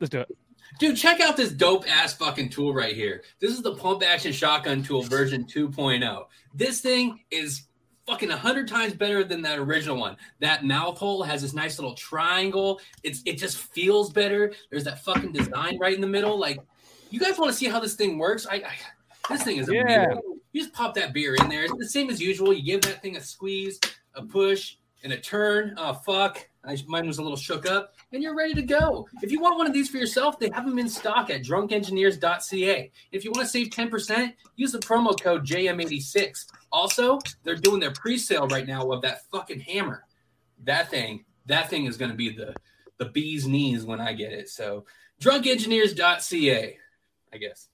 Let's 0.00 0.10
do 0.10 0.20
it. 0.20 0.38
Dude, 0.78 0.96
check 0.96 1.20
out 1.20 1.36
this 1.36 1.52
dope 1.52 1.88
ass 1.88 2.14
fucking 2.14 2.48
tool 2.50 2.74
right 2.74 2.94
here. 2.94 3.22
This 3.40 3.52
is 3.52 3.62
the 3.62 3.74
pump 3.76 4.02
action 4.02 4.32
shotgun 4.32 4.82
tool 4.82 5.02
version 5.02 5.44
2.0. 5.44 6.24
This 6.52 6.80
thing 6.80 7.20
is 7.30 7.62
fucking 8.06 8.28
100 8.28 8.66
times 8.68 8.92
better 8.94 9.22
than 9.24 9.42
that 9.42 9.58
original 9.58 9.96
one. 9.96 10.16
That 10.40 10.64
mouth 10.64 10.98
hole 10.98 11.22
has 11.22 11.42
this 11.42 11.54
nice 11.54 11.78
little 11.78 11.94
triangle. 11.94 12.80
It's 13.02 13.22
it 13.24 13.38
just 13.38 13.56
feels 13.58 14.12
better. 14.12 14.52
There's 14.70 14.84
that 14.84 15.04
fucking 15.04 15.32
design 15.32 15.78
right 15.78 15.94
in 15.94 16.00
the 16.00 16.06
middle. 16.08 16.38
Like, 16.38 16.58
you 17.10 17.20
guys 17.20 17.38
want 17.38 17.50
to 17.52 17.56
see 17.56 17.66
how 17.66 17.78
this 17.80 17.94
thing 17.94 18.18
works? 18.18 18.46
I, 18.46 18.56
I 18.56 18.74
this 19.30 19.42
thing 19.44 19.58
is 19.58 19.70
Yeah. 19.72 19.82
amazing. 19.82 20.22
You 20.52 20.60
just 20.60 20.74
pop 20.74 20.94
that 20.94 21.12
beer 21.12 21.34
in 21.34 21.48
there. 21.48 21.64
It's 21.64 21.74
the 21.78 21.88
same 21.88 22.10
as 22.10 22.20
usual. 22.20 22.52
You 22.52 22.62
give 22.62 22.82
that 22.82 23.00
thing 23.02 23.16
a 23.16 23.20
squeeze, 23.20 23.80
a 24.14 24.22
push, 24.22 24.76
and 25.02 25.12
a 25.12 25.18
turn. 25.18 25.74
Oh 25.78 25.94
fuck. 25.94 26.48
I, 26.66 26.76
mine 26.86 27.06
was 27.06 27.18
a 27.18 27.22
little 27.22 27.36
shook 27.36 27.66
up, 27.66 27.94
and 28.12 28.22
you're 28.22 28.34
ready 28.34 28.54
to 28.54 28.62
go. 28.62 29.06
If 29.22 29.30
you 29.30 29.40
want 29.40 29.58
one 29.58 29.66
of 29.66 29.72
these 29.72 29.88
for 29.88 29.98
yourself, 29.98 30.38
they 30.38 30.50
have 30.50 30.66
them 30.66 30.78
in 30.78 30.88
stock 30.88 31.30
at 31.30 31.42
drunkengineers.ca. 31.42 32.90
If 33.12 33.24
you 33.24 33.30
want 33.32 33.46
to 33.46 33.50
save 33.50 33.68
10%, 33.68 34.32
use 34.56 34.72
the 34.72 34.78
promo 34.78 35.20
code 35.20 35.46
JM86. 35.46 36.46
Also, 36.72 37.18
they're 37.42 37.56
doing 37.56 37.80
their 37.80 37.92
pre-sale 37.92 38.48
right 38.48 38.66
now 38.66 38.90
of 38.90 39.02
that 39.02 39.26
fucking 39.30 39.60
hammer. 39.60 40.04
That 40.64 40.90
thing, 40.90 41.24
that 41.46 41.68
thing 41.68 41.86
is 41.86 41.96
going 41.96 42.10
to 42.10 42.16
be 42.16 42.30
the 42.30 42.54
the 42.98 43.06
bee's 43.06 43.46
knees 43.46 43.84
when 43.84 44.00
I 44.00 44.12
get 44.12 44.32
it. 44.32 44.48
So, 44.48 44.84
drunkengineers.ca, 45.20 46.78
I 47.32 47.36
guess. 47.36 47.68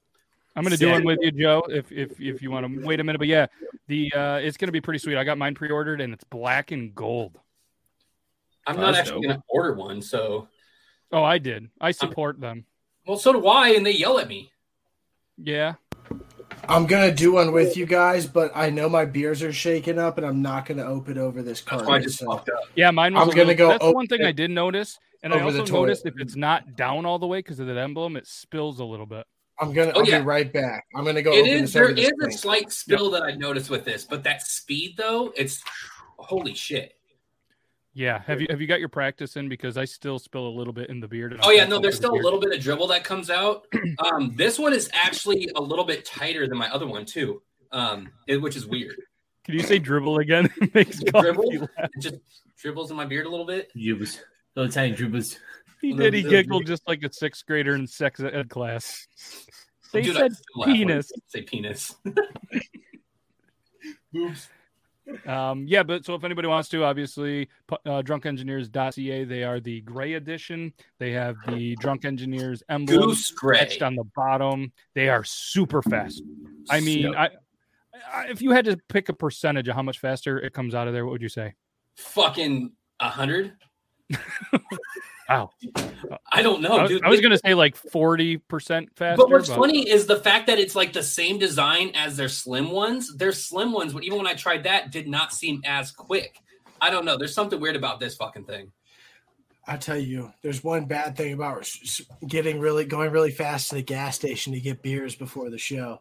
I'm 0.57 0.65
gonna 0.65 0.77
do 0.77 0.91
one 0.91 1.05
with 1.05 1.21
you, 1.23 1.31
Joe. 1.31 1.65
If 1.69 1.93
if 1.93 2.21
if 2.21 2.43
you 2.43 2.51
want 2.51 2.67
to 2.67 2.85
wait 2.85 2.99
a 2.99 3.05
minute, 3.05 3.19
but 3.19 3.29
yeah, 3.29 3.47
the 3.87 4.13
uh, 4.13 4.37
it's 4.37 4.57
gonna 4.57 4.73
be 4.73 4.81
pretty 4.81 4.99
sweet. 4.99 5.17
I 5.17 5.25
got 5.25 5.39
mine 5.39 5.55
pre-ordered 5.55 6.01
and 6.01 6.13
it's 6.13 6.25
black 6.25 6.73
and 6.73 6.95
gold. 6.95 7.39
I'm 8.77 8.81
not 8.81 8.95
actually 8.95 9.23
dope. 9.23 9.25
going 9.25 9.37
to 9.37 9.43
order 9.49 9.75
one, 9.75 10.03
so 10.03 10.49
Oh, 11.13 11.23
I 11.25 11.39
did. 11.39 11.69
I 11.81 11.91
support 11.91 12.41
them. 12.41 12.65
well, 13.07 13.17
so 13.19 13.33
do 13.33 13.47
I, 13.47 13.71
and 13.71 13.85
they 13.85 13.93
yell 13.93 14.19
at 14.19 14.29
me. 14.29 14.51
Yeah. 15.37 15.75
I'm 16.69 16.87
gonna 16.87 17.13
do 17.15 17.33
one 17.33 17.53
with 17.53 17.77
you 17.77 17.87
guys, 17.87 18.27
but 18.27 18.53
I 18.55 18.71
know 18.71 18.89
my 18.89 19.05
beers 19.05 19.43
are 19.43 19.53
shaking 19.53 19.99
up, 19.99 20.19
and 20.19 20.27
I'm 20.27 20.43
not 20.43 20.67
gonna 20.67 20.85
open 20.85 21.17
over 21.19 21.43
this 21.43 21.61
That's 21.63 21.83
card. 21.83 21.89
I 21.89 21.99
just 22.03 22.23
fucked. 22.23 22.51
Yeah, 22.77 22.91
mine 22.91 23.15
was. 23.15 23.23
I'm 23.23 23.29
gonna 23.31 23.45
little- 23.49 23.57
go 23.57 23.69
That's 23.71 23.85
over 23.85 23.95
one 23.95 24.07
thing 24.07 24.23
I 24.25 24.33
did 24.33 24.51
notice, 24.51 24.99
and 25.23 25.33
I 25.33 25.41
also 25.41 25.65
noticed 25.65 26.07
if 26.07 26.15
it's 26.19 26.37
not 26.37 26.77
down 26.77 27.07
all 27.07 27.19
the 27.19 27.27
way 27.27 27.39
because 27.39 27.61
of 27.61 27.67
that 27.69 27.77
emblem, 27.79 28.17
it 28.17 28.27
spills 28.27 28.79
a 28.79 28.85
little 28.85 29.07
bit. 29.07 29.27
I'm 29.59 29.73
gonna. 29.73 29.93
Oh, 29.95 30.01
I'll 30.01 30.07
yeah. 30.07 30.19
be 30.21 30.25
right 30.27 30.53
back. 30.53 30.85
I'm 30.95 31.05
gonna 31.05 31.23
go. 31.23 31.33
It 31.33 31.41
open 31.41 31.51
is 31.51 31.61
this 31.63 31.73
there 31.73 31.85
over 32.13 32.29
a 32.29 32.33
slight 32.33 32.71
spill 32.73 33.11
that 33.13 33.23
I 33.23 33.33
noticed 33.35 33.71
with 33.71 33.85
this, 33.85 34.05
but 34.05 34.23
that 34.25 34.43
speed 34.43 34.97
though, 34.97 35.33
it's 35.37 35.63
holy 36.19 36.55
shit. 36.55 36.95
Yeah. 37.93 38.23
Have 38.27 38.41
you 38.41 38.47
have 38.51 38.61
you 38.61 38.67
got 38.67 38.79
your 38.81 38.89
practice 38.89 39.37
in? 39.37 39.49
Because 39.49 39.77
I 39.77 39.85
still 39.85 40.19
spill 40.19 40.47
a 40.47 40.55
little 40.57 40.73
bit 40.73 40.91
in 40.91 41.01
the 41.01 41.09
beard. 41.09 41.33
and 41.33 41.41
Oh 41.45 41.51
yeah, 41.51 41.67
no, 41.67 41.79
there's 41.81 41.97
for 41.97 42.03
the 42.03 42.07
still 42.09 42.21
a 42.21 42.23
little 42.23 42.39
bit 42.41 42.53
of 42.55 42.61
dribble 42.63 42.87
that 42.89 43.05
comes 43.05 43.31
out. 43.31 43.67
Um, 44.13 44.35
this 44.37 44.59
one 44.59 44.73
is 44.73 44.89
actually 44.93 45.51
a 45.57 45.61
little 45.61 45.85
bit 45.85 46.05
tighter 46.05 46.47
than 46.49 46.57
my 46.57 46.71
other 46.71 46.87
one 46.87 47.05
too, 47.05 47.43
um, 47.73 48.09
it- 48.27 48.37
which 48.39 48.57
is 48.57 48.67
weird. 48.67 48.97
Can 49.45 49.55
you 49.55 49.61
say 49.63 49.79
dribble 49.79 50.19
again? 50.19 50.49
Makes 50.75 51.01
Dribble, 51.03 51.51
it 51.51 51.91
just 51.99 52.17
dribbles 52.59 52.91
in 52.91 52.97
my 52.97 53.05
beard 53.07 53.27
a 53.27 53.29
little 53.29 53.47
bit. 53.47 53.71
Dribbles. 53.73 54.21
Little 54.55 54.71
tiny 54.71 54.95
dribbles. 54.95 55.39
He 55.81 55.93
did. 55.95 56.13
He 56.15 56.23
giggled 56.23 56.67
just 56.67 56.87
like 56.87 57.03
a 57.03 57.13
sixth 57.13 57.47
grader 57.47 57.75
in 57.75 57.87
sex 57.87 58.21
ed 58.21 58.49
class. 58.51 59.07
They 59.93 60.03
Dude, 60.03 60.15
said 60.17 60.33
still 60.33 60.45
laugh 60.57 60.67
when 60.69 60.77
penis. 60.77 61.13
Say 61.29 61.43
penis. 61.43 61.95
Um, 65.27 65.65
yeah, 65.67 65.83
but 65.83 66.05
so 66.05 66.15
if 66.15 66.25
anybody 66.25 66.49
wants 66.49 66.69
to, 66.71 66.85
obviously, 66.85 67.49
uh, 67.71 68.03
drunkengineers.ca, 68.03 69.25
they 69.25 69.45
are 69.45 69.61
the 69.61 69.81
gray 69.83 70.15
edition. 70.15 70.73
They 70.99 71.13
have 71.13 71.37
the 71.49 71.77
Drunk 71.77 72.05
Engineers 72.05 72.63
emblem 72.69 73.01
Goose 73.01 73.31
gray. 73.31 73.59
etched 73.59 73.83
on 73.83 73.97
the 73.97 74.05
bottom. 74.15 74.73
They 74.95 75.09
are 75.09 75.25
super 75.25 75.83
fast. 75.83 76.23
I 76.69 76.81
mean, 76.81 77.15
I, 77.15 77.31
I, 78.13 78.27
if 78.29 78.41
you 78.41 78.53
had 78.53 78.65
to 78.67 78.79
pick 78.89 79.09
a 79.09 79.13
percentage 79.13 79.69
of 79.69 79.75
how 79.75 79.83
much 79.83 79.99
faster 79.99 80.39
it 80.39 80.53
comes 80.53 80.75
out 80.75 80.87
of 80.87 80.95
there, 80.95 81.05
what 81.05 81.13
would 81.13 81.23
you 81.23 81.29
say? 81.29 81.55
Fucking 81.97 82.73
a 83.01 83.09
hundred. 83.09 83.53
Wow. 85.29 85.51
I 86.33 86.43
don't 86.43 86.61
know, 86.61 86.71
I, 86.77 86.83
was- 86.83 86.91
dude. 86.91 87.05
I 87.05 87.09
was 87.09 87.21
going 87.21 87.31
to 87.31 87.39
say 87.39 87.55
like 87.55 87.81
40% 87.81 88.41
faster. 88.97 89.17
But 89.17 89.31
what's 89.31 89.49
funny 89.49 89.89
is 89.89 90.07
the 90.07 90.17
fact 90.17 90.49
that 90.49 90.59
it's 90.59 90.75
like 90.75 90.93
the 90.93 91.05
same 91.05 91.39
design 91.39 91.93
as 91.95 92.17
their 92.17 92.29
slim 92.29 92.73
ones. 92.73 93.17
Their 93.17 93.31
slim 93.31 93.71
ones, 93.71 93.93
but 93.93 94.03
even 94.03 94.19
when 94.19 94.27
I 94.27 94.35
tried 94.35 94.65
that, 94.65 94.91
did 94.91 95.07
not 95.07 95.33
seem 95.33 95.63
as 95.65 95.93
quick. 95.93 96.41
I 96.81 96.91
don't 96.91 97.05
know. 97.05 97.17
There's 97.17 97.33
something 97.35 97.61
weird 97.61 97.77
about 97.77 98.01
this 98.01 98.17
fucking 98.17 98.45
thing. 98.47 98.73
I 99.69 99.77
tell 99.77 99.99
you, 99.99 100.33
there's 100.43 100.65
one 100.65 100.87
bad 100.87 101.17
thing 101.17 101.33
about 101.33 101.61
s- 101.61 101.79
s- 101.85 102.03
getting 102.27 102.59
really 102.59 102.85
going 102.85 103.13
really 103.13 103.31
fast 103.31 103.69
to 103.69 103.77
the 103.77 103.83
gas 103.83 104.17
station 104.17 104.53
to 104.55 104.61
get 104.61 104.83
beers 104.83 105.15
before 105.15 105.49
the 105.49 105.59
show. 105.59 106.01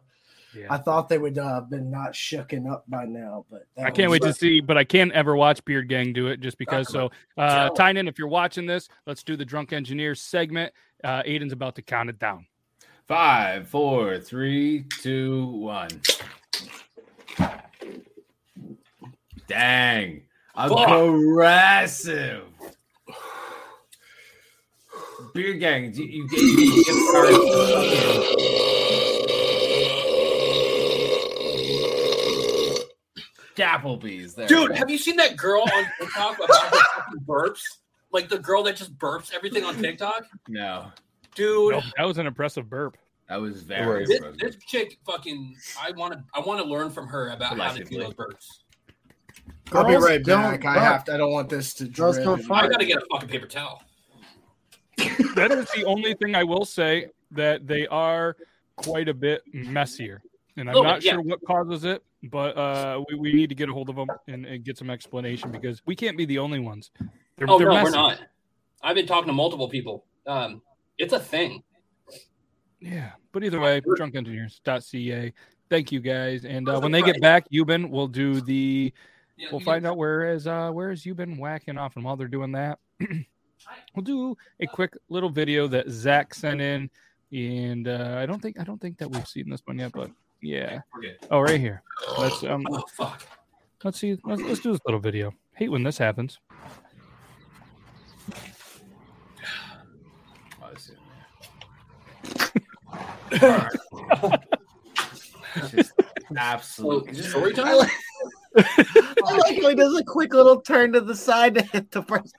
I 0.68 0.78
thought 0.78 1.08
they 1.08 1.18
would 1.18 1.38
uh, 1.38 1.60
been 1.62 1.90
not 1.90 2.12
shooken 2.12 2.70
up 2.70 2.84
by 2.88 3.04
now, 3.04 3.44
but 3.50 3.66
that 3.76 3.86
I 3.86 3.90
can't 3.90 4.10
was- 4.10 4.20
wait 4.20 4.26
to 4.28 4.34
see, 4.34 4.60
but 4.60 4.76
I 4.76 4.84
can't 4.84 5.12
ever 5.12 5.36
watch 5.36 5.64
Beard 5.64 5.88
Gang 5.88 6.12
do 6.12 6.26
it 6.28 6.40
just 6.40 6.58
because. 6.58 6.88
So, 6.90 7.10
uh, 7.38 7.70
Tynan, 7.70 8.08
if 8.08 8.18
you're 8.18 8.28
watching 8.28 8.66
this, 8.66 8.88
let's 9.06 9.22
do 9.22 9.36
the 9.36 9.44
Drunk 9.44 9.72
Engineer 9.72 10.14
segment. 10.14 10.72
Uh, 11.04 11.22
Aiden's 11.22 11.52
about 11.52 11.76
to 11.76 11.82
count 11.82 12.10
it 12.10 12.18
down. 12.18 12.46
Five, 13.06 13.68
four, 13.68 14.18
three, 14.18 14.84
two, 15.00 15.46
one. 15.46 15.88
Dang. 19.46 20.22
I'm 20.54 20.70
aggressive. 20.72 22.44
Beard 25.34 25.60
gang, 25.60 25.92
you, 25.94 26.04
you, 26.04 26.28
get- 26.28 26.40
you 26.40 26.84
get 33.54 33.80
Applebee's 33.80 34.34
there. 34.34 34.46
Dude, 34.46 34.76
have 34.76 34.90
you 34.90 34.98
seen 34.98 35.16
that 35.16 35.36
girl 35.36 35.62
on 35.62 35.86
TikTok 35.98 36.36
about 36.38 36.70
the 36.70 36.84
fucking 36.96 37.20
burps? 37.26 37.62
Like 38.12 38.28
the 38.28 38.38
girl 38.38 38.62
that 38.64 38.76
just 38.76 38.96
burps 38.98 39.32
everything 39.32 39.64
on 39.64 39.76
TikTok? 39.76 40.26
No. 40.48 40.90
Dude. 41.34 41.72
Nope, 41.72 41.84
that 41.96 42.04
was 42.04 42.18
an 42.18 42.26
impressive 42.26 42.68
burp. 42.68 42.96
That 43.28 43.40
was 43.40 43.62
very 43.62 44.06
This, 44.06 44.20
this 44.40 44.56
chick 44.66 44.98
fucking 45.06 45.54
I 45.80 45.92
want 45.92 46.14
to 46.14 46.24
I 46.34 46.40
want 46.40 46.60
to 46.60 46.66
learn 46.66 46.90
from 46.90 47.06
her 47.06 47.30
about 47.30 47.56
how 47.56 47.72
to 47.72 47.78
do 47.78 47.84
Collectively. 47.84 48.04
those 48.04 48.14
burps. 48.14 48.46
I'll 49.72 49.86
be 49.86 49.94
right 49.94 50.24
back. 50.24 50.64
I 50.64 50.80
have 50.80 51.04
to. 51.04 51.14
I 51.14 51.16
don't 51.16 51.30
want 51.30 51.48
this 51.48 51.72
to. 51.74 51.86
Drip. 51.86 52.16
I 52.16 52.68
gotta 52.68 52.84
get 52.84 52.98
a 52.98 53.06
fucking 53.10 53.28
paper 53.28 53.46
towel. 53.46 53.82
That 55.36 55.52
is 55.52 55.70
the 55.74 55.84
only 55.84 56.14
thing 56.14 56.34
I 56.34 56.42
will 56.42 56.64
say 56.64 57.06
that 57.30 57.66
they 57.66 57.86
are 57.86 58.36
quite 58.76 59.08
a 59.08 59.14
bit 59.14 59.42
messier. 59.52 60.20
And 60.56 60.68
I'm 60.68 60.82
not 60.82 60.96
bit, 60.96 61.04
yeah. 61.04 61.12
sure 61.12 61.22
what 61.22 61.40
causes 61.46 61.84
it, 61.84 62.02
but 62.24 62.56
uh, 62.56 63.02
we, 63.08 63.16
we 63.16 63.32
need 63.32 63.48
to 63.48 63.54
get 63.54 63.68
a 63.68 63.72
hold 63.72 63.88
of 63.88 63.96
them 63.96 64.08
and, 64.28 64.44
and 64.44 64.64
get 64.64 64.76
some 64.76 64.90
explanation 64.90 65.50
because 65.50 65.80
we 65.86 65.96
can't 65.96 66.16
be 66.16 66.24
the 66.26 66.38
only 66.38 66.58
ones. 66.58 66.90
They're, 67.36 67.48
Oh 67.50 67.58
they're 67.58 67.68
no, 67.68 67.74
messy. 67.74 67.84
we're 67.84 67.90
not. 67.90 68.20
I've 68.82 68.94
been 68.94 69.06
talking 69.06 69.28
to 69.28 69.32
multiple 69.32 69.68
people. 69.68 70.04
Um, 70.26 70.62
it's 70.98 71.12
a 71.12 71.20
thing. 71.20 71.62
Yeah, 72.80 73.10
but 73.32 73.44
either 73.44 73.60
way, 73.60 73.80
drunkengineers.ca. 73.80 75.32
Thank 75.68 75.92
you 75.92 76.00
guys, 76.00 76.44
and 76.44 76.68
uh, 76.68 76.80
when 76.80 76.92
they 76.92 77.02
get 77.02 77.20
back, 77.20 77.48
Yuban 77.50 77.90
will 77.90 78.08
do 78.08 78.40
the. 78.40 78.92
We'll 79.50 79.60
find 79.60 79.86
out 79.86 79.96
where 79.96 80.34
is 80.34 80.46
uh 80.46 80.70
where 80.70 80.90
is 80.90 81.04
Yuban 81.04 81.38
whacking 81.38 81.78
off, 81.78 81.96
and 81.96 82.04
while 82.04 82.16
they're 82.16 82.28
doing 82.28 82.52
that, 82.52 82.78
we'll 83.94 84.02
do 84.02 84.36
a 84.60 84.66
quick 84.66 84.94
little 85.08 85.30
video 85.30 85.66
that 85.68 85.88
Zach 85.88 86.34
sent 86.34 86.60
in, 86.60 86.90
and 87.32 87.88
uh, 87.88 88.16
I 88.18 88.26
don't 88.26 88.40
think 88.42 88.58
I 88.60 88.64
don't 88.64 88.80
think 88.80 88.98
that 88.98 89.10
we've 89.10 89.26
seen 89.26 89.48
this 89.48 89.62
one 89.64 89.78
yet, 89.78 89.92
but 89.92 90.10
yeah. 90.42 90.80
Oh, 91.30 91.40
right 91.40 91.60
here. 91.60 91.82
Let's 92.18 92.42
um. 92.44 92.66
Oh 92.70 92.82
fuck. 92.92 93.26
Let's 93.84 93.98
see. 93.98 94.18
Let's, 94.24 94.42
let's 94.42 94.60
do 94.60 94.72
this 94.72 94.80
little 94.84 95.00
video. 95.00 95.32
Hate 95.54 95.70
when 95.70 95.82
this 95.82 95.98
happens. 95.98 96.38
Absolutely. 106.36 107.14
story 107.14 107.52
I 107.58 107.74
like, 107.74 107.90
I 108.56 109.36
like 109.36 109.62
how 109.62 109.68
he 109.68 109.74
does 109.74 109.98
a 109.98 110.04
quick 110.04 110.32
little 110.32 110.60
turn 110.60 110.92
to 110.92 111.00
the 111.00 111.14
side 111.14 111.54
to 111.54 111.62
hit 111.62 111.90
the 111.90 112.02
person. 112.02 112.30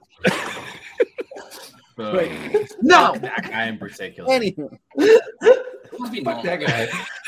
Boom. 1.96 2.68
No. 2.82 3.16
That 3.16 3.48
guy 3.50 3.68
in 3.68 3.78
particular. 3.78 4.34
Anyway, 4.34 4.80
Fuck 6.24 6.44
that 6.44 6.62
guy. 6.62 6.88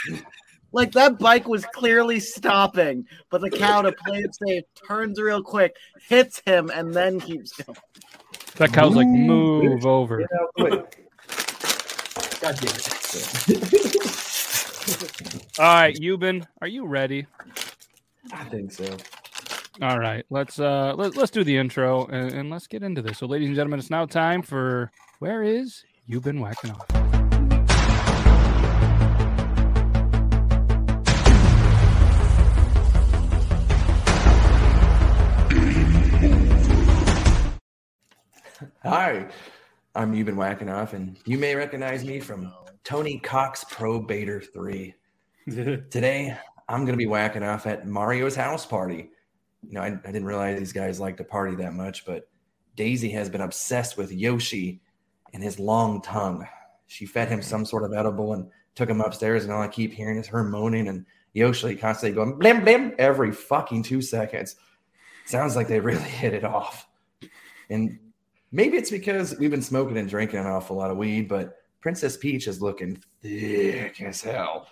like 0.73 0.91
that 0.93 1.17
bike 1.19 1.47
was 1.47 1.65
clearly 1.67 2.19
stopping, 2.19 3.05
but 3.29 3.41
the 3.41 3.49
cow 3.49 3.81
to 3.83 3.91
play 3.91 4.17
it 4.19 4.35
safe 4.35 4.63
turns 4.87 5.21
real 5.21 5.41
quick, 5.41 5.75
hits 6.07 6.41
him, 6.45 6.69
and 6.73 6.93
then 6.93 7.19
keeps 7.21 7.53
going. 7.53 7.77
That 8.55 8.73
cow's 8.73 8.95
like, 8.95 9.07
move 9.07 9.85
over. 9.85 10.17
Get 10.17 10.29
out 10.39 10.53
quick. 10.55 11.09
God 12.41 12.57
damn 12.59 12.75
it. 12.75 12.89
All 15.59 15.65
right, 15.65 15.95
Yuban, 15.95 16.45
are 16.61 16.67
you 16.67 16.85
ready? 16.85 17.25
I 18.31 18.43
think 18.45 18.71
so. 18.71 18.97
All 19.81 19.97
right, 19.97 20.25
let's 20.29 20.59
uh 20.59 20.93
let, 20.95 21.15
let's 21.15 21.31
do 21.31 21.43
the 21.43 21.57
intro 21.57 22.05
and, 22.07 22.31
and 22.33 22.49
let's 22.49 22.67
get 22.67 22.83
into 22.83 23.01
this. 23.01 23.17
So, 23.17 23.25
ladies 23.25 23.47
and 23.47 23.55
gentlemen, 23.55 23.79
it's 23.79 23.89
now 23.89 24.05
time 24.05 24.41
for 24.41 24.91
where 25.19 25.41
is 25.43 25.83
Yuban 26.09 26.39
whacking 26.39 26.71
off? 26.71 27.02
Hi, 38.83 39.27
I'm 39.95 40.13
Yuban 40.13 40.35
whacking 40.35 40.69
off, 40.69 40.93
and 40.93 41.17
you 41.25 41.37
may 41.37 41.55
recognize 41.55 42.03
me 42.03 42.19
from 42.19 42.53
Tony 42.83 43.19
Cox 43.19 43.65
Pro 43.69 43.99
Baiter 43.99 44.41
3. 44.41 44.93
Today, 45.49 46.37
I'm 46.69 46.81
going 46.81 46.93
to 46.93 46.97
be 46.97 47.05
whacking 47.05 47.43
off 47.43 47.65
at 47.65 47.87
Mario's 47.87 48.35
house 48.35 48.65
party. 48.65 49.09
You 49.61 49.73
know, 49.73 49.81
I, 49.81 49.87
I 49.87 50.11
didn't 50.11 50.25
realize 50.25 50.59
these 50.59 50.73
guys 50.73 50.99
like 50.99 51.17
to 51.17 51.23
party 51.23 51.55
that 51.55 51.73
much, 51.73 52.05
but 52.05 52.29
Daisy 52.75 53.09
has 53.11 53.29
been 53.29 53.41
obsessed 53.41 53.97
with 53.97 54.11
Yoshi 54.11 54.81
and 55.33 55.41
his 55.41 55.59
long 55.59 56.01
tongue. 56.01 56.47
She 56.87 57.05
fed 57.05 57.29
him 57.29 57.41
some 57.41 57.65
sort 57.65 57.83
of 57.83 57.93
edible 57.93 58.33
and 58.33 58.49
took 58.75 58.89
him 58.89 59.01
upstairs, 59.01 59.43
and 59.43 59.53
all 59.53 59.61
I 59.61 59.67
keep 59.67 59.93
hearing 59.93 60.17
is 60.17 60.27
her 60.27 60.43
moaning 60.43 60.87
and 60.87 61.05
Yoshi 61.33 61.75
constantly 61.75 62.15
going 62.15 62.39
blim 62.39 62.63
blim 62.63 62.95
every 62.97 63.31
fucking 63.31 63.83
two 63.83 64.01
seconds. 64.01 64.55
Sounds 65.25 65.55
like 65.55 65.67
they 65.67 65.79
really 65.79 65.99
hit 66.03 66.33
it 66.33 66.43
off. 66.43 66.87
And 67.69 67.99
maybe 68.53 68.77
it's 68.77 68.91
because 68.91 69.37
we've 69.37 69.51
been 69.51 69.61
smoking 69.61 69.97
and 69.97 70.07
drinking 70.07 70.39
an 70.39 70.45
awful 70.45 70.77
lot 70.77 70.91
of 70.91 70.97
weed, 70.97 71.27
but 71.27 71.57
Princess 71.81 72.15
Peach 72.15 72.47
is 72.47 72.61
looking 72.61 72.97
thick 73.21 73.99
as 74.01 74.21
hell. 74.21 74.67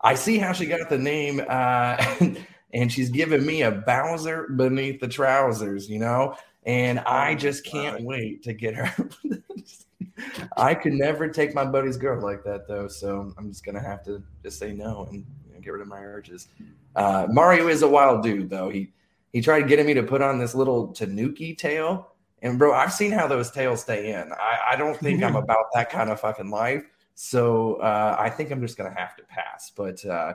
I 0.00 0.14
see 0.14 0.38
how 0.38 0.52
she 0.52 0.64
got 0.64 0.88
the 0.88 0.96
name, 0.96 1.42
uh, 1.46 2.16
and 2.72 2.90
she's 2.90 3.10
giving 3.10 3.44
me 3.44 3.62
a 3.62 3.70
Bowser 3.70 4.48
beneath 4.48 5.00
the 5.00 5.08
trousers, 5.08 5.90
you 5.90 5.98
know? 5.98 6.34
And 6.64 7.00
I 7.00 7.34
just 7.34 7.64
can't 7.64 8.02
wait 8.02 8.42
to 8.44 8.54
get 8.54 8.74
her. 8.74 9.08
I 10.56 10.74
could 10.74 10.94
never 10.94 11.28
take 11.28 11.54
my 11.54 11.64
buddy's 11.64 11.96
girl 11.96 12.22
like 12.22 12.42
that, 12.44 12.66
though. 12.66 12.88
So 12.88 13.32
I'm 13.36 13.48
just 13.50 13.64
going 13.64 13.74
to 13.74 13.82
have 13.82 14.02
to 14.04 14.22
just 14.42 14.58
say 14.58 14.72
no 14.72 15.06
and 15.10 15.24
you 15.46 15.54
know, 15.54 15.60
get 15.60 15.70
rid 15.70 15.82
of 15.82 15.88
my 15.88 16.00
urges. 16.00 16.48
Uh, 16.94 17.26
Mario 17.30 17.68
is 17.68 17.82
a 17.82 17.88
wild 17.88 18.22
dude, 18.22 18.48
though. 18.48 18.70
He 18.70 18.92
he 19.32 19.42
tried 19.42 19.68
getting 19.68 19.86
me 19.86 19.92
to 19.94 20.02
put 20.02 20.22
on 20.22 20.38
this 20.38 20.54
little 20.54 20.88
Tanuki 20.88 21.54
tail. 21.54 22.12
And 22.46 22.58
bro, 22.60 22.72
I've 22.72 22.92
seen 22.92 23.10
how 23.10 23.26
those 23.26 23.50
tails 23.50 23.80
stay 23.80 24.12
in. 24.12 24.32
I, 24.32 24.72
I 24.72 24.76
don't 24.76 24.96
think 24.96 25.22
I'm 25.22 25.34
about 25.34 25.66
that 25.74 25.90
kind 25.90 26.10
of 26.10 26.20
fucking 26.20 26.48
life. 26.48 26.84
So 27.16 27.74
uh, 27.76 28.16
I 28.18 28.30
think 28.30 28.52
I'm 28.52 28.60
just 28.60 28.78
gonna 28.78 28.94
have 28.96 29.16
to 29.16 29.24
pass. 29.24 29.72
But 29.74 30.04
uh, 30.06 30.34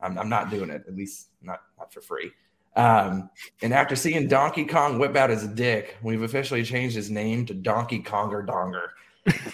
I'm, 0.00 0.18
I'm 0.18 0.28
not 0.28 0.50
doing 0.50 0.68
it. 0.68 0.84
At 0.86 0.94
least 0.94 1.28
not 1.40 1.62
not 1.78 1.92
for 1.92 2.02
free. 2.02 2.32
Um, 2.76 3.30
and 3.62 3.72
after 3.72 3.96
seeing 3.96 4.28
Donkey 4.28 4.66
Kong 4.66 4.98
whip 4.98 5.16
out 5.16 5.30
his 5.30 5.46
dick, 5.48 5.96
we've 6.02 6.20
officially 6.20 6.62
changed 6.62 6.94
his 6.94 7.10
name 7.10 7.46
to 7.46 7.54
Donkey 7.54 8.02
Konger 8.02 8.46
Donger. 8.46 8.88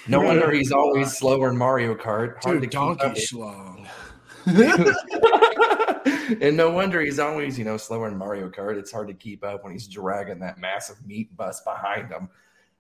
No 0.09 0.21
wonder 0.25 0.51
he's 0.51 0.73
always 0.73 1.17
slower 1.17 1.51
in 1.51 1.57
Mario 1.57 1.95
Kart. 1.95 2.43
Hard 2.43 2.61
Dude, 2.61 2.63
to 2.63 2.77
donkey 2.77 3.27
schlong. 3.33 3.87
and 6.41 6.57
no 6.57 6.71
wonder 6.71 7.01
he's 7.01 7.19
always, 7.19 7.59
you 7.59 7.65
know, 7.65 7.77
slower 7.77 8.09
in 8.09 8.17
Mario 8.17 8.49
Kart. 8.49 8.79
It's 8.79 8.93
hard 8.93 9.09
to 9.09 9.15
keep 9.15 9.45
up 9.45 9.65
when 9.65 9.73
he's 9.73 9.87
dragging 9.87 10.41
that 10.41 10.59
massive 10.59 11.05
meat 11.07 11.37
bus 11.37 11.61
behind 11.63 12.11
him. 12.11 12.29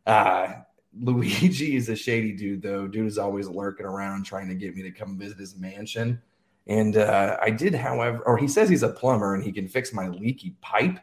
Uh, 0.06 0.54
Luigi 0.98 1.76
is 1.76 1.88
a 1.88 1.96
shady 1.96 2.32
dude, 2.32 2.62
though. 2.62 2.86
Dude 2.86 3.06
is 3.06 3.18
always 3.18 3.48
lurking 3.48 3.86
around 3.86 4.24
trying 4.24 4.48
to 4.48 4.54
get 4.54 4.74
me 4.74 4.82
to 4.82 4.90
come 4.90 5.18
visit 5.18 5.38
his 5.38 5.56
mansion. 5.56 6.20
And 6.66 6.96
uh, 6.96 7.38
I 7.42 7.50
did, 7.50 7.74
however, 7.74 8.22
or 8.24 8.36
he 8.36 8.46
says 8.46 8.68
he's 8.68 8.82
a 8.82 8.88
plumber 8.88 9.34
and 9.34 9.42
he 9.42 9.52
can 9.52 9.68
fix 9.68 9.92
my 9.92 10.08
leaky 10.08 10.54
pipe. 10.60 10.98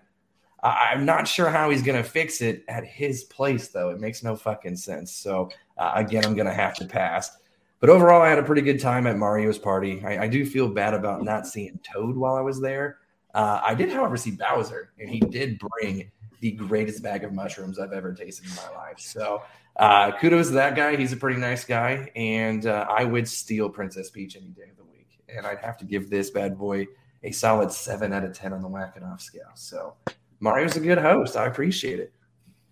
I- 0.63 0.89
I'm 0.91 1.05
not 1.05 1.28
sure 1.28 1.49
how 1.49 1.70
he's 1.70 1.82
going 1.82 2.01
to 2.01 2.07
fix 2.07 2.41
it 2.41 2.63
at 2.67 2.86
his 2.86 3.24
place, 3.26 3.70
though. 3.70 3.89
It 3.89 3.99
makes 3.99 4.24
no 4.24 4.36
fucking 4.36 4.78
sense. 4.78 5.11
So, 5.11 5.49
uh, 5.78 5.91
again, 5.95 6.26
I'm 6.26 6.36
going 6.36 6.47
to 6.47 6.53
have 6.53 6.76
to 6.76 6.86
pass. 6.86 7.38
But 7.80 7.90
overall, 7.90 8.22
I 8.22 8.30
had 8.30 8.40
a 8.40 8.44
pretty 8.44 8.62
good 8.62 8.80
time 8.80 9.08
at 9.08 9.18
Mario's 9.18 9.58
party. 9.58 10.04
I, 10.06 10.24
I 10.24 10.28
do 10.28 10.46
feel 10.46 10.68
bad 10.68 10.94
about 10.94 11.24
not 11.24 11.48
seeing 11.48 11.80
Toad 11.84 12.18
while 12.18 12.36
I 12.36 12.42
was 12.42 12.60
there. 12.60 12.98
Uh, 13.34 13.62
I 13.64 13.74
did, 13.74 13.90
however, 13.90 14.18
see 14.18 14.32
Bowser, 14.32 14.92
and 15.00 15.10
he 15.10 15.20
did 15.20 15.60
bring 15.60 16.12
the 16.42 16.52
greatest 16.52 17.04
bag 17.04 17.24
of 17.24 17.32
mushrooms 17.32 17.80
I've 17.80 17.94
ever 17.94 18.14
tasted 18.14 18.50
in 18.50 18.56
my 18.56 18.78
life. 18.78 19.00
So, 19.00 19.44
uh, 19.78 20.12
kudos 20.20 20.48
to 20.48 20.54
that 20.56 20.76
guy. 20.76 20.96
He's 20.96 21.14
a 21.14 21.18
pretty 21.18 21.40
nice 21.40 21.64
guy, 21.64 22.12
and 22.16 22.66
uh, 22.66 22.86
I 22.90 23.06
would 23.06 23.28
steal 23.28 23.70
Princess 23.70 24.10
Peach 24.10 24.36
any 24.36 24.48
day 24.48 24.70
of 24.70 24.78
the 24.78 24.84
week. 24.84 25.08
And 25.30 25.46
I'd 25.46 25.60
have 25.60 25.78
to 25.78 25.86
give 25.86 26.10
this 26.10 26.32
bad 26.32 26.58
boy 26.58 26.88
a 27.24 27.32
solid 27.32 27.72
seven 27.72 28.12
out 28.14 28.24
of 28.24 28.34
ten 28.34 28.52
on 28.52 28.62
the 28.62 28.68
whacking 28.68 29.04
off 29.04 29.22
scale. 29.22 29.52
So, 29.56 29.94
Mario's 30.42 30.76
a 30.76 30.80
good 30.82 30.98
host. 30.98 31.38
I 31.38 31.46
appreciate 31.46 32.00
it. 32.00 32.14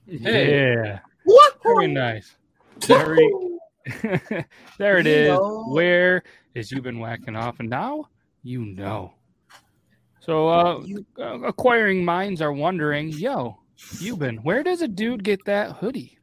Yeah. 0.06 1.00
What? 1.24 1.64
Very 1.64 1.88
nice. 1.88 2.36
Very. 2.80 3.30
there 4.78 4.98
it 4.98 5.06
You 5.06 5.12
is. 5.14 5.28
know. 5.30 5.66
Where 5.70 6.24
is 6.56 6.72
you 6.72 6.82
been 6.82 7.00
whacking 7.00 7.36
off? 7.36 7.60
And 7.60 7.70
now 7.70 8.06
you 8.44 8.66
know. 8.66 9.14
So, 10.20 10.48
uh, 10.50 10.84
uh, 11.20 11.40
acquiring 11.44 12.04
minds 12.04 12.42
are 12.42 12.52
wondering, 12.52 13.10
yo, 13.10 13.58
you 14.00 14.18
been 14.18 14.38
where 14.38 14.64
does 14.64 14.82
a 14.82 14.88
dude 14.88 15.24
get 15.24 15.46
that 15.46 15.74
hoodie? 15.74 16.18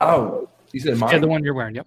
Oh, 0.00 0.48
you 0.72 0.80
said 0.80 0.98
mine? 0.98 1.12
Yeah, 1.12 1.18
the 1.18 1.28
one 1.28 1.44
you're 1.44 1.54
wearing. 1.54 1.74
Yep. 1.76 1.86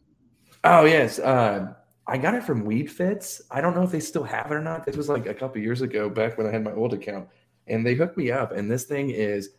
Oh 0.64 0.86
yes, 0.86 1.20
uh, 1.20 1.74
I 2.08 2.18
got 2.18 2.34
it 2.36 2.44
from 2.44 2.64
Weed 2.66 2.90
Fits. 2.92 3.42
I 3.52 3.62
don't 3.62 3.76
know 3.76 3.84
if 3.84 3.92
they 3.92 4.00
still 4.00 4.24
have 4.24 4.52
it 4.52 4.56
or 4.56 4.62
not. 4.62 4.86
This 4.86 4.96
was 4.98 5.10
like 5.10 5.26
a 5.28 5.34
couple 5.34 5.62
years 5.62 5.82
ago, 5.82 6.10
back 6.10 6.38
when 6.38 6.48
I 6.48 6.52
had 6.52 6.64
my 6.64 6.74
old 6.74 6.94
account. 6.94 7.28
and 7.68 7.86
they 7.86 7.96
hooked 7.96 8.18
me 8.18 8.32
up. 8.32 8.54
And 8.54 8.72
this 8.72 8.86
thing 8.86 9.10
is, 9.10 9.50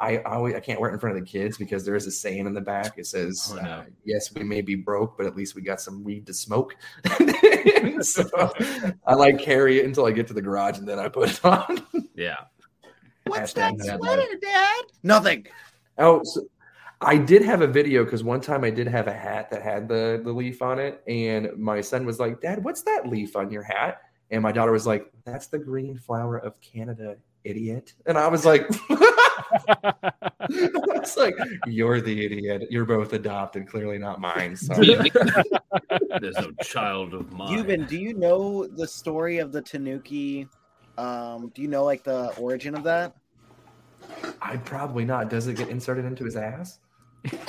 I 0.00 0.18
always 0.18 0.54
I 0.54 0.60
can't 0.60 0.80
wear 0.80 0.90
it 0.90 0.94
in 0.94 1.00
front 1.00 1.16
of 1.16 1.24
the 1.24 1.28
kids 1.28 1.58
because 1.58 1.84
there 1.84 1.96
is 1.96 2.06
a 2.06 2.10
saying 2.10 2.46
in 2.46 2.54
the 2.54 2.60
back. 2.60 2.98
It 2.98 3.06
says, 3.06 3.50
Oh, 3.52 3.56
no. 3.56 3.62
uh, 3.62 3.84
"Yes, 4.04 4.32
we 4.32 4.44
may 4.44 4.60
be 4.60 4.76
broke, 4.76 5.16
but 5.16 5.26
at 5.26 5.34
least 5.36 5.56
we 5.56 5.62
got 5.62 5.80
some 5.80 6.04
weed 6.04 6.26
to 6.26 6.34
smoke." 6.34 6.76
so 8.00 8.52
I 9.06 9.14
like 9.14 9.40
carry 9.40 9.80
it 9.80 9.86
until 9.86 10.06
I 10.06 10.12
get 10.12 10.28
to 10.28 10.34
the 10.34 10.42
garage, 10.42 10.78
and 10.78 10.86
then 10.86 10.98
I 10.98 11.08
put 11.08 11.30
it 11.30 11.44
on. 11.44 11.84
Yeah. 12.14 12.36
What's 13.26 13.52
Hashtag 13.52 13.78
that 13.78 13.86
dad 13.86 13.98
sweater, 13.98 14.36
Dad? 14.40 14.84
Nothing. 15.02 15.46
Oh, 15.98 16.20
so 16.24 16.42
I 17.00 17.16
did 17.16 17.42
have 17.42 17.62
a 17.62 17.66
video 17.66 18.04
because 18.04 18.24
one 18.24 18.40
time 18.40 18.64
I 18.64 18.70
did 18.70 18.86
have 18.88 19.06
a 19.06 19.12
hat 19.12 19.50
that 19.50 19.62
had 19.62 19.88
the 19.88 20.20
the 20.24 20.32
leaf 20.32 20.62
on 20.62 20.78
it, 20.78 21.02
and 21.06 21.50
my 21.56 21.80
son 21.80 22.06
was 22.06 22.18
like, 22.20 22.40
"Dad, 22.40 22.62
what's 22.62 22.82
that 22.82 23.08
leaf 23.08 23.36
on 23.36 23.50
your 23.50 23.62
hat?" 23.62 24.00
And 24.30 24.42
my 24.42 24.52
daughter 24.52 24.72
was 24.72 24.86
like, 24.86 25.10
"That's 25.24 25.48
the 25.48 25.58
green 25.58 25.96
flower 25.98 26.38
of 26.38 26.60
Canada, 26.60 27.16
idiot." 27.44 27.94
And 28.06 28.16
I 28.16 28.28
was 28.28 28.44
like, 28.44 28.68
"I 29.50 30.70
was 30.98 31.16
like, 31.16 31.34
you're 31.66 32.00
the 32.00 32.24
idiot. 32.24 32.68
You're 32.70 32.84
both 32.84 33.12
adopted, 33.12 33.68
clearly 33.68 33.98
not 33.98 34.20
mine." 34.20 34.56
So 34.68 34.74
There's 36.20 36.36
no 36.36 36.50
child 36.62 37.14
of 37.14 37.32
mine. 37.32 37.58
Yuban, 37.58 37.88
do 37.88 37.98
you 37.98 38.14
know 38.14 38.66
the 38.66 38.86
story 38.86 39.38
of 39.38 39.52
the 39.52 39.62
Tanuki? 39.62 40.48
Um, 40.96 41.50
do 41.54 41.62
you 41.62 41.68
know 41.68 41.84
like 41.84 42.02
the 42.02 42.34
origin 42.36 42.74
of 42.74 42.82
that? 42.84 43.14
I'd 44.42 44.64
probably 44.64 45.04
not. 45.04 45.30
Does 45.30 45.46
it 45.46 45.56
get 45.56 45.68
inserted 45.68 46.04
into 46.04 46.24
his 46.24 46.36
ass? 46.36 46.80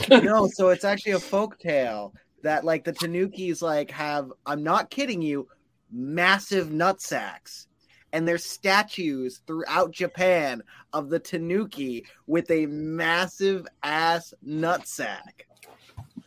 no, 0.10 0.47
so 0.52 0.70
it's 0.70 0.84
actually 0.84 1.14
a 1.14 1.20
folk 1.20 1.58
tale 1.60 2.14
that 2.43 2.64
like 2.64 2.84
the 2.84 2.93
Tanukis 2.93 3.62
like 3.62 3.91
have 3.91 4.32
I'm 4.45 4.64
not 4.64 4.89
kidding 4.89 5.22
you, 5.22 5.47
massive 5.91 6.72
nut 6.72 7.02
sacks. 7.02 7.68
And 8.12 8.28
there's 8.28 8.43
statues 8.43 9.41
throughout 9.45 9.91
Japan 9.91 10.64
of 10.94 11.10
the 11.10 11.20
Tanuki 11.20 12.06
with 12.28 12.50
a 12.52 12.66
massive 12.68 13.68
ass 13.84 14.34
nut 14.44 14.88
sack. 14.88 15.46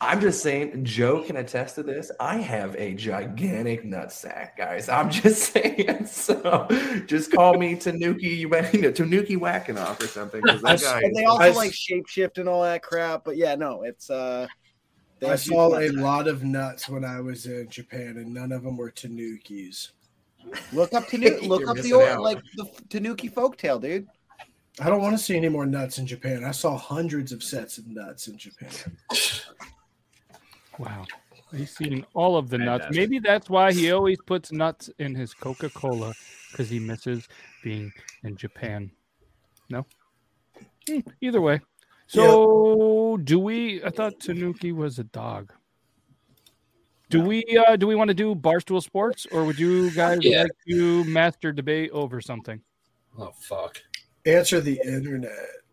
I'm 0.00 0.20
just 0.20 0.42
saying, 0.42 0.84
Joe 0.84 1.22
can 1.22 1.36
attest 1.36 1.76
to 1.76 1.84
this. 1.84 2.10
I 2.18 2.38
have 2.38 2.74
a 2.76 2.92
gigantic 2.94 3.84
nutsack, 3.84 4.56
guys. 4.58 4.88
I'm 4.88 5.10
just 5.10 5.42
saying. 5.52 6.06
So 6.06 6.66
just 7.06 7.30
call 7.32 7.56
me 7.56 7.76
Tanuki, 7.76 8.28
you 8.28 8.48
know, 8.48 8.90
Tanuki 8.90 9.36
whacking 9.36 9.78
off 9.78 10.02
or 10.02 10.08
something. 10.08 10.40
that 10.44 10.60
guy 10.80 11.00
And 11.02 11.14
they 11.14 11.22
is- 11.22 11.28
also 11.28 11.52
like 11.54 11.70
shapeshift 11.70 12.38
and 12.38 12.48
all 12.48 12.62
that 12.64 12.82
crap. 12.82 13.24
But 13.24 13.36
yeah, 13.36 13.54
no, 13.54 13.82
it's 13.82 14.10
uh 14.10 14.48
they 15.20 15.30
I 15.30 15.36
saw 15.36 15.78
a 15.78 15.86
lot 15.92 16.26
of 16.26 16.42
nuts 16.42 16.88
when 16.88 17.04
I 17.04 17.20
was 17.20 17.46
in 17.46 17.68
Japan, 17.68 18.16
and 18.16 18.34
none 18.34 18.50
of 18.50 18.64
them 18.64 18.76
were 18.76 18.90
Tanukis. 18.90 19.92
Look 20.72 20.92
up 20.94 21.06
Tanuki 21.06 21.46
look 21.46 21.62
up 21.68 21.76
the 21.76 21.82
missing 21.82 21.92
old 21.92 22.18
like 22.20 22.40
the 22.56 22.66
Tanuki 22.88 23.30
folktale, 23.30 23.80
dude. 23.80 24.08
I 24.80 24.88
don't 24.88 25.02
want 25.02 25.16
to 25.16 25.22
see 25.22 25.36
any 25.36 25.48
more 25.48 25.66
nuts 25.66 25.98
in 25.98 26.06
Japan. 26.06 26.44
I 26.44 26.50
saw 26.50 26.76
hundreds 26.76 27.32
of 27.32 27.42
sets 27.42 27.78
of 27.78 27.86
nuts 27.86 28.28
in 28.28 28.38
Japan. 28.38 28.70
Wow. 30.78 31.04
He's 31.54 31.76
seen 31.76 32.06
all 32.14 32.36
of 32.38 32.48
the 32.48 32.56
nuts. 32.56 32.86
Maybe 32.90 33.18
that's 33.18 33.50
why 33.50 33.72
he 33.72 33.92
always 33.92 34.18
puts 34.26 34.50
nuts 34.52 34.88
in 34.98 35.14
his 35.14 35.34
Coca 35.34 35.68
Cola 35.68 36.14
because 36.50 36.70
he 36.70 36.78
misses 36.78 37.28
being 37.62 37.92
in 38.24 38.36
Japan. 38.36 38.90
No? 39.68 39.84
Hmm, 40.88 41.00
either 41.20 41.42
way. 41.42 41.60
So, 42.06 43.18
do 43.24 43.38
we? 43.38 43.84
I 43.84 43.90
thought 43.90 44.18
Tanuki 44.20 44.72
was 44.72 44.98
a 44.98 45.04
dog. 45.04 45.52
Do 47.10 47.20
we? 47.20 47.44
uh 47.68 47.76
Do 47.76 47.86
we 47.86 47.94
want 47.94 48.08
to 48.08 48.14
do 48.14 48.34
barstool 48.34 48.82
sports, 48.82 49.26
or 49.30 49.44
would 49.44 49.58
you 49.58 49.90
guys 49.90 50.18
Yeah. 50.22 50.42
like 50.42 50.50
to 50.68 51.04
master 51.04 51.52
debate 51.52 51.90
over 51.92 52.20
something? 52.22 52.60
Oh 53.18 53.32
fuck. 53.38 53.78
Answer 54.24 54.60
the 54.60 54.80
internet. 54.84 55.32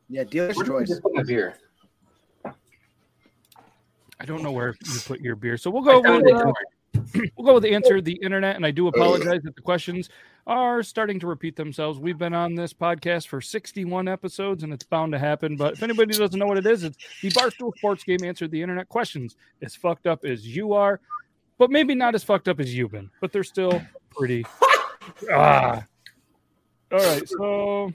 Yeah, 0.10 0.24
dealer's 0.24 0.58
Where 0.58 0.66
choice. 0.66 0.88
just 0.88 1.04
put 1.04 1.28
beer? 1.28 1.56
I 4.22 4.26
don't 4.26 4.44
know 4.44 4.52
where 4.52 4.76
you 4.86 5.00
put 5.06 5.22
your 5.22 5.36
beer, 5.36 5.56
so 5.56 5.70
we'll 5.70 5.84
go. 5.84 6.02
With, 6.02 6.28
it, 6.28 6.34
uh, 6.34 6.52
we'll 7.38 7.46
go 7.46 7.54
with 7.54 7.64
the 7.64 7.74
answer 7.74 8.02
the 8.02 8.20
internet, 8.22 8.56
and 8.56 8.66
I 8.66 8.72
do 8.72 8.88
apologize 8.88 9.42
that 9.44 9.56
the 9.56 9.62
questions 9.62 10.10
are 10.46 10.82
starting 10.84 11.20
to 11.20 11.28
repeat 11.28 11.56
themselves. 11.56 12.00
We've 12.00 12.18
been 12.18 12.34
on 12.34 12.56
this 12.56 12.74
podcast 12.74 13.28
for 13.28 13.40
61 13.40 14.08
episodes, 14.08 14.64
and 14.64 14.74
it's 14.74 14.84
bound 14.84 15.14
to 15.14 15.20
happen. 15.20 15.56
But 15.56 15.74
if 15.74 15.84
anybody 15.84 16.18
doesn't 16.18 16.38
know 16.38 16.48
what 16.48 16.58
it 16.58 16.66
is, 16.66 16.84
it's 16.84 16.98
the 17.22 17.30
Barstool 17.30 17.72
Sports 17.78 18.04
Game 18.04 18.24
Answer 18.24 18.48
the 18.48 18.62
Internet 18.62 18.90
questions. 18.90 19.36
As 19.62 19.76
fucked 19.76 20.08
up 20.08 20.26
as 20.26 20.46
you 20.46 20.74
are, 20.74 21.00
but 21.58 21.70
maybe 21.70 21.94
not 21.94 22.16
as 22.16 22.24
fucked 22.24 22.48
up 22.48 22.60
as 22.60 22.76
you've 22.76 22.92
been, 22.92 23.12
but 23.22 23.32
they're 23.32 23.44
still 23.44 23.82
pretty. 24.10 24.46
ah. 25.32 25.84
All 26.92 26.98
right, 26.98 27.30
so 27.30 27.94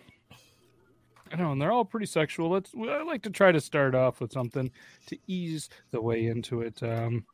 I 1.35 1.37
know, 1.37 1.51
and 1.51 1.61
they're 1.61 1.73
all 1.73 1.85
pretty 1.85 2.07
sexual. 2.07 2.49
Let's. 2.49 2.71
I 2.77 3.03
like 3.03 3.23
to 3.23 3.31
try 3.31 3.51
to 3.51 3.61
start 3.61 3.97
off 3.97 4.21
with 4.21 4.33
something 4.33 4.71
to 5.07 5.19
ease 5.27 5.69
the 5.91 6.01
way 6.01 6.29
into 6.29 6.61
it. 6.61 6.81
Um, 6.81 7.25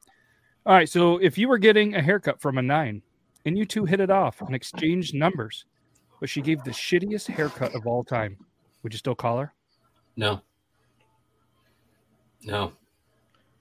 all 0.64 0.72
right, 0.72 0.88
so 0.88 1.18
if 1.18 1.36
you 1.36 1.48
were 1.48 1.58
getting 1.58 1.94
a 1.94 2.00
haircut 2.00 2.40
from 2.40 2.56
a 2.56 2.62
nine, 2.62 3.02
and 3.44 3.58
you 3.58 3.66
two 3.66 3.84
hit 3.84 4.00
it 4.00 4.10
off 4.10 4.40
and 4.40 4.54
exchanged 4.54 5.14
numbers, 5.14 5.66
but 6.18 6.30
she 6.30 6.40
gave 6.40 6.64
the 6.64 6.70
shittiest 6.70 7.26
haircut 7.26 7.74
of 7.74 7.86
all 7.86 8.02
time, 8.02 8.38
would 8.82 8.94
you 8.94 8.98
still 8.98 9.14
call 9.14 9.38
her? 9.38 9.52
No. 10.16 10.40
No. 12.42 12.72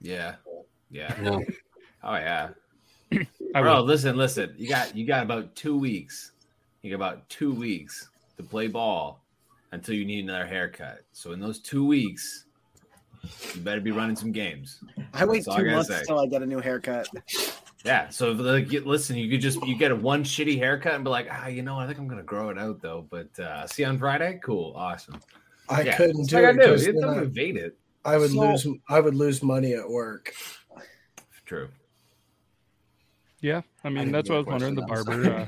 Yeah. 0.00 0.36
Yeah. 0.90 1.14
No. 1.20 1.44
Oh 2.02 2.14
yeah. 2.14 2.48
I 3.54 3.60
Bro, 3.60 3.76
would. 3.82 3.88
listen, 3.88 4.16
listen. 4.16 4.54
You 4.56 4.70
got 4.70 4.96
you 4.96 5.06
got 5.06 5.22
about 5.22 5.54
two 5.54 5.78
weeks. 5.78 6.32
You 6.80 6.90
got 6.90 6.96
about 6.96 7.28
two 7.28 7.52
weeks 7.52 8.08
to 8.38 8.42
play 8.42 8.68
ball 8.68 9.22
until 9.72 9.94
you 9.94 10.04
need 10.04 10.24
another 10.24 10.46
haircut. 10.46 11.00
So 11.12 11.32
in 11.32 11.40
those 11.40 11.60
two 11.60 11.84
weeks, 11.86 12.44
you 13.54 13.60
better 13.60 13.80
be 13.80 13.90
running 13.90 14.16
some 14.16 14.32
games. 14.32 14.80
I 15.14 15.24
wait 15.24 15.44
two 15.44 15.50
gotta 15.50 15.70
months 15.70 15.88
say. 15.88 16.00
until 16.00 16.20
I 16.20 16.26
get 16.26 16.42
a 16.42 16.46
new 16.46 16.58
haircut. 16.60 17.08
Yeah. 17.84 18.08
So 18.08 18.30
if, 18.32 18.38
like, 18.38 18.70
listen, 18.84 19.16
you 19.16 19.30
could 19.30 19.40
just 19.40 19.62
you 19.66 19.76
get 19.76 19.90
a 19.90 19.96
one 19.96 20.22
shitty 20.24 20.56
haircut 20.58 20.94
and 20.94 21.04
be 21.04 21.10
like, 21.10 21.28
ah, 21.30 21.46
you 21.46 21.62
know, 21.62 21.78
I 21.78 21.86
think 21.86 21.98
I'm 21.98 22.08
gonna 22.08 22.22
grow 22.22 22.50
it 22.50 22.58
out 22.58 22.80
though. 22.80 23.06
But 23.10 23.38
uh 23.38 23.66
see 23.66 23.82
you 23.82 23.88
on 23.88 23.98
Friday. 23.98 24.40
Cool, 24.42 24.72
awesome. 24.76 25.20
I 25.68 25.82
Yeah, 25.82 25.96
couldn't 25.96 26.16
that's 26.16 26.28
do 26.28 26.36
what 26.36 26.44
I 26.44 26.50
it 26.50 26.56
gotta 26.56 26.76
do. 26.76 26.82
You 26.84 26.92
then 26.92 27.02
don't 27.02 27.18
I- 27.18 27.22
evade 27.22 27.56
it. 27.56 27.76
I 28.04 28.16
would 28.16 28.30
So- 28.30 28.50
lose. 28.50 28.66
I 28.88 29.00
would 29.00 29.14
lose 29.14 29.42
money 29.42 29.74
at 29.74 29.88
work. 29.88 30.32
True. 31.44 31.68
Yeah, 33.40 33.62
I 33.84 33.88
mean 33.88 34.12
that's 34.12 34.28
what 34.28 34.36
I 34.36 34.38
was 34.38 34.46
wondering. 34.46 34.74
The 34.74 34.82
barber. 34.82 35.30
Uh, 35.30 35.46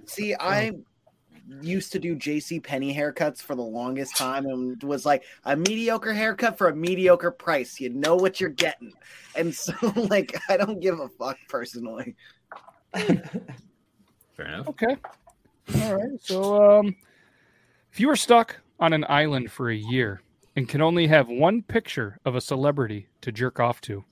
See, 0.06 0.34
I 0.38 0.72
used 1.60 1.92
to 1.92 1.98
do 1.98 2.16
JCPenney 2.16 2.94
haircuts 2.94 3.38
for 3.38 3.54
the 3.54 3.62
longest 3.62 4.16
time 4.16 4.46
and 4.46 4.82
was 4.82 5.04
like 5.04 5.24
a 5.44 5.56
mediocre 5.56 6.12
haircut 6.12 6.56
for 6.56 6.68
a 6.68 6.76
mediocre 6.76 7.30
price. 7.30 7.80
You 7.80 7.90
know 7.90 8.16
what 8.16 8.40
you're 8.40 8.50
getting. 8.50 8.92
And 9.34 9.54
so 9.54 9.74
like 9.96 10.38
I 10.48 10.56
don't 10.56 10.80
give 10.80 11.00
a 11.00 11.08
fuck 11.08 11.38
personally. 11.48 12.16
Fair 12.94 14.46
enough. 14.46 14.68
okay. 14.68 14.96
All 15.82 15.94
right. 15.94 16.20
So, 16.20 16.78
um, 16.78 16.96
if 17.92 18.00
you 18.00 18.08
were 18.08 18.16
stuck 18.16 18.56
on 18.78 18.92
an 18.92 19.04
island 19.08 19.50
for 19.50 19.70
a 19.70 19.76
year 19.76 20.22
and 20.56 20.68
can 20.68 20.80
only 20.80 21.06
have 21.06 21.28
one 21.28 21.62
picture 21.62 22.18
of 22.24 22.34
a 22.34 22.40
celebrity 22.40 23.08
to 23.20 23.32
jerk 23.32 23.60
off 23.60 23.80
to, 23.82 24.04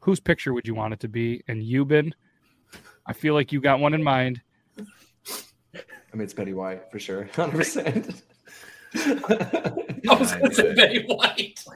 whose 0.00 0.20
picture 0.20 0.52
would 0.52 0.66
you 0.66 0.74
want 0.74 0.94
it 0.94 1.00
to 1.00 1.08
be? 1.08 1.42
And 1.48 1.62
Yuban, 1.62 2.12
I 3.06 3.12
feel 3.12 3.34
like 3.34 3.52
you 3.52 3.60
got 3.60 3.80
one 3.80 3.94
in 3.94 4.02
mind. 4.02 4.40
I 6.12 6.16
mean, 6.16 6.24
it's 6.24 6.34
Betty 6.34 6.54
White 6.54 6.90
for 6.90 6.98
sure, 6.98 7.24
hundred 7.34 7.58
percent. 7.58 8.22
I 8.94 10.16
was 10.18 10.32
gonna 10.32 10.54
say 10.54 10.74
Betty 10.74 11.04
White. 11.06 11.64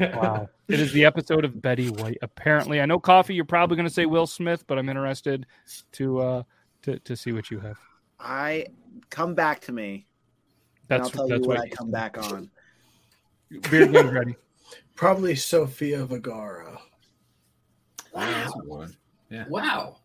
Wow. 0.00 0.48
It 0.68 0.80
is 0.80 0.92
the 0.92 1.04
episode 1.04 1.44
of 1.44 1.60
Betty 1.60 1.88
White. 1.88 2.18
Apparently, 2.22 2.80
I 2.80 2.86
know 2.86 2.98
coffee. 2.98 3.34
You're 3.34 3.44
probably 3.44 3.76
going 3.76 3.88
to 3.88 3.92
say 3.92 4.06
Will 4.06 4.26
Smith, 4.26 4.64
but 4.66 4.78
I'm 4.78 4.88
interested 4.88 5.46
to 5.92 6.20
uh 6.20 6.42
to, 6.82 6.98
to 7.00 7.16
see 7.16 7.32
what 7.32 7.50
you 7.50 7.58
have. 7.60 7.78
I 8.18 8.66
come 9.10 9.34
back 9.34 9.60
to 9.62 9.72
me. 9.72 10.06
That's 10.88 11.10
and 11.10 11.20
I'll 11.20 11.28
tell 11.28 11.28
that's 11.28 11.42
you 11.42 11.48
what, 11.48 11.58
what 11.58 11.66
I 11.66 11.70
come 11.70 11.90
back 11.90 12.18
on. 12.18 12.50
Beard 13.70 13.92
Gang's 13.92 14.12
ready. 14.12 14.36
Probably 14.94 15.34
Sofia 15.34 16.04
Vergara. 16.04 16.78
Wow. 18.12 18.86
Yeah. 19.30 19.44
Wow. 19.48 19.96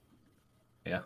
Yeah. 0.85 1.01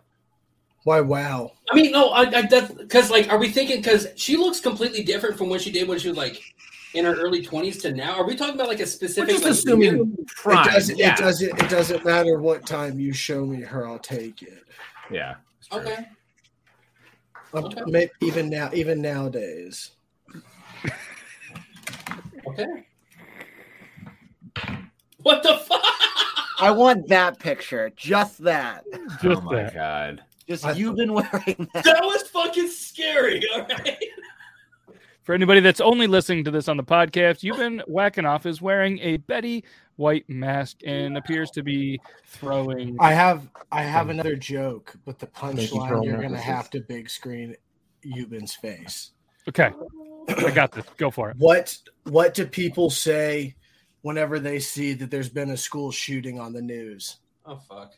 Why? 0.88 1.02
Wow. 1.02 1.52
I 1.70 1.76
mean, 1.76 1.92
no, 1.92 2.12
I, 2.12 2.22
I 2.22 2.42
that's 2.44 2.72
because 2.72 3.12
like, 3.12 3.30
are 3.30 3.38
we 3.38 3.50
thinking? 3.50 3.82
Because 3.82 4.08
she 4.16 4.38
looks 4.38 4.62
completely 4.62 5.04
different 5.04 5.38
from 5.38 5.50
what 5.50 5.60
she 5.60 5.70
did 5.70 5.86
when 5.86 6.00
she 6.00 6.08
was 6.08 6.18
like 6.18 6.42
in 6.94 7.04
her 7.04 7.14
early 7.14 7.42
twenties 7.42 7.82
to 7.82 7.92
now. 7.92 8.14
Are 8.16 8.26
we 8.26 8.38
talking 8.38 8.56
about 8.56 8.70
like 8.70 8.80
a 8.80 8.88
specific? 8.88 9.32
just 9.32 9.44
like, 9.44 9.52
assuming 9.52 10.16
prime. 10.28 10.66
It 10.66 10.72
doesn't, 10.72 10.98
yeah. 10.98 11.12
it 11.12 11.18
doesn't. 11.18 11.62
It 11.62 11.70
doesn't 11.70 12.06
matter 12.06 12.40
what 12.40 12.66
time 12.66 13.02
you 13.02 13.12
show 13.12 13.46
me 13.46 13.60
her. 13.64 13.86
I'll 13.86 14.00
take 14.00 14.42
it. 14.42 14.64
Yeah. 15.12 15.36
Okay. 15.74 16.08
Um, 17.54 17.66
Okay. 17.66 17.82
may- 17.88 18.10
even 18.22 18.50
now, 18.50 18.70
even 18.74 19.02
nowadays. 19.02 19.92
Okay. 22.48 22.86
What 25.22 25.44
the 25.44 25.58
fuck? 25.58 25.84
I 26.62 26.72
want 26.72 27.10
that 27.10 27.40
picture. 27.40 27.92
Just 27.98 28.42
that. 28.46 28.86
oh 29.26 29.42
my 29.42 29.70
god. 29.70 30.24
Just 30.48 30.78
you've 30.78 30.96
been 30.96 31.14
wearing 31.14 31.70
that. 31.74 31.84
That 31.84 32.02
was 32.04 32.24
fucking 32.24 32.70
scary. 32.70 33.42
All 33.54 33.62
right. 33.62 33.98
For 35.24 35.36
anybody 35.36 35.60
that's 35.60 35.82
only 35.82 36.08
listening 36.08 36.46
to 36.46 36.52
this 36.52 36.70
on 36.70 36.78
the 36.78 36.86
podcast, 36.86 37.44
Yuban 37.44 37.82
whacking 37.86 38.26
off 38.26 38.46
is 38.46 38.62
wearing 38.62 38.98
a 39.00 39.18
Betty 39.18 39.66
White 39.98 40.24
mask 40.30 40.78
and 40.86 41.18
appears 41.18 41.52
to 41.52 41.64
be 41.64 42.00
throwing. 42.24 42.96
I 43.02 43.12
have 43.12 43.50
I 43.72 43.82
have 43.82 44.08
another 44.08 44.38
joke, 44.38 44.96
but 45.04 45.20
the 45.20 45.28
punchline 45.28 45.90
pearl 45.90 46.06
you're 46.06 46.22
gonna 46.22 46.40
have 46.40 46.70
to 46.70 46.80
big 46.80 47.10
screen 47.10 47.58
Yuban's 48.06 48.56
face. 48.56 49.12
Okay, 49.50 49.72
I 50.30 50.52
got 50.52 50.72
this. 50.72 50.86
Go 50.96 51.12
for 51.12 51.32
it. 51.32 51.36
What 51.40 51.78
what 52.04 52.34
do 52.34 52.46
people 52.46 52.90
say 52.90 53.56
whenever 54.04 54.40
they 54.40 54.60
see 54.60 54.94
that 54.94 55.12
there's 55.12 55.30
been 55.30 55.50
a 55.50 55.58
school 55.58 55.92
shooting 55.92 56.40
on 56.40 56.54
the 56.54 56.62
news? 56.62 57.18
Oh 57.46 57.58
fuck. 57.58 57.92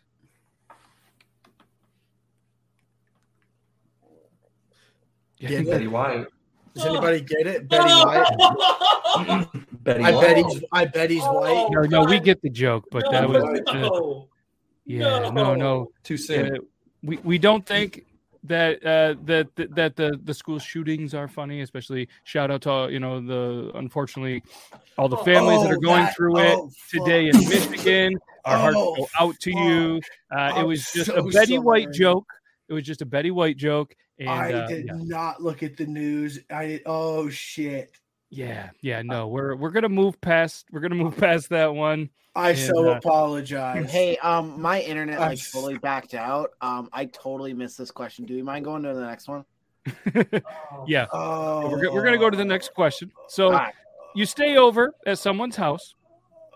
Get 5.39 5.51
it? 5.51 5.65
Betty 5.67 5.87
White. 5.87 6.27
Does 6.75 6.85
anybody 6.85 7.21
get 7.21 7.47
it? 7.47 7.67
Betty 7.69 7.83
White. 7.89 9.47
Betty 9.83 10.03
I 10.03 10.11
White. 10.11 10.21
bet 10.21 10.37
he's 10.37 10.63
I 10.71 10.85
bet 10.85 11.09
he's 11.09 11.23
white. 11.23 11.67
No, 11.71 11.81
no, 11.81 12.03
we 12.05 12.19
get 12.19 12.41
the 12.41 12.49
joke, 12.49 12.85
but 12.91 13.03
that 13.11 13.27
was 13.27 13.43
uh, 13.67 14.25
yeah, 14.85 15.29
no, 15.29 15.55
no, 15.55 15.91
Too 16.03 16.17
soon. 16.17 16.55
Uh, 16.55 16.59
we 17.03 17.17
we 17.17 17.37
don't 17.37 17.65
think 17.65 18.05
that 18.43 18.83
uh, 18.85 19.15
that 19.25 19.47
that 19.55 19.75
that 19.75 19.95
the 19.95 20.19
the 20.23 20.33
school 20.33 20.59
shootings 20.59 21.13
are 21.13 21.27
funny. 21.27 21.61
Especially 21.61 22.07
shout 22.23 22.51
out 22.51 22.61
to 22.63 22.87
you 22.91 22.99
know 22.99 23.19
the 23.21 23.71
unfortunately 23.75 24.43
all 24.97 25.07
the 25.09 25.17
families 25.17 25.61
that 25.61 25.69
Oh, 25.69 25.73
are 25.73 25.77
going 25.79 26.03
that- 26.05 26.15
through 26.15 26.37
it 26.39 26.53
oh, 26.57 26.69
today 26.89 27.29
in 27.29 27.37
Michigan. 27.47 28.19
Our 28.45 28.57
hearts 28.57 28.77
Oh, 28.79 28.95
go 28.95 29.07
out 29.19 29.39
to 29.41 29.51
you. 29.51 30.01
Uh, 30.31 30.53
it 30.57 30.63
was 30.63 30.91
just 30.91 31.07
so 31.07 31.15
a 31.15 31.29
Betty 31.31 31.59
White 31.59 31.91
joke. 31.91 32.27
It 32.67 32.73
was 32.73 32.83
just 32.83 33.01
a 33.01 33.05
Betty 33.05 33.31
White 33.31 33.57
joke, 33.57 33.95
and 34.19 34.29
I 34.29 34.53
uh, 34.53 34.67
did 34.67 34.85
yeah. 34.87 34.93
not 34.95 35.41
look 35.41 35.63
at 35.63 35.77
the 35.77 35.85
news. 35.85 36.39
I 36.51 36.81
oh 36.85 37.29
shit. 37.29 37.97
yeah, 38.29 38.69
yeah, 38.81 39.01
no, 39.01 39.27
we're 39.27 39.55
we're 39.55 39.71
gonna 39.71 39.89
move 39.89 40.19
past 40.21 40.65
we're 40.71 40.81
gonna 40.81 40.95
move 41.03 41.17
past 41.17 41.49
that 41.49 41.73
one. 41.73 42.09
I 42.35 42.51
And, 42.51 42.59
so 42.59 42.89
uh, 42.89 42.97
apologize. 42.97 43.89
Hey, 43.89 44.17
um, 44.17 44.61
my 44.61 44.81
internet 44.81 45.19
I'm 45.19 45.29
like 45.29 45.39
s- 45.39 45.47
fully 45.47 45.77
backed 45.77 46.13
out. 46.13 46.51
Um, 46.61 46.89
I 46.93 47.05
totally 47.05 47.53
missed 47.53 47.77
this 47.77 47.91
question. 47.91 48.25
Do 48.25 48.33
you 48.35 48.43
mind 48.43 48.65
going 48.65 48.83
to 48.83 48.93
the 48.93 49.05
next 49.05 49.27
one? 49.27 49.45
Yeah. 50.87 51.07
Oh, 51.11 51.69
We're, 51.69 51.91
we're 51.91 52.03
going 52.03 52.13
to 52.13 52.19
go 52.19 52.29
to 52.29 52.37
the 52.37 52.45
next 52.45 52.73
question. 52.73 53.11
So 53.27 53.47
Alright. 53.47 53.73
you 54.15 54.25
stay 54.25 54.57
over 54.57 54.93
at 55.05 55.17
someone's 55.17 55.55
house, 55.55 55.95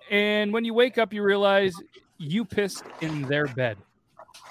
and 0.09 0.53
when 0.53 0.63
you 0.63 0.73
wake 0.73 0.97
up, 0.97 1.11
you 1.13 1.23
realize 1.23 1.73
you 2.17 2.45
pissed 2.45 2.83
in 3.01 3.23
their 3.23 3.47
bed. 3.47 3.77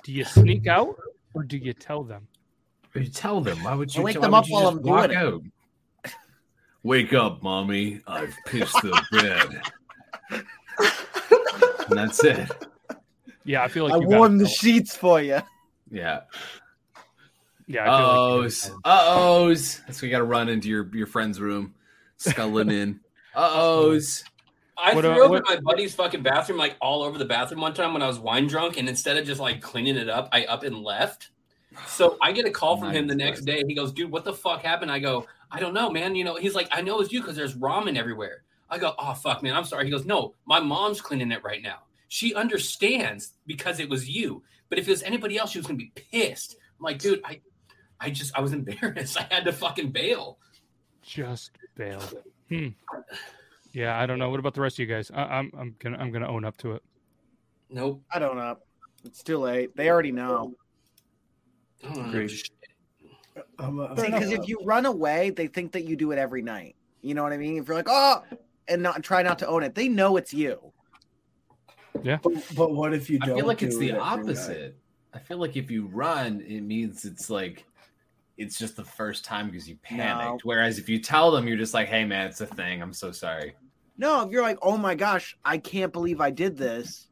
Do 0.05 0.13
you 0.13 0.25
sneak 0.25 0.67
out 0.67 0.97
or 1.35 1.45
do 1.45 1.57
you 1.57 1.73
tell 1.73 2.03
them? 2.03 2.27
You 2.95 3.07
tell 3.07 3.41
them. 3.41 3.63
Why 3.65 3.75
would 3.75 3.91
I 3.95 3.99
you 3.99 4.05
wake 4.05 4.21
them 4.21 4.35
up 4.35 4.47
while 4.49 4.69
I'm 4.69 4.83
doing 4.83 5.11
it. 5.11 5.17
out? 5.17 5.43
Wake 6.83 7.13
up, 7.15 7.43
mommy. 7.43 8.01
I've 8.07 8.35
pissed 8.47 8.75
the 8.83 9.03
bed. 10.31 10.43
and 11.89 11.99
that's 11.99 12.23
it. 12.25 12.51
Yeah, 13.45 13.63
I 13.63 13.69
feel 13.69 13.85
like 13.89 13.95
I 13.95 13.99
warmed 14.05 14.41
the 14.41 14.49
sheets 14.49 14.97
for 14.97 15.21
you. 15.21 15.41
Yeah. 15.91 16.21
Yeah, 17.67 17.83
I 17.83 17.99
feel 17.99 18.07
like 18.09 18.17
Uh-ohs. 18.45 18.71
Uh-ohs. 18.85 19.81
That's 19.87 20.03
why 20.03 20.07
you 20.07 20.13
got 20.13 20.19
to 20.19 20.25
run 20.25 20.49
into 20.49 20.69
your, 20.69 20.91
your 20.95 21.07
friend's 21.07 21.41
room, 21.41 21.75
sculling 22.17 22.71
in. 22.71 23.01
Uh-ohs. 23.35 24.25
I 24.77 24.95
What, 24.95 25.05
threw 25.05 25.23
uh, 25.23 25.25
up 25.25 25.31
what- 25.31 25.39
in 25.51 25.55
my 25.57 25.61
buddy's 25.61 25.95
fucking 25.95 26.23
bathroom, 26.23 26.59
like 26.59 26.77
all 26.81 27.03
over 27.03 27.17
the 27.19 27.25
bathroom 27.25 27.61
one 27.61 27.75
time 27.75 27.93
when 27.93 28.03
I 28.03 28.07
was 28.09 28.19
wine 28.19 28.47
drunk, 28.49 28.77
and 28.77 28.89
instead 28.89 29.17
of 29.17 29.25
just 29.27 29.41
like 29.41 29.61
cleaning 29.61 29.97
it 29.97 30.09
up, 30.11 30.29
I 30.33 30.45
up 30.45 30.65
and 30.65 30.83
left. 30.83 31.31
So 31.87 32.17
I 32.21 32.33
get 32.33 32.47
a 32.47 32.51
call 32.51 32.77
from 32.77 32.91
him 32.91 33.07
the 33.07 33.15
next 33.15 33.43
day. 33.43 33.63
He 33.67 33.75
goes, 33.75 33.93
"Dude, 33.93 34.11
what 34.11 34.25
the 34.25 34.33
fuck 34.33 34.63
happened?" 34.63 34.91
I 34.91 34.99
go, 34.99 35.27
"I 35.51 35.61
don't 35.61 35.75
know, 35.75 35.91
man. 35.91 36.15
You 36.15 36.25
know." 36.25 36.37
He's 36.37 36.55
like, 36.55 36.69
"I 36.73 36.81
know 36.83 37.01
it's 37.01 37.13
you 37.13 37.21
because 37.21 37.37
there's 37.37 37.55
ramen 37.55 37.97
everywhere." 37.97 38.45
I 38.71 38.79
go, 38.79 38.95
"Oh 38.99 39.15
fuck, 39.15 39.43
man. 39.43 39.55
I'm 39.55 39.65
sorry." 39.65 39.85
He 39.85 39.91
goes, 39.91 40.05
"No, 40.05 40.35
my 40.45 40.61
mom's 40.61 41.01
cleaning 41.01 41.33
it 41.33 41.43
right 41.45 41.63
now. 41.63 41.79
She 42.09 42.35
understands 42.35 43.35
because 43.47 43.81
it 43.81 43.89
was 43.89 44.09
you. 44.09 44.43
But 44.69 44.79
if 44.79 44.89
it 44.89 44.91
was 44.91 45.03
anybody 45.03 45.39
else, 45.39 45.51
she 45.51 45.59
was 45.59 45.67
gonna 45.67 45.79
be 45.79 45.93
pissed." 45.95 46.57
I'm 46.79 46.85
like, 46.85 46.99
"Dude, 46.99 47.21
I, 47.25 47.41
I 48.01 48.11
just 48.11 48.37
I 48.37 48.41
was 48.41 48.53
embarrassed. 48.61 49.19
I 49.19 49.27
had 49.31 49.45
to 49.45 49.53
fucking 49.53 49.91
bail." 49.91 50.39
Just 51.03 51.53
bailed. 51.75 52.15
Hmm. 52.49 52.69
Yeah, 53.73 53.99
I 53.99 54.07
don't 54.07 54.19
know. 54.19 54.31
What 54.31 54.41
about 54.41 54.55
the 54.55 54.61
rest 54.61 54.77
of 54.77 54.81
you 54.81 54.87
guys? 54.87 55.11
I, 55.13 55.23
I'm 55.23 55.51
I'm 55.59 55.77
gonna 55.79 55.97
I'm 55.99 56.13
gonna 56.13 56.29
own 56.29 56.45
up 56.45 56.57
to 56.59 56.73
it. 56.73 56.83
Nope. 57.71 58.03
I 58.13 58.19
don't 58.19 58.37
know. 58.37 58.59
It's 59.05 59.23
too 59.23 59.39
late. 59.39 59.75
They 59.77 59.91
already 59.91 60.13
know. 60.13 60.55
I'm 63.59 63.79
a- 63.81 63.97
See, 63.97 64.11
because 64.11 64.31
if 64.31 64.49
you 64.49 64.61
run 64.65 64.87
away, 64.87 65.31
they 65.31 65.47
think 65.47 65.73
that 65.73 65.85
you 65.85 65.97
do 65.97 66.13
it 66.13 66.19
every 66.19 66.43
night. 66.43 66.77
You 67.01 67.15
know 67.15 67.23
what 67.23 67.33
I 67.33 67.37
mean? 67.37 67.59
If 67.59 67.67
you're 67.67 67.77
like, 67.77 67.89
oh, 67.89 68.23
and 68.69 68.83
not 68.83 69.03
try 69.03 69.23
not 69.23 69.39
to 69.41 69.47
own 69.47 69.63
it, 69.63 69.75
they 69.75 69.89
know 69.89 70.17
it's 70.17 70.33
you. 70.33 70.73
Yeah. 72.03 72.19
But, 72.23 72.33
but 72.57 72.73
what 72.73 72.95
if 72.95 73.11
you 73.11 73.19
I 73.23 73.27
don't? 73.27 73.37
feel 73.37 73.47
like 73.47 73.63
it's 73.63 73.77
the 73.79 73.91
it 73.91 73.99
opposite. 73.99 74.77
I 75.13 75.19
feel 75.19 75.39
like 75.39 75.57
if 75.57 75.71
you 75.71 75.87
run, 75.87 76.41
it 76.47 76.63
means 76.63 77.05
it's 77.05 77.29
like 77.29 77.65
it's 78.39 78.59
just 78.59 78.77
the 78.77 78.85
first 78.85 79.25
time 79.25 79.51
because 79.51 79.69
you 79.69 79.77
panicked. 79.83 80.45
Whereas 80.45 80.79
if 80.79 80.89
you 80.89 80.99
tell 80.99 81.31
them, 81.31 81.47
you're 81.47 81.59
just 81.59 81.75
like, 81.75 81.89
"Hey, 81.89 82.05
man, 82.05 82.29
it's 82.29 82.41
a 82.41 82.47
thing. 82.47 82.81
I'm 82.81 82.95
so 82.95 83.13
sorry." 83.13 83.55
No, 83.99 84.23
if 84.23 84.33
you're 84.33 84.43
like, 84.43 84.59
oh 84.63 84.79
my 84.79 84.95
gosh, 84.95 85.37
I 85.45 85.59
can't 85.59 85.93
believe 85.93 86.21
I 86.21 86.31
did 86.31 86.57
this. 86.57 87.09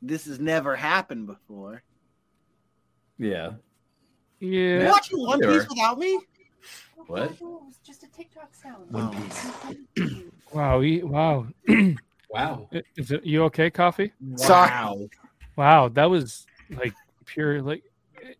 This 0.00 0.26
has 0.26 0.38
never 0.38 0.76
happened 0.76 1.26
before. 1.26 1.82
Yeah. 3.18 3.54
You 4.40 4.50
Yeah. 4.50 4.90
watching 4.90 5.18
One 5.20 5.40
Piece 5.40 5.68
without 5.68 5.98
me? 5.98 6.18
What? 7.06 7.32
just 7.84 8.02
a 8.02 8.08
TikTok 8.08 8.54
sound. 8.54 8.90
One 8.90 9.10
Piece. 9.14 10.26
Wow. 10.52 10.80
he- 10.80 11.02
Wow. 11.02 11.46
Wow. 12.30 12.68
Is 12.96 13.10
it 13.10 13.24
you 13.24 13.42
okay, 13.44 13.70
coffee? 13.70 14.12
Sorry. 14.36 15.08
Wow, 15.56 15.88
that 15.88 16.10
was 16.10 16.46
like 16.70 16.92
pure 17.24 17.62
like. 17.62 17.82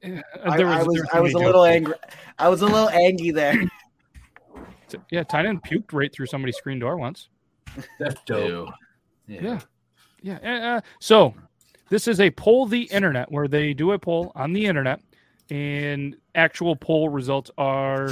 uh, 0.05 0.21
I, 0.45 0.57
there 0.59 0.69
I 0.69 0.83
was, 0.83 1.09
I 1.15 1.21
was 1.21 1.33
a 1.33 1.39
little 1.39 1.65
jokes. 1.65 1.75
angry. 1.75 1.95
I 2.39 2.49
was 2.51 2.61
a 2.61 2.67
little 2.67 2.91
angry 2.91 3.31
there. 3.31 3.55
Yeah, 5.11 5.23
Tynan 5.23 5.61
puked 5.61 5.93
right 5.95 6.13
through 6.13 6.27
somebody's 6.27 6.57
screen 6.57 6.79
door 6.79 6.99
once. 6.99 7.29
That's 7.99 8.21
Ew. 8.29 8.69
Yeah, 9.27 9.61
yeah. 10.23 10.39
uh, 10.43 10.77
uh, 10.77 10.81
so 11.01 11.35
this 11.89 12.09
is 12.09 12.21
a 12.21 12.31
poll 12.31 12.67
the 12.67 12.83
internet 12.83 13.31
where 13.33 13.49
they 13.49 13.73
do 13.73 13.93
a 13.93 13.99
poll 13.99 14.33
on 14.35 14.53
the 14.53 14.67
internet, 14.67 15.01
and 15.51 16.17
actual 16.35 16.77
poll 16.77 17.09
results 17.09 17.51
are 17.59 18.11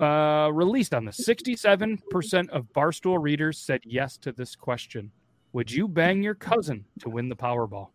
uh, 0.00 0.50
released 0.52 0.94
on 0.94 1.04
the. 1.04 1.12
Sixty-seven 1.12 2.02
percent 2.10 2.50
of 2.50 2.72
Barstool 2.72 3.22
readers 3.22 3.58
said 3.58 3.80
yes 3.84 4.16
to 4.18 4.32
this 4.32 4.56
question. 4.56 5.10
Would 5.52 5.70
you 5.70 5.86
bang 5.86 6.22
your 6.22 6.34
cousin 6.34 6.84
to 7.00 7.08
win 7.08 7.28
the 7.28 7.36
Powerball? 7.36 7.88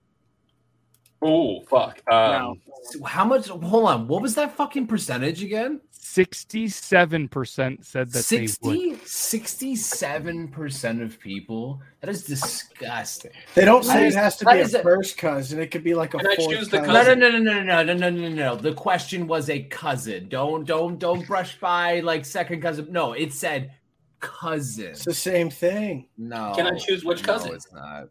Oh 1.22 1.62
fuck. 1.70 2.02
Um, 2.12 2.60
So 2.84 3.04
how 3.04 3.26
much? 3.26 3.50
Hold 3.50 3.90
on. 3.90 4.08
What 4.08 4.22
was 4.22 4.36
that 4.36 4.56
fucking 4.56 4.88
percentage 4.88 5.44
again? 5.44 5.82
Sixty-seven 5.92 7.28
percent 7.28 7.86
said 7.86 8.08
that 8.14 8.26
they 8.26 8.48
60, 8.48 8.94
67% 8.96 11.04
of 11.04 11.20
people. 11.20 11.82
That 12.02 12.10
is 12.10 12.24
disgusting. 12.24 13.32
They 13.54 13.66
don't 13.66 13.84
say 13.84 14.06
does- 14.06 14.16
it 14.16 14.18
has 14.18 14.38
to 14.38 14.46
be 14.46 14.52
a 14.52 14.64
does 14.64 14.76
first 14.78 15.18
cousin. 15.18 15.60
It 15.60 15.70
could 15.72 15.84
be 15.84 15.94
like 15.94 16.14
a 16.16 16.20
fourth 16.20 16.38
choose 16.38 16.70
cousin. 16.70 17.20
No, 17.20 17.30
no, 17.30 17.38
no, 17.38 17.38
no, 17.38 17.62
no, 17.62 17.64
no, 17.64 17.84
no, 17.84 17.94
no, 17.94 18.10
no, 18.10 18.12
no, 18.30 18.30
no. 18.30 18.56
The 18.56 18.74
question 18.74 19.28
was 19.28 19.50
a 19.50 19.62
cousin. 19.64 20.30
Don't, 20.30 20.66
don't, 20.66 20.98
don't 20.98 21.28
brush 21.28 21.60
by 21.60 22.00
like 22.00 22.26
second 22.26 22.62
cousin. 22.62 22.88
No, 22.92 23.12
it 23.14 23.34
said 23.34 23.74
cousin. 24.20 24.88
It's 24.88 25.06
the 25.06 25.14
same 25.14 25.50
thing. 25.50 26.08
No. 26.18 26.54
Can 26.56 26.66
I 26.66 26.78
choose 26.78 27.04
which 27.04 27.26
no, 27.28 27.34
cousin? 27.34 27.54
it's 27.54 27.72
not. 27.72 28.06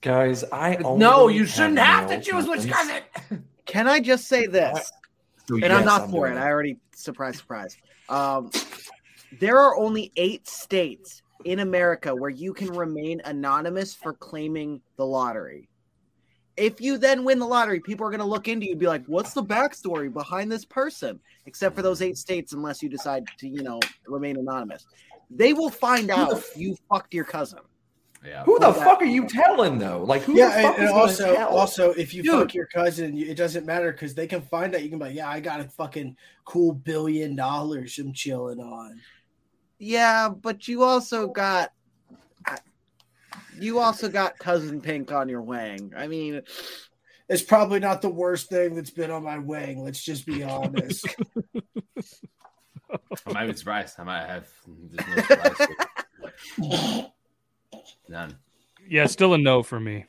Guys, 0.00 0.44
I 0.52 0.76
No, 0.76 1.28
you 1.28 1.44
shouldn't 1.44 1.78
have 1.78 2.10
have 2.10 2.22
to 2.24 2.32
male 2.32 2.42
choose 2.42 2.48
which 2.48 2.70
cousin. 2.70 3.02
Can 3.66 3.88
I 3.88 4.00
just 4.00 4.28
say 4.28 4.46
this? 4.46 4.90
So 5.46 5.56
and 5.56 5.72
I'm 5.72 5.84
not 5.84 6.02
I'm 6.02 6.10
for 6.10 6.26
it. 6.26 6.30
doing 6.30 6.42
I 6.42 6.48
already 6.48 6.78
surprise, 6.94 7.38
surprise. 7.38 7.76
Um, 8.08 8.50
there 9.40 9.58
are 9.58 9.76
only 9.76 10.12
eight 10.16 10.46
states 10.48 11.22
in 11.44 11.60
America 11.60 12.14
where 12.14 12.30
you 12.30 12.52
can 12.52 12.68
remain 12.68 13.20
anonymous 13.24 13.94
for 13.94 14.12
claiming 14.14 14.80
the 14.96 15.04
lottery. 15.04 15.68
If 16.56 16.80
you 16.80 16.98
then 16.98 17.24
win 17.24 17.38
the 17.38 17.46
lottery, 17.46 17.80
people 17.80 18.06
are 18.06 18.10
going 18.10 18.20
to 18.20 18.26
look 18.26 18.48
into 18.48 18.66
you 18.66 18.72
and 18.72 18.80
be 18.80 18.86
like, 18.86 19.04
"What's 19.06 19.32
the 19.32 19.44
backstory 19.44 20.12
behind 20.12 20.50
this 20.50 20.64
person?" 20.64 21.20
Except 21.46 21.74
for 21.76 21.82
those 21.82 22.02
eight 22.02 22.18
states, 22.18 22.52
unless 22.52 22.82
you 22.82 22.88
decide 22.88 23.24
to, 23.38 23.48
you 23.48 23.62
know, 23.62 23.78
remain 24.06 24.36
anonymous, 24.36 24.86
they 25.30 25.52
will 25.52 25.70
find 25.70 26.10
out 26.10 26.42
you 26.56 26.76
fucked 26.90 27.14
your 27.14 27.24
cousin. 27.24 27.60
Yeah. 28.24 28.42
Who 28.44 28.58
the 28.58 28.66
Well, 28.66 28.72
that- 28.72 28.84
fuck 28.84 29.00
are 29.02 29.06
you 29.06 29.26
telling 29.28 29.78
though? 29.78 30.02
Like 30.02 30.22
who 30.22 30.36
yeah, 30.36 30.46
the 30.56 30.62
fuck 30.62 30.64
and, 30.64 30.74
and 30.76 30.84
is 30.84 30.90
gonna 30.90 31.00
also, 31.02 31.34
tell? 31.34 31.48
also, 31.56 31.90
if 31.92 32.12
you 32.12 32.22
Dude. 32.22 32.32
fuck 32.32 32.54
your 32.54 32.66
cousin, 32.66 33.16
it 33.16 33.36
doesn't 33.36 33.64
matter 33.64 33.92
because 33.92 34.14
they 34.14 34.26
can 34.26 34.42
find 34.42 34.74
out. 34.74 34.82
You 34.82 34.88
can 34.90 34.98
be 34.98 35.04
like, 35.06 35.14
yeah, 35.14 35.28
I 35.28 35.40
got 35.40 35.60
a 35.60 35.64
fucking 35.64 36.16
cool 36.44 36.72
billion 36.72 37.36
dollars 37.36 37.98
I'm 37.98 38.12
chilling 38.12 38.58
on. 38.60 39.00
Yeah, 39.78 40.28
but 40.30 40.66
you 40.66 40.82
also 40.82 41.28
got 41.28 41.72
you 43.60 43.78
also 43.78 44.08
got 44.08 44.38
cousin 44.38 44.80
pink 44.80 45.12
on 45.12 45.28
your 45.28 45.42
wang. 45.42 45.92
I 45.96 46.06
mean, 46.08 46.42
It's 47.28 47.42
probably 47.42 47.78
not 47.78 48.00
the 48.02 48.08
worst 48.08 48.48
thing 48.48 48.74
that's 48.74 48.90
been 48.90 49.10
on 49.10 49.22
my 49.22 49.38
wing. 49.38 49.84
Let's 49.84 50.02
just 50.02 50.24
be 50.26 50.42
honest. 50.42 51.06
I 53.26 53.32
might 53.32 53.46
be 53.48 53.52
surprised. 53.54 53.96
I 54.00 54.04
might 54.04 54.26
have. 54.26 54.48
There's 54.90 55.26
no 55.28 55.54
surprise. 55.54 57.06
None. 58.08 58.34
Yeah, 58.88 59.06
still 59.06 59.34
a 59.34 59.38
no 59.38 59.62
for 59.62 59.78
me. 59.78 60.06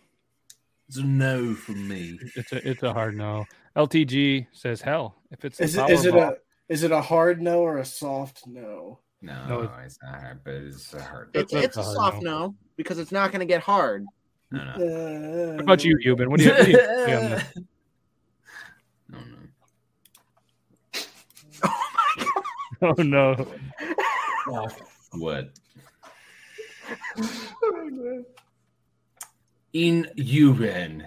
It's 0.88 0.98
a 0.98 1.04
no 1.04 1.54
from 1.54 1.88
me. 1.88 2.18
It's 2.36 2.52
a 2.52 2.68
it's 2.70 2.84
a 2.84 2.94
hard 2.94 3.16
no. 3.16 3.46
LTG 3.76 4.48
says 4.54 4.82
hell. 4.82 5.16
If 5.32 5.46
it's 5.46 5.60
Is 5.60 5.76
it, 5.76 5.90
is 5.90 6.06
it 6.06 6.14
Powerball- 6.14 6.32
a 6.32 6.74
is 6.74 6.84
it 6.84 6.92
a 6.92 7.02
hard 7.02 7.42
no 7.42 7.60
or 7.62 7.78
a 7.78 7.86
soft 7.86 8.48
no? 8.48 9.00
No, 9.22 9.48
No, 9.48 9.62
it's 9.86 10.00
not 10.02 10.20
hard, 10.22 10.40
but 10.46 10.54
it's 10.54 10.94
a 10.94 11.02
hard. 11.04 11.30
It's, 11.34 11.52
it's 11.54 11.76
a 11.78 11.84
soft 11.84 12.22
no 12.24 12.56
because 12.78 13.00
it's 13.00 13.12
not 13.12 13.32
going 13.32 13.42
to 13.42 13.46
get 13.46 13.62
hard. 13.62 14.06
No, 14.50 14.64
no. 14.64 14.72
Uh, 14.72 15.52
What 15.56 15.62
about 15.62 15.84
you, 15.84 15.98
Yuban? 15.98 16.28
What 16.30 16.40
do 16.40 16.46
you? 16.46 16.52
What 16.52 16.66
do 16.66 16.72
you 16.72 16.78
say 16.78 17.16
on 17.16 17.30
this? 17.32 17.44
Oh 22.82 22.94
no! 23.00 23.36
What? 25.12 25.50
In 29.74 30.08
Yuban. 30.18 31.06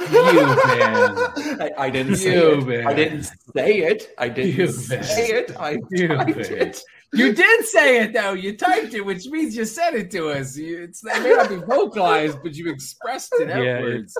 Yuban. 0.00 1.60
I, 1.60 1.70
I 1.76 1.90
didn't 1.90 2.16
say 2.16 2.36
it. 2.36 2.86
I 2.86 2.94
didn't 2.94 3.24
say 3.24 3.78
it. 3.78 4.14
I 4.18 4.28
didn't 4.28 4.56
Yuban. 4.56 5.04
say 5.04 5.26
it. 5.30 5.50
I 5.58 5.74
typed 5.76 5.92
Yuban. 5.92 6.50
it. 6.50 6.82
You 7.12 7.32
did 7.34 7.64
say 7.66 8.02
it 8.02 8.12
though. 8.12 8.34
You 8.34 8.56
typed 8.56 8.94
it, 8.94 9.04
which 9.04 9.26
means 9.26 9.56
you 9.56 9.64
said 9.64 9.94
it 9.94 10.10
to 10.12 10.30
us. 10.30 10.56
You, 10.56 10.82
it's, 10.84 11.04
it 11.04 11.22
may 11.22 11.34
not 11.34 11.48
be 11.48 11.56
vocalized, 11.56 12.38
but 12.42 12.54
you 12.54 12.70
expressed 12.70 13.34
it 13.40 13.48
Yeah, 13.48 13.76
outwards. 13.78 14.16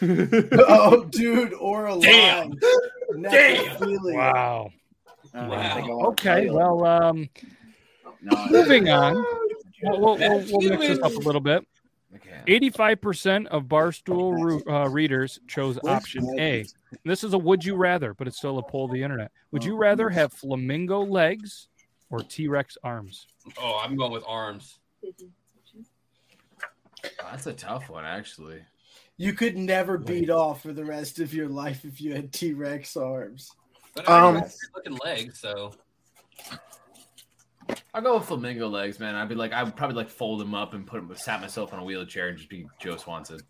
oh, 0.68 1.04
dude, 1.10 1.54
or 1.54 1.86
a 1.86 1.98
Damn. 1.98 2.50
line. 2.50 2.58
Damn. 3.22 3.64
Necrophilia. 3.66 4.14
Wow. 4.14 4.70
Wow. 5.34 6.00
Okay. 6.08 6.50
Well, 6.50 6.84
um, 6.84 7.28
moving 8.50 8.88
on. 8.88 9.14
We'll, 9.82 10.00
we'll, 10.00 10.16
we'll, 10.18 10.44
we'll 10.48 10.70
mix 10.70 10.86
this 10.86 10.98
up 11.02 11.14
a 11.14 11.18
little 11.18 11.40
bit. 11.40 11.66
Eighty-five 12.46 13.00
percent 13.00 13.48
of 13.48 13.64
Barstool 13.64 14.32
ru- 14.40 14.62
uh, 14.72 14.88
readers 14.88 15.40
chose 15.48 15.78
option 15.84 16.38
A. 16.38 16.64
This 17.04 17.24
is 17.24 17.34
a 17.34 17.38
would 17.38 17.64
you 17.64 17.74
rather, 17.76 18.14
but 18.14 18.26
it's 18.26 18.38
still 18.38 18.58
a 18.58 18.62
poll 18.62 18.86
of 18.86 18.92
the 18.92 19.02
internet. 19.02 19.30
Would 19.50 19.64
you 19.64 19.76
rather 19.76 20.08
have 20.08 20.32
flamingo 20.32 21.00
legs 21.00 21.68
or 22.10 22.20
T-Rex 22.20 22.78
arms? 22.84 23.26
Oh, 23.60 23.80
I'm 23.82 23.96
going 23.96 24.12
with 24.12 24.24
arms. 24.26 24.78
That's 27.20 27.46
a 27.46 27.52
tough 27.52 27.90
one, 27.90 28.04
actually. 28.04 28.60
You 29.16 29.32
could 29.32 29.56
never 29.56 29.98
beat 29.98 30.30
off 30.30 30.62
for 30.62 30.72
the 30.72 30.84
rest 30.84 31.20
of 31.20 31.32
your 31.34 31.48
life 31.48 31.84
if 31.84 32.00
you 32.00 32.14
had 32.14 32.32
T 32.32 32.52
Rex 32.52 32.96
arms. 32.96 33.50
But 33.94 34.08
I 34.08 34.20
Um, 34.20 34.36
um, 34.36 34.44
looking 34.74 34.98
legs, 35.02 35.40
so 35.40 35.72
I'll 37.94 38.02
go 38.02 38.16
with 38.18 38.26
flamingo 38.26 38.68
legs, 38.68 39.00
man. 39.00 39.14
I'd 39.14 39.28
be 39.28 39.34
like, 39.34 39.52
I 39.52 39.62
would 39.62 39.74
probably 39.76 39.96
like 39.96 40.08
fold 40.08 40.40
them 40.40 40.54
up 40.54 40.74
and 40.74 40.86
put 40.86 40.96
them, 41.06 41.16
sat 41.16 41.40
myself 41.40 41.72
on 41.72 41.78
a 41.80 41.84
wheelchair 41.84 42.28
and 42.28 42.36
just 42.36 42.48
be 42.50 42.66
Joe 42.78 42.96
Swanson. 42.96 43.40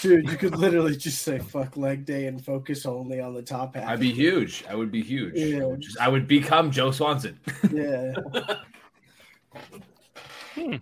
Dude, 0.00 0.30
you 0.30 0.36
could 0.36 0.56
literally 0.56 0.96
just 0.96 1.22
say 1.22 1.38
fuck 1.38 1.76
leg 1.76 2.06
day 2.06 2.26
and 2.26 2.42
focus 2.42 2.86
only 2.86 3.20
on 3.20 3.34
the 3.34 3.42
top 3.42 3.74
half. 3.76 3.88
I'd 3.88 4.00
be 4.00 4.12
huge. 4.12 4.64
I 4.68 4.74
would 4.74 4.90
be 4.90 5.02
huge. 5.02 5.34
I, 5.36 5.40
Yeah. 5.58 5.64
would 5.64 5.80
just, 5.80 5.98
I 5.98 6.08
would 6.08 6.26
become 6.26 6.70
Joe 6.70 6.90
Swanson. 6.90 7.38
Yeah. 7.72 8.14
Hmm. 10.54 10.76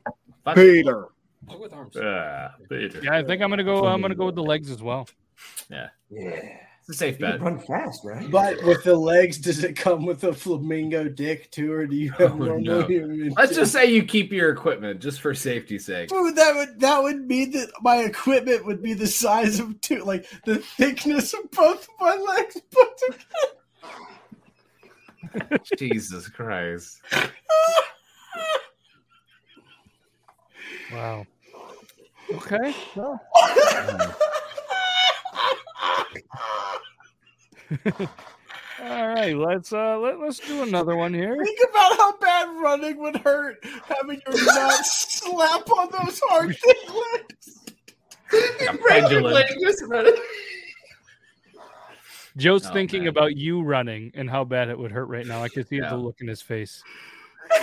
Fun. 0.45 0.55
Peter. 0.55 1.09
I'll 1.49 1.59
with 1.59 1.73
arms. 1.73 1.95
Yeah, 1.97 2.51
Peter. 2.69 3.01
Yeah, 3.03 3.17
I 3.17 3.25
think 3.25 3.43
I'm 3.43 3.51
gonna 3.51 3.65
go. 3.65 3.87
I'm 3.87 4.01
gonna 4.01 4.15
go 4.15 4.27
with 4.27 4.37
the 4.37 4.43
legs 4.43 4.71
as 4.71 4.83
well. 4.83 5.09
Yeah. 5.71 5.89
Yeah. 6.11 6.59
It's 6.87 6.97
a 6.97 6.99
safe 6.99 7.19
You 7.19 7.25
bet. 7.25 7.41
run 7.41 7.59
fast, 7.59 8.05
right? 8.05 8.31
But 8.31 8.63
with 8.63 8.85
the 8.85 8.95
legs, 8.95 9.39
does 9.39 9.65
it 9.65 9.75
come 9.75 10.05
with 10.05 10.23
a 10.23 10.35
flamingo 10.35 11.09
dick 11.09 11.51
too, 11.51 11.73
or 11.73 11.87
do 11.87 11.97
you 11.97 12.13
oh, 12.19 12.23
have 12.29 12.33
Oh, 12.33 12.37
normal 12.45 12.61
no. 12.61 12.83
human? 12.87 13.31
Let's 13.31 13.53
dick? 13.53 13.61
just 13.61 13.73
say 13.73 13.87
you 13.87 14.05
keep 14.05 14.31
your 14.31 14.51
equipment 14.51 15.01
just 15.01 15.23
for 15.23 15.35
safety's 15.35 15.87
sake. 15.87 16.11
Dude, 16.11 16.37
that 16.37 16.55
would 16.55 16.81
that 16.81 17.03
would 17.03 17.27
mean 17.27 17.53
that 17.53 17.71
my 17.81 18.01
equipment 18.01 18.67
would 18.67 18.83
be 18.83 18.93
the 18.93 19.07
size 19.07 19.61
of 19.61 19.81
two, 19.81 20.05
like 20.05 20.27
the 20.45 20.59
thickness 20.59 21.33
of 21.33 21.51
both 21.53 21.85
of 21.89 21.89
my 22.01 22.17
legs 22.17 22.61
put 22.71 22.89
together. 25.33 25.65
Jesus 25.79 26.29
Christ. 26.29 27.01
Wow. 30.93 31.25
Okay. 32.31 32.75
Well. 32.95 33.19
All 38.83 39.09
right, 39.09 39.37
let's 39.37 39.73
uh 39.73 39.97
let, 39.99 40.19
let's 40.21 40.41
do 40.41 40.63
another 40.63 40.97
one 40.97 41.15
here. 41.15 41.37
Think 41.43 41.59
about 41.71 41.97
how 41.97 42.17
bad 42.19 42.49
running 42.61 42.99
would 42.99 43.17
hurt 43.19 43.65
having 43.87 44.21
your 44.27 44.45
nuts 44.55 45.21
slap 45.21 45.71
on 45.71 45.89
those 45.93 46.21
hard 46.25 46.57
thick 46.65 46.77
legs. 46.93 48.81
pendulum. 48.89 49.43
Joe's 52.37 52.67
Oh, 52.67 52.73
thinking 52.73 53.03
man. 53.03 53.09
about 53.11 53.37
you 53.37 53.63
running 53.63 54.11
and 54.15 54.29
how 54.29 54.43
bad 54.45 54.69
it 54.69 54.77
would 54.79 54.91
hurt 54.91 55.07
right 55.07 55.25
now. 55.27 55.41
I 55.43 55.49
can 55.49 55.65
see 55.65 55.77
Yeah. 55.77 55.91
the 55.91 55.97
look 55.97 56.17
in 56.21 56.27
his 56.27 56.43
face. 56.43 56.83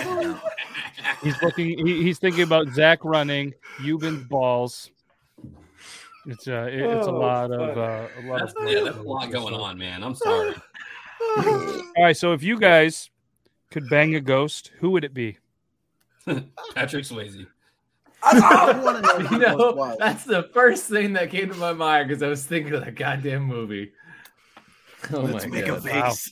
He's 1.22 1.40
looking. 1.42 1.86
He, 1.86 2.02
he's 2.02 2.18
thinking 2.18 2.42
about 2.42 2.68
Zach 2.68 3.04
running, 3.04 3.52
Yuban's 3.82 4.24
balls. 4.24 4.90
It's 6.26 6.46
uh, 6.46 6.68
it, 6.70 6.80
it's 6.80 7.06
oh, 7.06 7.16
a 7.16 7.18
lot 7.18 7.50
of 7.50 7.76
uh, 7.76 8.06
a 8.18 8.22
lot 8.26 8.40
that's, 8.40 8.52
of 8.54 8.68
yeah, 8.68 8.90
a 8.90 9.02
lot 9.02 9.30
going 9.30 9.54
on, 9.54 9.76
man. 9.76 10.04
I'm 10.04 10.14
sorry. 10.14 10.54
All 11.38 11.92
right, 11.98 12.16
so 12.16 12.32
if 12.32 12.42
you 12.42 12.58
guys 12.58 13.10
could 13.70 13.88
bang 13.88 14.14
a 14.14 14.20
ghost, 14.20 14.70
who 14.78 14.90
would 14.90 15.04
it 15.04 15.14
be? 15.14 15.38
Patrick 16.74 17.04
Swayze. 17.04 17.46
I, 18.22 18.72
I 18.72 18.78
want 18.78 19.04
to 19.04 19.22
know. 19.22 19.30
you 19.30 19.38
know 19.38 19.96
that's 19.98 20.24
the 20.24 20.44
first 20.54 20.84
thing 20.84 21.14
that 21.14 21.30
came 21.30 21.48
to 21.48 21.56
my 21.56 21.72
mind 21.72 22.08
because 22.08 22.22
I 22.22 22.28
was 22.28 22.46
thinking 22.46 22.74
of 22.74 22.84
that 22.84 22.94
goddamn 22.94 23.42
movie. 23.42 23.92
Oh 25.12 25.22
Let's 25.22 25.46
make 25.46 25.66
God. 25.66 25.78
a 25.78 25.80
face, 25.80 26.30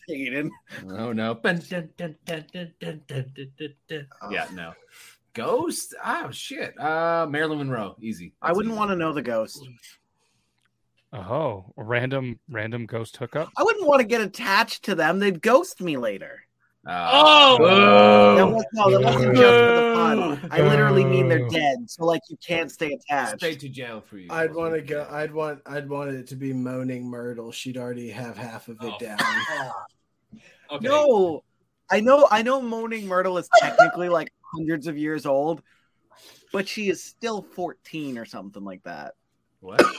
wow. 0.84 0.97
Oh 0.97 1.12
no. 1.12 1.41
yeah, 4.30 4.47
no. 4.55 4.72
Ghost? 5.34 5.94
Oh 6.04 6.30
shit. 6.30 6.78
Uh 6.78 7.26
Marilyn 7.28 7.58
Monroe. 7.58 7.96
Easy. 8.00 8.32
I 8.42 8.52
wouldn't 8.52 8.74
want 8.76 8.90
to 8.90 8.96
know 8.96 9.12
the 9.12 9.22
ghost. 9.22 9.66
Oh, 11.12 11.72
a 11.76 11.82
random 11.82 12.38
random 12.48 12.86
ghost 12.86 13.16
hookup. 13.16 13.48
I 13.56 13.62
wouldn't 13.64 13.86
want 13.86 14.00
to 14.00 14.06
get 14.06 14.20
attached 14.20 14.84
to 14.84 14.94
them. 14.94 15.18
They'd 15.18 15.42
ghost 15.42 15.80
me 15.80 15.96
later. 15.96 16.44
Oh, 16.86 17.58
That 18.36 18.48
was, 18.48 18.64
no, 18.72 18.90
that 18.90 19.02
wasn't 19.02 19.36
just 19.36 19.48
for 19.48 19.74
the 19.74 20.38
fun. 20.40 20.48
I 20.50 20.62
literally 20.62 21.04
mean 21.04 21.28
they're 21.28 21.46
dead, 21.48 21.90
so 21.90 22.06
like 22.06 22.22
you 22.30 22.38
can't 22.46 22.70
stay 22.72 22.92
attached. 22.92 23.36
straight 23.36 23.60
to 23.60 23.68
jail 23.68 24.00
for 24.00 24.16
you. 24.16 24.28
I'd 24.30 24.54
want 24.54 24.74
to 24.74 24.80
go. 24.80 25.06
I'd 25.10 25.30
want. 25.34 25.60
I'd 25.66 25.88
want 25.90 26.10
it 26.10 26.26
to 26.28 26.36
be 26.36 26.52
moaning 26.54 27.04
Myrtle. 27.10 27.52
She'd 27.52 27.76
already 27.76 28.08
have 28.10 28.38
half 28.38 28.68
of 28.68 28.78
it 28.82 28.92
Oh. 28.94 28.98
down. 28.98 29.18
Okay. 30.72 30.86
No, 30.86 31.42
I 31.90 31.98
know. 31.98 32.28
I 32.30 32.42
know. 32.42 32.62
Moaning 32.62 33.08
Myrtle 33.08 33.36
is 33.38 33.48
technically 33.58 34.08
like 34.08 34.32
hundreds 34.53 34.86
of 34.86 34.96
years 34.98 35.26
old, 35.26 35.62
but 36.53 36.66
she 36.68 36.88
is 36.90 37.03
still 37.03 37.42
fourteen 37.42 38.18
or 38.18 38.24
something 38.24 38.64
like 38.64 38.82
that. 38.84 39.14
What? 39.61 39.82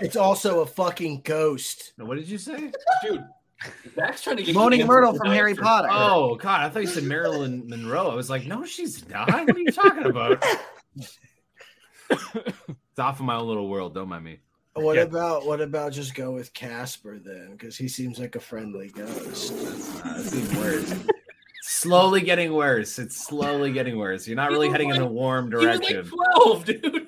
It's 0.00 0.16
also 0.16 0.60
a 0.62 0.66
fucking 0.66 1.20
ghost. 1.24 1.92
What 1.96 2.16
did 2.16 2.28
you 2.28 2.36
say? 2.36 2.72
Dude, 3.02 3.24
Zach's 3.94 4.22
trying 4.22 4.38
to 4.38 4.42
get 4.42 4.56
Moaning 4.56 4.84
Myrtle 4.86 5.14
from 5.14 5.28
Harry 5.30 5.54
for- 5.54 5.62
Potter. 5.62 5.88
Oh 5.92 6.34
god, 6.34 6.62
I 6.62 6.68
thought 6.68 6.82
you 6.82 6.88
said 6.88 7.04
Marilyn 7.04 7.68
Monroe. 7.68 8.10
I 8.10 8.14
was 8.16 8.28
like, 8.28 8.44
no, 8.46 8.64
she's 8.64 9.08
not. 9.08 9.30
What 9.30 9.50
are 9.56 9.58
you 9.58 9.70
talking 9.70 10.06
about? 10.06 10.44
it's 12.10 12.98
off 12.98 13.20
of 13.20 13.26
my 13.26 13.36
own 13.36 13.46
little 13.46 13.68
world. 13.68 13.94
Don't 13.94 14.08
mind 14.08 14.24
me. 14.24 14.40
What 14.74 14.96
Yeah. 14.96 15.02
about 15.02 15.46
what 15.46 15.60
about 15.60 15.92
just 15.92 16.14
go 16.14 16.32
with 16.32 16.52
Casper 16.54 17.18
then? 17.18 17.50
Because 17.52 17.76
he 17.76 17.86
seems 17.88 18.18
like 18.18 18.34
a 18.36 18.40
friendly 18.40 18.88
ghost. 18.88 19.52
That's 19.56 19.94
not, 20.04 20.16
that's 20.16 20.34
even 20.34 20.58
worse. 20.58 20.94
Slowly 21.80 22.20
getting 22.20 22.52
worse. 22.52 22.98
It's 22.98 23.16
slowly 23.26 23.72
getting 23.72 23.96
worse. 23.98 24.26
You're 24.26 24.36
not 24.36 24.50
really 24.50 24.68
was 24.68 24.74
heading 24.74 24.90
in 24.90 25.00
a 25.00 25.06
warm 25.06 25.48
He 25.50 25.56
was 25.56 25.64
direction. 25.64 26.10
like 26.16 26.34
12, 26.42 26.64
dude. 26.64 27.06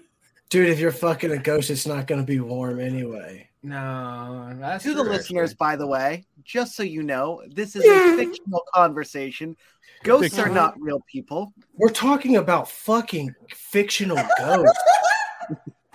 Dude, 0.50 0.68
if 0.68 0.78
you're 0.78 0.92
fucking 0.92 1.30
a 1.30 1.38
ghost, 1.38 1.70
it's 1.70 1.86
not 1.86 2.06
going 2.06 2.20
to 2.20 2.26
be 2.26 2.40
warm 2.40 2.78
anyway. 2.80 3.48
no, 3.62 4.52
that's 4.60 4.84
To 4.84 4.94
the 4.94 5.02
true, 5.02 5.10
listeners, 5.12 5.54
by 5.54 5.76
the 5.76 5.86
way, 5.86 6.26
just 6.44 6.76
so 6.76 6.82
you 6.82 7.02
know, 7.02 7.42
this 7.48 7.74
is 7.74 7.84
a 7.84 8.16
fictional 8.16 8.62
conversation. 8.74 9.56
Ghosts 10.04 10.38
are 10.38 10.48
not 10.50 10.78
real 10.80 11.00
people. 11.10 11.52
We're 11.76 11.88
talking 11.88 12.36
about 12.36 12.68
fucking 12.68 13.34
fictional 13.54 14.18
ghosts. 14.38 14.78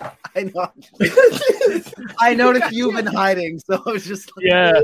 I 0.36 0.42
know. 0.54 0.72
I 2.20 2.34
noticed 2.34 2.72
you've 2.72 2.94
been 2.94 3.06
hiding, 3.06 3.58
so 3.58 3.82
I 3.86 3.90
was 3.90 4.06
just 4.06 4.30
like, 4.36 4.46
Yeah, 4.46 4.80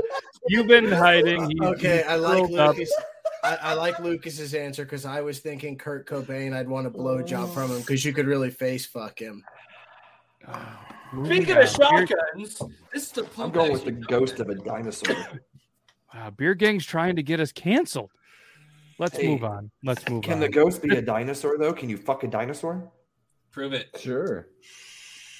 you've 0.47 0.67
been 0.67 0.91
hiding. 0.91 1.49
He- 1.49 1.59
okay, 1.65 1.97
he 1.97 2.03
I 2.03 2.15
like 2.15 2.37
curled 2.43 2.59
up. 2.59 2.75
Lucas. 3.49 3.59
I, 3.63 3.71
I 3.71 3.73
like 3.73 3.99
Lucas's 3.99 4.53
answer 4.53 4.83
because 4.83 5.05
I 5.05 5.21
was 5.21 5.39
thinking 5.39 5.77
Kurt 5.77 6.07
Cobain. 6.07 6.55
I'd 6.55 6.67
want 6.67 6.87
a 6.87 6.89
blowjob 6.89 7.53
from 7.53 7.71
him 7.71 7.79
because 7.79 8.03
you 8.03 8.13
could 8.13 8.27
really 8.27 8.49
face 8.49 8.85
fuck 8.85 9.19
him. 9.19 9.43
Oh. 10.47 10.77
Speaking 11.25 11.57
of 11.57 11.69
shotguns, 11.69 12.61
this 12.93 13.03
is 13.03 13.11
the 13.11 13.27
I'm 13.37 13.51
going 13.51 13.71
with 13.71 13.85
the 13.85 13.91
ghost 13.91 14.39
of 14.39 14.49
a 14.49 14.55
dinosaur. 14.55 15.15
Wow, 16.13 16.29
Beard 16.29 16.59
Gang's 16.59 16.85
trying 16.85 17.17
to 17.17 17.23
get 17.23 17.41
us 17.41 17.51
canceled. 17.51 18.09
Let's 18.99 19.17
Hey, 19.17 19.27
move 19.27 19.43
on. 19.43 19.69
Let's 19.83 20.07
move 20.07 20.19
on. 20.19 20.21
Can 20.21 20.33
on. 20.35 20.39
the 20.39 20.47
ghost 20.47 20.81
be 20.81 20.95
a 20.95 21.01
dinosaur 21.01 21.57
though? 21.57 21.73
Can 21.73 21.89
you 21.89 21.97
fuck 21.97 22.23
a 22.23 22.27
dinosaur? 22.27 22.89
Prove 23.51 23.73
it. 23.73 23.89
Sure. 23.99 24.47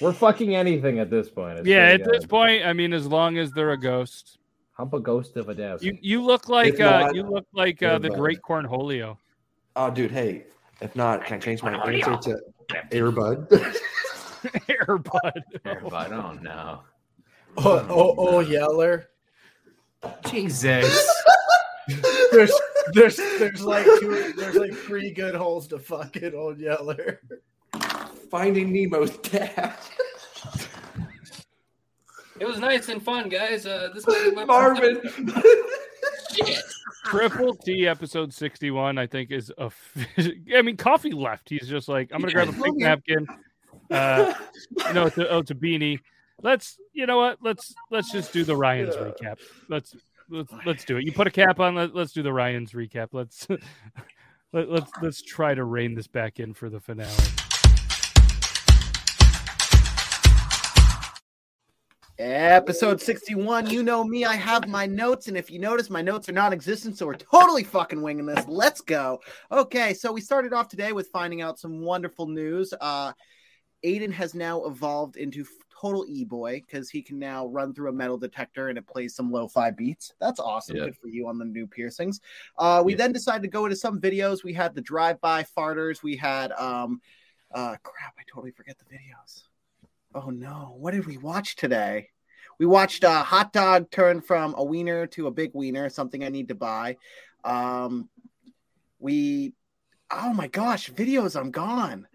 We're 0.01 0.11
fucking 0.11 0.53
anything 0.53 0.99
at 0.99 1.09
this 1.09 1.29
point. 1.29 1.59
It's 1.59 1.67
yeah, 1.67 1.87
pretty 1.89 2.03
at 2.03 2.11
this 2.11 2.25
point, 2.25 2.65
I 2.65 2.73
mean, 2.73 2.91
as 2.91 3.07
long 3.07 3.37
as 3.37 3.51
they're 3.51 3.71
a 3.71 3.79
ghost. 3.79 4.37
Hump 4.76 4.93
a 4.93 4.99
ghost 4.99 5.38
of 5.38 5.49
a 5.49 5.55
death. 5.55 5.82
You 5.82 5.97
you 6.01 6.21
look 6.21 6.49
like 6.49 6.76
If 6.76 6.82
uh, 6.82 7.11
you 7.13 7.23
look 7.23 7.47
like 7.53 7.82
uh, 7.82 7.97
the 7.97 8.09
great 8.09 8.41
Cornholio. 8.41 9.17
Oh, 9.78 9.89
dude. 9.89 10.11
Hey, 10.11 10.45
if 10.82 10.95
not, 10.95 11.26
can 11.26 11.38
I 11.38 11.39
change 11.39 11.63
my 11.63 11.73
answer 11.73 12.17
to 12.17 12.39
Airbud? 12.91 13.47
Airbud. 14.67 15.41
Airbud. 15.65 16.11
Oh 16.11 16.34
no. 16.41 16.82
Oh, 17.57 17.88
oh, 17.89 18.15
oh, 18.17 18.39
Yeller. 18.41 19.07
Jesus. 20.28 21.09
There's, 22.32 22.51
there's, 22.93 23.15
there's 23.15 23.61
like 23.61 23.86
two, 23.86 24.34
there's 24.36 24.55
like 24.55 24.73
three 24.73 25.11
good 25.11 25.36
holes 25.36 25.67
to 25.67 25.78
fuck 25.78 26.17
it, 26.17 26.34
old 26.34 26.59
Yeller. 26.59 27.21
Finding 28.32 28.73
Nemo's 28.73 29.15
dad. 29.17 29.78
It 32.39 32.45
was 32.45 32.59
nice 32.59 32.89
and 32.89 33.01
fun, 33.01 33.29
guys. 33.29 33.65
Uh, 33.65 33.89
this 33.93 34.05
was 34.05 34.33
my 34.33 34.45
Marvin. 34.45 35.01
Triple 37.05 37.55
T 37.55 37.88
episode 37.88 38.33
61, 38.33 38.97
I 38.97 39.07
think, 39.07 39.31
is 39.31 39.51
a. 39.57 39.71
I 40.55 40.61
mean, 40.61 40.75
coffee 40.75 41.11
left. 41.11 41.49
He's 41.49 41.67
just 41.67 41.88
like, 41.88 42.11
I'm 42.11 42.19
going 42.19 42.29
to 42.29 42.36
grab 42.36 42.49
a 42.49 42.53
pink 42.53 42.77
napkin. 42.77 43.27
Uh, 43.89 44.33
no, 44.93 45.05
it's 45.05 45.17
a, 45.17 45.29
oh, 45.29 45.39
it's 45.39 45.51
a 45.51 45.55
beanie. 45.55 45.99
Let's, 46.41 46.77
you 46.93 47.05
know 47.05 47.17
what? 47.17 47.38
Let's 47.41 47.73
let's 47.89 48.11
just 48.11 48.33
do 48.33 48.43
the 48.43 48.55
Ryan's 48.55 48.95
recap. 48.95 49.39
Let's 49.69 49.95
let's 50.29 50.51
let's 50.65 50.83
do 50.83 50.97
it. 50.97 51.05
You 51.05 51.13
put 51.13 51.27
a 51.27 51.31
cap 51.31 51.59
on. 51.61 51.75
Let, 51.75 51.95
let's 51.95 52.11
do 52.11 52.21
the 52.21 52.33
Ryan's 52.33 52.73
recap. 52.73 53.09
Let's 53.13 53.47
let, 54.51 54.69
let's 54.69 54.91
let's 55.01 55.21
try 55.21 55.53
to 55.53 55.63
rein 55.63 55.95
this 55.95 56.07
back 56.07 56.39
in 56.39 56.53
for 56.53 56.69
the 56.69 56.81
finale. 56.81 57.13
Episode 62.18 63.01
61. 63.01 63.70
You 63.70 63.84
know 63.84 64.03
me. 64.03 64.24
I 64.24 64.36
have 64.36 64.70
my 64.70 64.86
notes. 64.86 65.28
And 65.28 65.36
if 65.36 65.51
you 65.51 65.59
notice, 65.59 65.89
my 65.89 66.01
notes 66.01 66.30
are 66.30 66.34
non 66.34 66.53
existent. 66.53 66.97
So 66.97 67.07
we're 67.07 67.16
totally 67.16 67.63
fucking 67.63 68.01
winging 68.01 68.26
this. 68.26 68.45
Let's 68.47 68.80
go. 68.80 69.20
Okay. 69.51 69.93
So 69.93 70.13
we 70.13 70.22
started 70.22 70.53
off 70.53 70.70
today 70.70 70.93
with 70.93 71.09
finding 71.09 71.41
out 71.41 71.59
some 71.59 71.82
wonderful 71.82 72.28
news. 72.28 72.74
Uh, 72.80 73.11
Aiden 73.84 74.11
has 74.13 74.34
now 74.34 74.63
evolved 74.63 75.18
into 75.18 75.45
total 75.82 76.05
e 76.07 76.24
boy 76.24 76.61
because 76.66 76.89
he 76.89 77.01
can 77.01 77.20
now 77.20 77.47
run 77.47 77.74
through 77.74 77.89
a 77.89 77.93
metal 77.93 78.18
detector 78.18 78.70
and 78.70 78.78
it 78.78 78.88
plays 78.88 79.13
some 79.13 79.30
lo 79.30 79.49
fi 79.49 79.72
beats. 79.72 80.13
That's 80.22 80.39
awesome. 80.39 80.78
Yeah. 80.78 80.86
Good 80.86 80.97
for 80.97 81.09
you 81.09 81.28
on 81.28 81.38
the 81.38 81.45
new 81.45 81.68
piercings. 81.68 82.22
Uh, 82.57 82.82
we 82.84 82.93
then 82.93 83.11
decided 83.11 83.41
to 83.41 83.49
go 83.49 83.66
into 83.66 83.76
some 83.76 83.99
videos. 83.99 84.41
We 84.41 84.53
had 84.53 84.74
the 84.74 84.82
drive 84.82 85.20
by 85.20 85.43
farters. 85.43 86.01
We 86.01 86.16
had, 86.16 86.53
um, 86.53 87.01
uh, 87.53 87.76
crap, 87.84 88.16
I 88.18 88.24
totally 88.32 88.51
forget 88.51 88.78
the 88.80 88.86
videos. 88.86 89.44
Oh 90.16 90.30
no, 90.30 90.76
what 90.80 90.91
did 90.91 91.05
we 91.05 91.18
watch 91.18 91.57
today? 91.57 92.09
We 92.57 92.66
watched 92.66 93.03
a 93.03 93.09
hot 93.09 93.51
dog 93.51 93.91
turn 93.91 94.22
from 94.22 94.55
a 94.57 94.63
wiener 94.63 95.07
to 95.07 95.28
a 95.28 95.32
big 95.32 95.51
wiener, 95.53 95.89
something 95.89 96.24
I 96.24 96.30
need 96.30 96.47
to 96.47 96.55
buy. 96.55 96.95
Um, 97.43 98.07
we, 98.97 99.53
oh 100.09 100.34
my 100.34 100.47
gosh, 100.47 100.89
videos, 100.89 101.38
I'm 101.38 101.51
gone. 101.51 102.07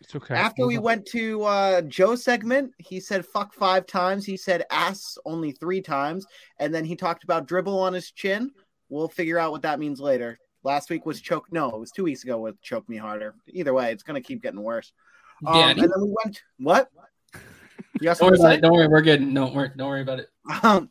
It's 0.00 0.14
okay. 0.14 0.34
After 0.34 0.66
we 0.66 0.78
went 0.78 1.06
to 1.06 1.42
uh, 1.42 1.82
Joe's 1.82 2.22
segment, 2.22 2.72
he 2.78 3.00
said 3.00 3.26
fuck 3.26 3.54
five 3.54 3.86
times. 3.86 4.24
He 4.24 4.36
said 4.36 4.64
ass 4.70 5.18
only 5.24 5.50
three 5.50 5.80
times. 5.80 6.26
And 6.58 6.72
then 6.72 6.84
he 6.84 6.96
talked 6.96 7.24
about 7.24 7.46
dribble 7.46 7.78
on 7.78 7.92
his 7.92 8.12
chin. 8.12 8.52
We'll 8.88 9.08
figure 9.08 9.38
out 9.38 9.52
what 9.52 9.62
that 9.62 9.80
means 9.80 10.00
later. 10.00 10.38
Last 10.64 10.90
week 10.90 11.06
was 11.06 11.20
choke. 11.20 11.52
No, 11.52 11.68
it 11.70 11.78
was 11.78 11.90
two 11.90 12.04
weeks 12.04 12.22
ago 12.22 12.38
with 12.38 12.60
choke 12.62 12.88
me 12.88 12.96
harder. 12.96 13.34
Either 13.48 13.74
way, 13.74 13.90
it's 13.90 14.02
going 14.02 14.20
to 14.20 14.26
keep 14.26 14.42
getting 14.42 14.62
worse. 14.62 14.92
Um, 15.46 15.70
and 15.70 15.78
then 15.78 15.90
we 15.98 16.14
went, 16.24 16.42
what? 16.58 16.88
You 18.00 18.04
got 18.04 18.18
Don't 18.18 18.38
worry. 18.38 18.60
Don't 18.60 18.72
worry. 18.72 18.88
We're 18.88 19.02
good. 19.02 19.34
Don't 19.34 19.54
worry. 19.54 19.70
Don't 19.76 19.88
worry 19.88 20.02
about 20.02 20.20
it. 20.20 20.28
Um, 20.62 20.88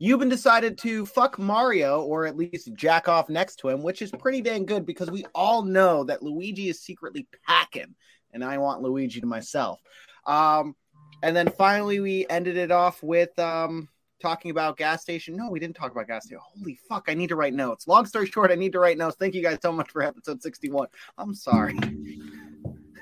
Yuban 0.00 0.30
decided 0.30 0.78
to 0.78 1.04
fuck 1.06 1.38
Mario, 1.38 2.02
or 2.02 2.26
at 2.26 2.36
least 2.36 2.72
jack 2.74 3.08
off 3.08 3.28
next 3.28 3.56
to 3.56 3.68
him, 3.68 3.82
which 3.82 4.00
is 4.02 4.10
pretty 4.10 4.40
dang 4.40 4.64
good 4.64 4.86
because 4.86 5.10
we 5.10 5.24
all 5.34 5.62
know 5.62 6.04
that 6.04 6.22
Luigi 6.22 6.68
is 6.68 6.80
secretly 6.80 7.26
packing, 7.46 7.94
and 8.32 8.44
I 8.44 8.58
want 8.58 8.82
Luigi 8.82 9.20
to 9.20 9.26
myself. 9.26 9.80
Um, 10.26 10.74
and 11.22 11.36
then 11.36 11.50
finally, 11.50 12.00
we 12.00 12.26
ended 12.28 12.56
it 12.56 12.70
off 12.70 13.02
with 13.02 13.38
um, 13.38 13.88
talking 14.22 14.50
about 14.50 14.76
gas 14.76 15.02
station. 15.02 15.36
No, 15.36 15.50
we 15.50 15.60
didn't 15.60 15.76
talk 15.76 15.92
about 15.92 16.06
gas 16.06 16.24
station. 16.24 16.40
Holy 16.42 16.78
fuck! 16.88 17.06
I 17.08 17.14
need 17.14 17.28
to 17.28 17.36
write 17.36 17.54
notes. 17.54 17.86
Long 17.86 18.06
story 18.06 18.26
short, 18.26 18.50
I 18.50 18.54
need 18.54 18.72
to 18.72 18.78
write 18.78 18.96
notes. 18.96 19.16
Thank 19.18 19.34
you 19.34 19.42
guys 19.42 19.58
so 19.60 19.72
much 19.72 19.90
for 19.90 20.02
episode 20.02 20.42
sixty-one. 20.42 20.88
I'm 21.18 21.34
sorry. 21.34 21.78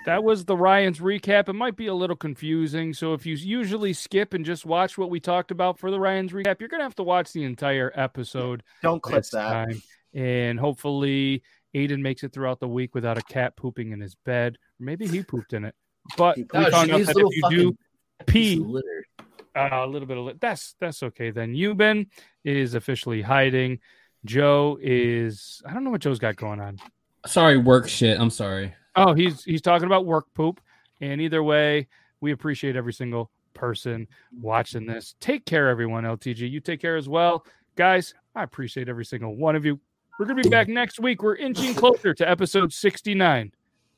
That 0.09 0.24
was 0.24 0.46
the 0.46 0.56
Ryan's 0.56 1.00
recap. 1.00 1.50
It 1.50 1.52
might 1.52 1.76
be 1.76 1.88
a 1.88 1.94
little 1.94 2.16
confusing. 2.16 2.94
So 2.94 3.12
if 3.12 3.26
you 3.26 3.34
usually 3.34 3.92
skip 3.92 4.32
and 4.32 4.42
just 4.42 4.64
watch 4.64 4.96
what 4.96 5.11
we 5.11 5.20
talked 5.20 5.50
about 5.50 5.78
for 5.78 5.90
the 5.90 6.00
Ryan's 6.00 6.32
recap, 6.32 6.61
you're 6.61 6.70
going 6.70 6.80
to 6.80 6.84
have 6.84 6.94
to 6.94 7.02
watch 7.02 7.32
the 7.34 7.44
entire 7.44 7.92
episode. 7.94 8.62
Don't 8.82 9.02
clip 9.02 9.18
this 9.18 9.30
that. 9.32 9.50
time. 9.50 9.82
And 10.14 10.59
hopefully 10.59 11.42
Aiden 11.74 12.00
makes 12.00 12.22
it 12.24 12.32
throughout 12.32 12.59
the 12.59 12.66
week 12.68 12.94
without 12.94 13.18
a 13.18 13.22
cat 13.22 13.54
pooping 13.54 13.92
in 13.92 14.00
his 14.00 14.14
bed. 14.14 14.56
Or 14.80 14.84
maybe 14.86 15.06
he 15.06 15.22
pooped 15.22 15.52
in 15.52 15.66
it. 15.66 15.74
But 16.16 16.38
we 16.38 16.46
No, 16.54 16.70
found 16.70 16.88
she 16.88 16.92
out 16.94 17.06
that 17.06 17.14
little 17.14 17.30
if 17.30 17.36
you 17.36 17.42
fucking 17.42 17.59
do 17.59 17.76
pee, 18.24 18.56
litter. 18.56 19.06
uh, 19.54 19.68
a 19.72 19.86
little 19.86 20.09
bit 20.09 20.16
of 20.16 20.24
lit. 20.24 20.40
That's 20.40 20.74
that's 20.80 21.02
okay 21.02 21.30
then. 21.32 21.52
Yuban 21.52 22.06
is 22.44 22.74
officially 22.74 23.20
hiding. 23.20 23.80
Joe 24.24 24.78
is 24.80 25.61
I 25.66 25.74
don't 25.74 25.84
know 25.84 25.90
what 25.90 26.00
Joe's 26.00 26.18
got 26.18 26.36
going 26.36 26.61
on. 26.61 26.78
Sorry, 27.26 27.59
work 27.59 27.88
shit. 27.88 28.18
I'm 28.18 28.30
sorry. 28.30 28.74
Oh, 28.99 29.14
he's 29.14 29.44
he's 29.44 29.62
talking 29.62 29.86
about 29.86 30.07
work 30.07 30.26
poop. 30.34 30.61
And 31.01 31.20
either 31.20 31.42
way, 31.42 31.86
we 32.20 32.32
appreciate 32.32 32.76
every 32.76 32.92
single 32.92 33.30
person 33.55 34.07
watching 34.40 34.86
this. 34.86 35.14
Take 35.20 35.44
care, 35.44 35.68
everyone. 35.68 36.05
LTG, 36.05 36.51
you 36.51 36.61
take 36.61 36.80
care 36.80 36.96
as 36.96 37.09
well, 37.09 37.44
guys. 37.76 38.14
I 38.34 38.42
appreciate 38.42 38.88
every 38.88 39.05
single 39.05 39.36
one 39.36 39.57
of 39.57 39.64
you. 39.64 39.78
We're 40.18 40.26
gonna 40.26 40.42
be 40.42 40.49
back 40.49 40.68
next 40.68 40.99
week. 40.99 41.22
We're 41.22 41.36
inching 41.36 41.74
closer 41.74 42.12
to 42.14 42.28
episode 42.28 42.72
sixty 42.72 43.14
nine. 43.14 43.53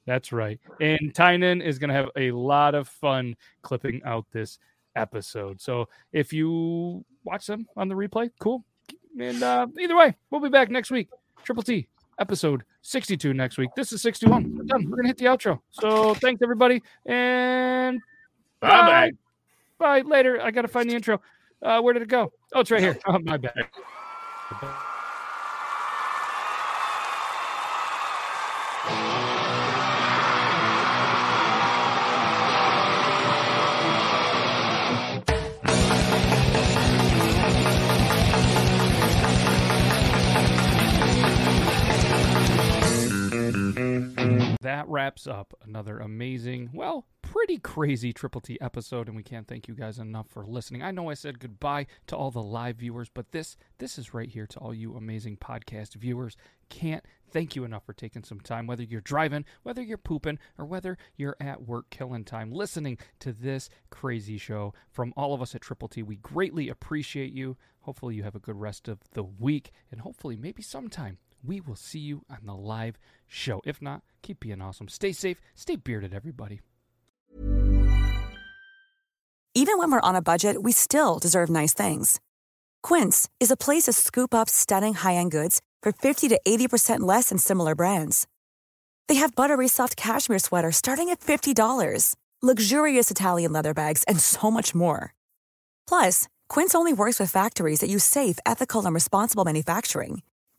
That's 0.06 0.32
right. 0.32 0.60
And 0.80 1.14
Tynan 1.14 1.62
is 1.62 1.78
gonna 1.78 1.94
have 1.94 2.10
a 2.16 2.30
lot 2.32 2.74
of 2.74 2.88
fun 2.88 3.36
clipping 3.62 4.02
out 4.04 4.26
this 4.32 4.58
episode. 4.96 5.60
So 5.60 5.88
if 6.12 6.32
you 6.32 7.04
watch 7.24 7.46
them 7.46 7.66
on 7.76 7.88
the 7.88 7.94
replay, 7.94 8.30
cool. 8.38 8.64
And 9.18 9.42
uh, 9.42 9.66
either 9.78 9.96
way, 9.96 10.14
we'll 10.30 10.40
be 10.40 10.48
back 10.50 10.70
next 10.70 10.90
week. 10.90 11.08
Triple 11.44 11.62
T 11.62 11.88
episode 12.20 12.62
62 12.82 13.34
next 13.34 13.58
week. 13.58 13.70
This 13.74 13.92
is 13.92 14.02
61. 14.02 14.56
We're 14.56 14.64
done. 14.64 14.88
We're 14.88 14.96
gonna 14.96 15.08
hit 15.08 15.18
the 15.18 15.24
outro. 15.24 15.58
So 15.70 16.14
thanks 16.14 16.42
everybody 16.42 16.82
and 17.06 18.00
bye 18.60 19.10
bye. 19.78 20.02
Later. 20.02 20.40
I 20.40 20.50
gotta 20.50 20.68
find 20.68 20.88
the 20.88 20.94
intro. 20.94 21.20
Uh, 21.62 21.80
where 21.80 21.92
did 21.92 22.02
it 22.02 22.08
go? 22.08 22.32
Oh, 22.54 22.60
it's 22.60 22.70
right 22.70 22.80
here. 22.80 22.98
Oh, 23.06 23.18
my 23.18 23.36
bad. 23.36 23.68
That 44.70 44.88
wraps 44.88 45.26
up 45.26 45.52
another 45.64 45.98
amazing, 45.98 46.70
well, 46.72 47.04
pretty 47.22 47.58
crazy 47.58 48.12
Triple 48.12 48.40
T 48.40 48.56
episode, 48.60 49.08
and 49.08 49.16
we 49.16 49.24
can't 49.24 49.48
thank 49.48 49.66
you 49.66 49.74
guys 49.74 49.98
enough 49.98 50.28
for 50.28 50.46
listening. 50.46 50.80
I 50.80 50.92
know 50.92 51.10
I 51.10 51.14
said 51.14 51.40
goodbye 51.40 51.88
to 52.06 52.16
all 52.16 52.30
the 52.30 52.40
live 52.40 52.76
viewers, 52.76 53.08
but 53.12 53.32
this 53.32 53.56
this 53.78 53.98
is 53.98 54.14
right 54.14 54.28
here 54.28 54.46
to 54.46 54.58
all 54.60 54.72
you 54.72 54.94
amazing 54.94 55.38
podcast 55.38 55.96
viewers. 55.96 56.36
Can't 56.68 57.04
thank 57.32 57.56
you 57.56 57.64
enough 57.64 57.84
for 57.84 57.92
taking 57.92 58.22
some 58.22 58.38
time, 58.38 58.68
whether 58.68 58.84
you're 58.84 59.00
driving, 59.00 59.44
whether 59.64 59.82
you're 59.82 59.98
pooping, 59.98 60.38
or 60.56 60.64
whether 60.64 60.96
you're 61.16 61.36
at 61.40 61.66
work 61.66 61.90
killing 61.90 62.22
time, 62.24 62.52
listening 62.52 62.96
to 63.18 63.32
this 63.32 63.70
crazy 63.90 64.38
show. 64.38 64.72
From 64.88 65.12
all 65.16 65.34
of 65.34 65.42
us 65.42 65.52
at 65.52 65.62
Triple 65.62 65.88
T, 65.88 66.04
we 66.04 66.14
greatly 66.14 66.68
appreciate 66.68 67.32
you. 67.32 67.56
Hopefully, 67.80 68.14
you 68.14 68.22
have 68.22 68.36
a 68.36 68.38
good 68.38 68.60
rest 68.60 68.86
of 68.86 69.00
the 69.14 69.24
week, 69.24 69.72
and 69.90 70.02
hopefully, 70.02 70.36
maybe 70.36 70.62
sometime 70.62 71.18
we 71.44 71.60
will 71.60 71.76
see 71.76 71.98
you 71.98 72.22
on 72.30 72.38
the 72.44 72.54
live 72.54 72.98
show. 73.26 73.60
If 73.64 73.80
not, 73.80 74.02
keep 74.22 74.40
being 74.40 74.60
awesome. 74.60 74.88
Stay 74.88 75.12
safe, 75.12 75.40
stay 75.54 75.76
bearded, 75.76 76.14
everybody. 76.14 76.60
Even 79.54 79.78
when 79.78 79.90
we're 79.90 80.00
on 80.00 80.14
a 80.14 80.22
budget, 80.22 80.62
we 80.62 80.70
still 80.70 81.18
deserve 81.18 81.50
nice 81.50 81.74
things. 81.74 82.20
Quince 82.82 83.28
is 83.40 83.50
a 83.50 83.56
place 83.56 83.84
to 83.84 83.92
scoop 83.92 84.32
up 84.32 84.48
stunning 84.48 84.94
high 84.94 85.16
end 85.16 85.32
goods 85.32 85.60
for 85.82 85.92
50 85.92 86.28
to 86.28 86.40
80% 86.46 87.00
less 87.00 87.30
than 87.30 87.38
similar 87.38 87.74
brands. 87.74 88.26
They 89.08 89.16
have 89.16 89.34
buttery 89.34 89.66
soft 89.66 89.96
cashmere 89.96 90.38
sweaters 90.38 90.76
starting 90.76 91.08
at 91.08 91.18
$50, 91.20 92.14
luxurious 92.40 93.10
Italian 93.10 93.52
leather 93.52 93.74
bags, 93.74 94.04
and 94.04 94.20
so 94.20 94.52
much 94.52 94.72
more. 94.72 95.14
Plus, 95.88 96.28
Quince 96.48 96.74
only 96.74 96.92
works 96.92 97.18
with 97.18 97.30
factories 97.30 97.80
that 97.80 97.90
use 97.90 98.04
safe, 98.04 98.38
ethical, 98.46 98.86
and 98.86 98.94
responsible 98.94 99.44
manufacturing. 99.44 100.22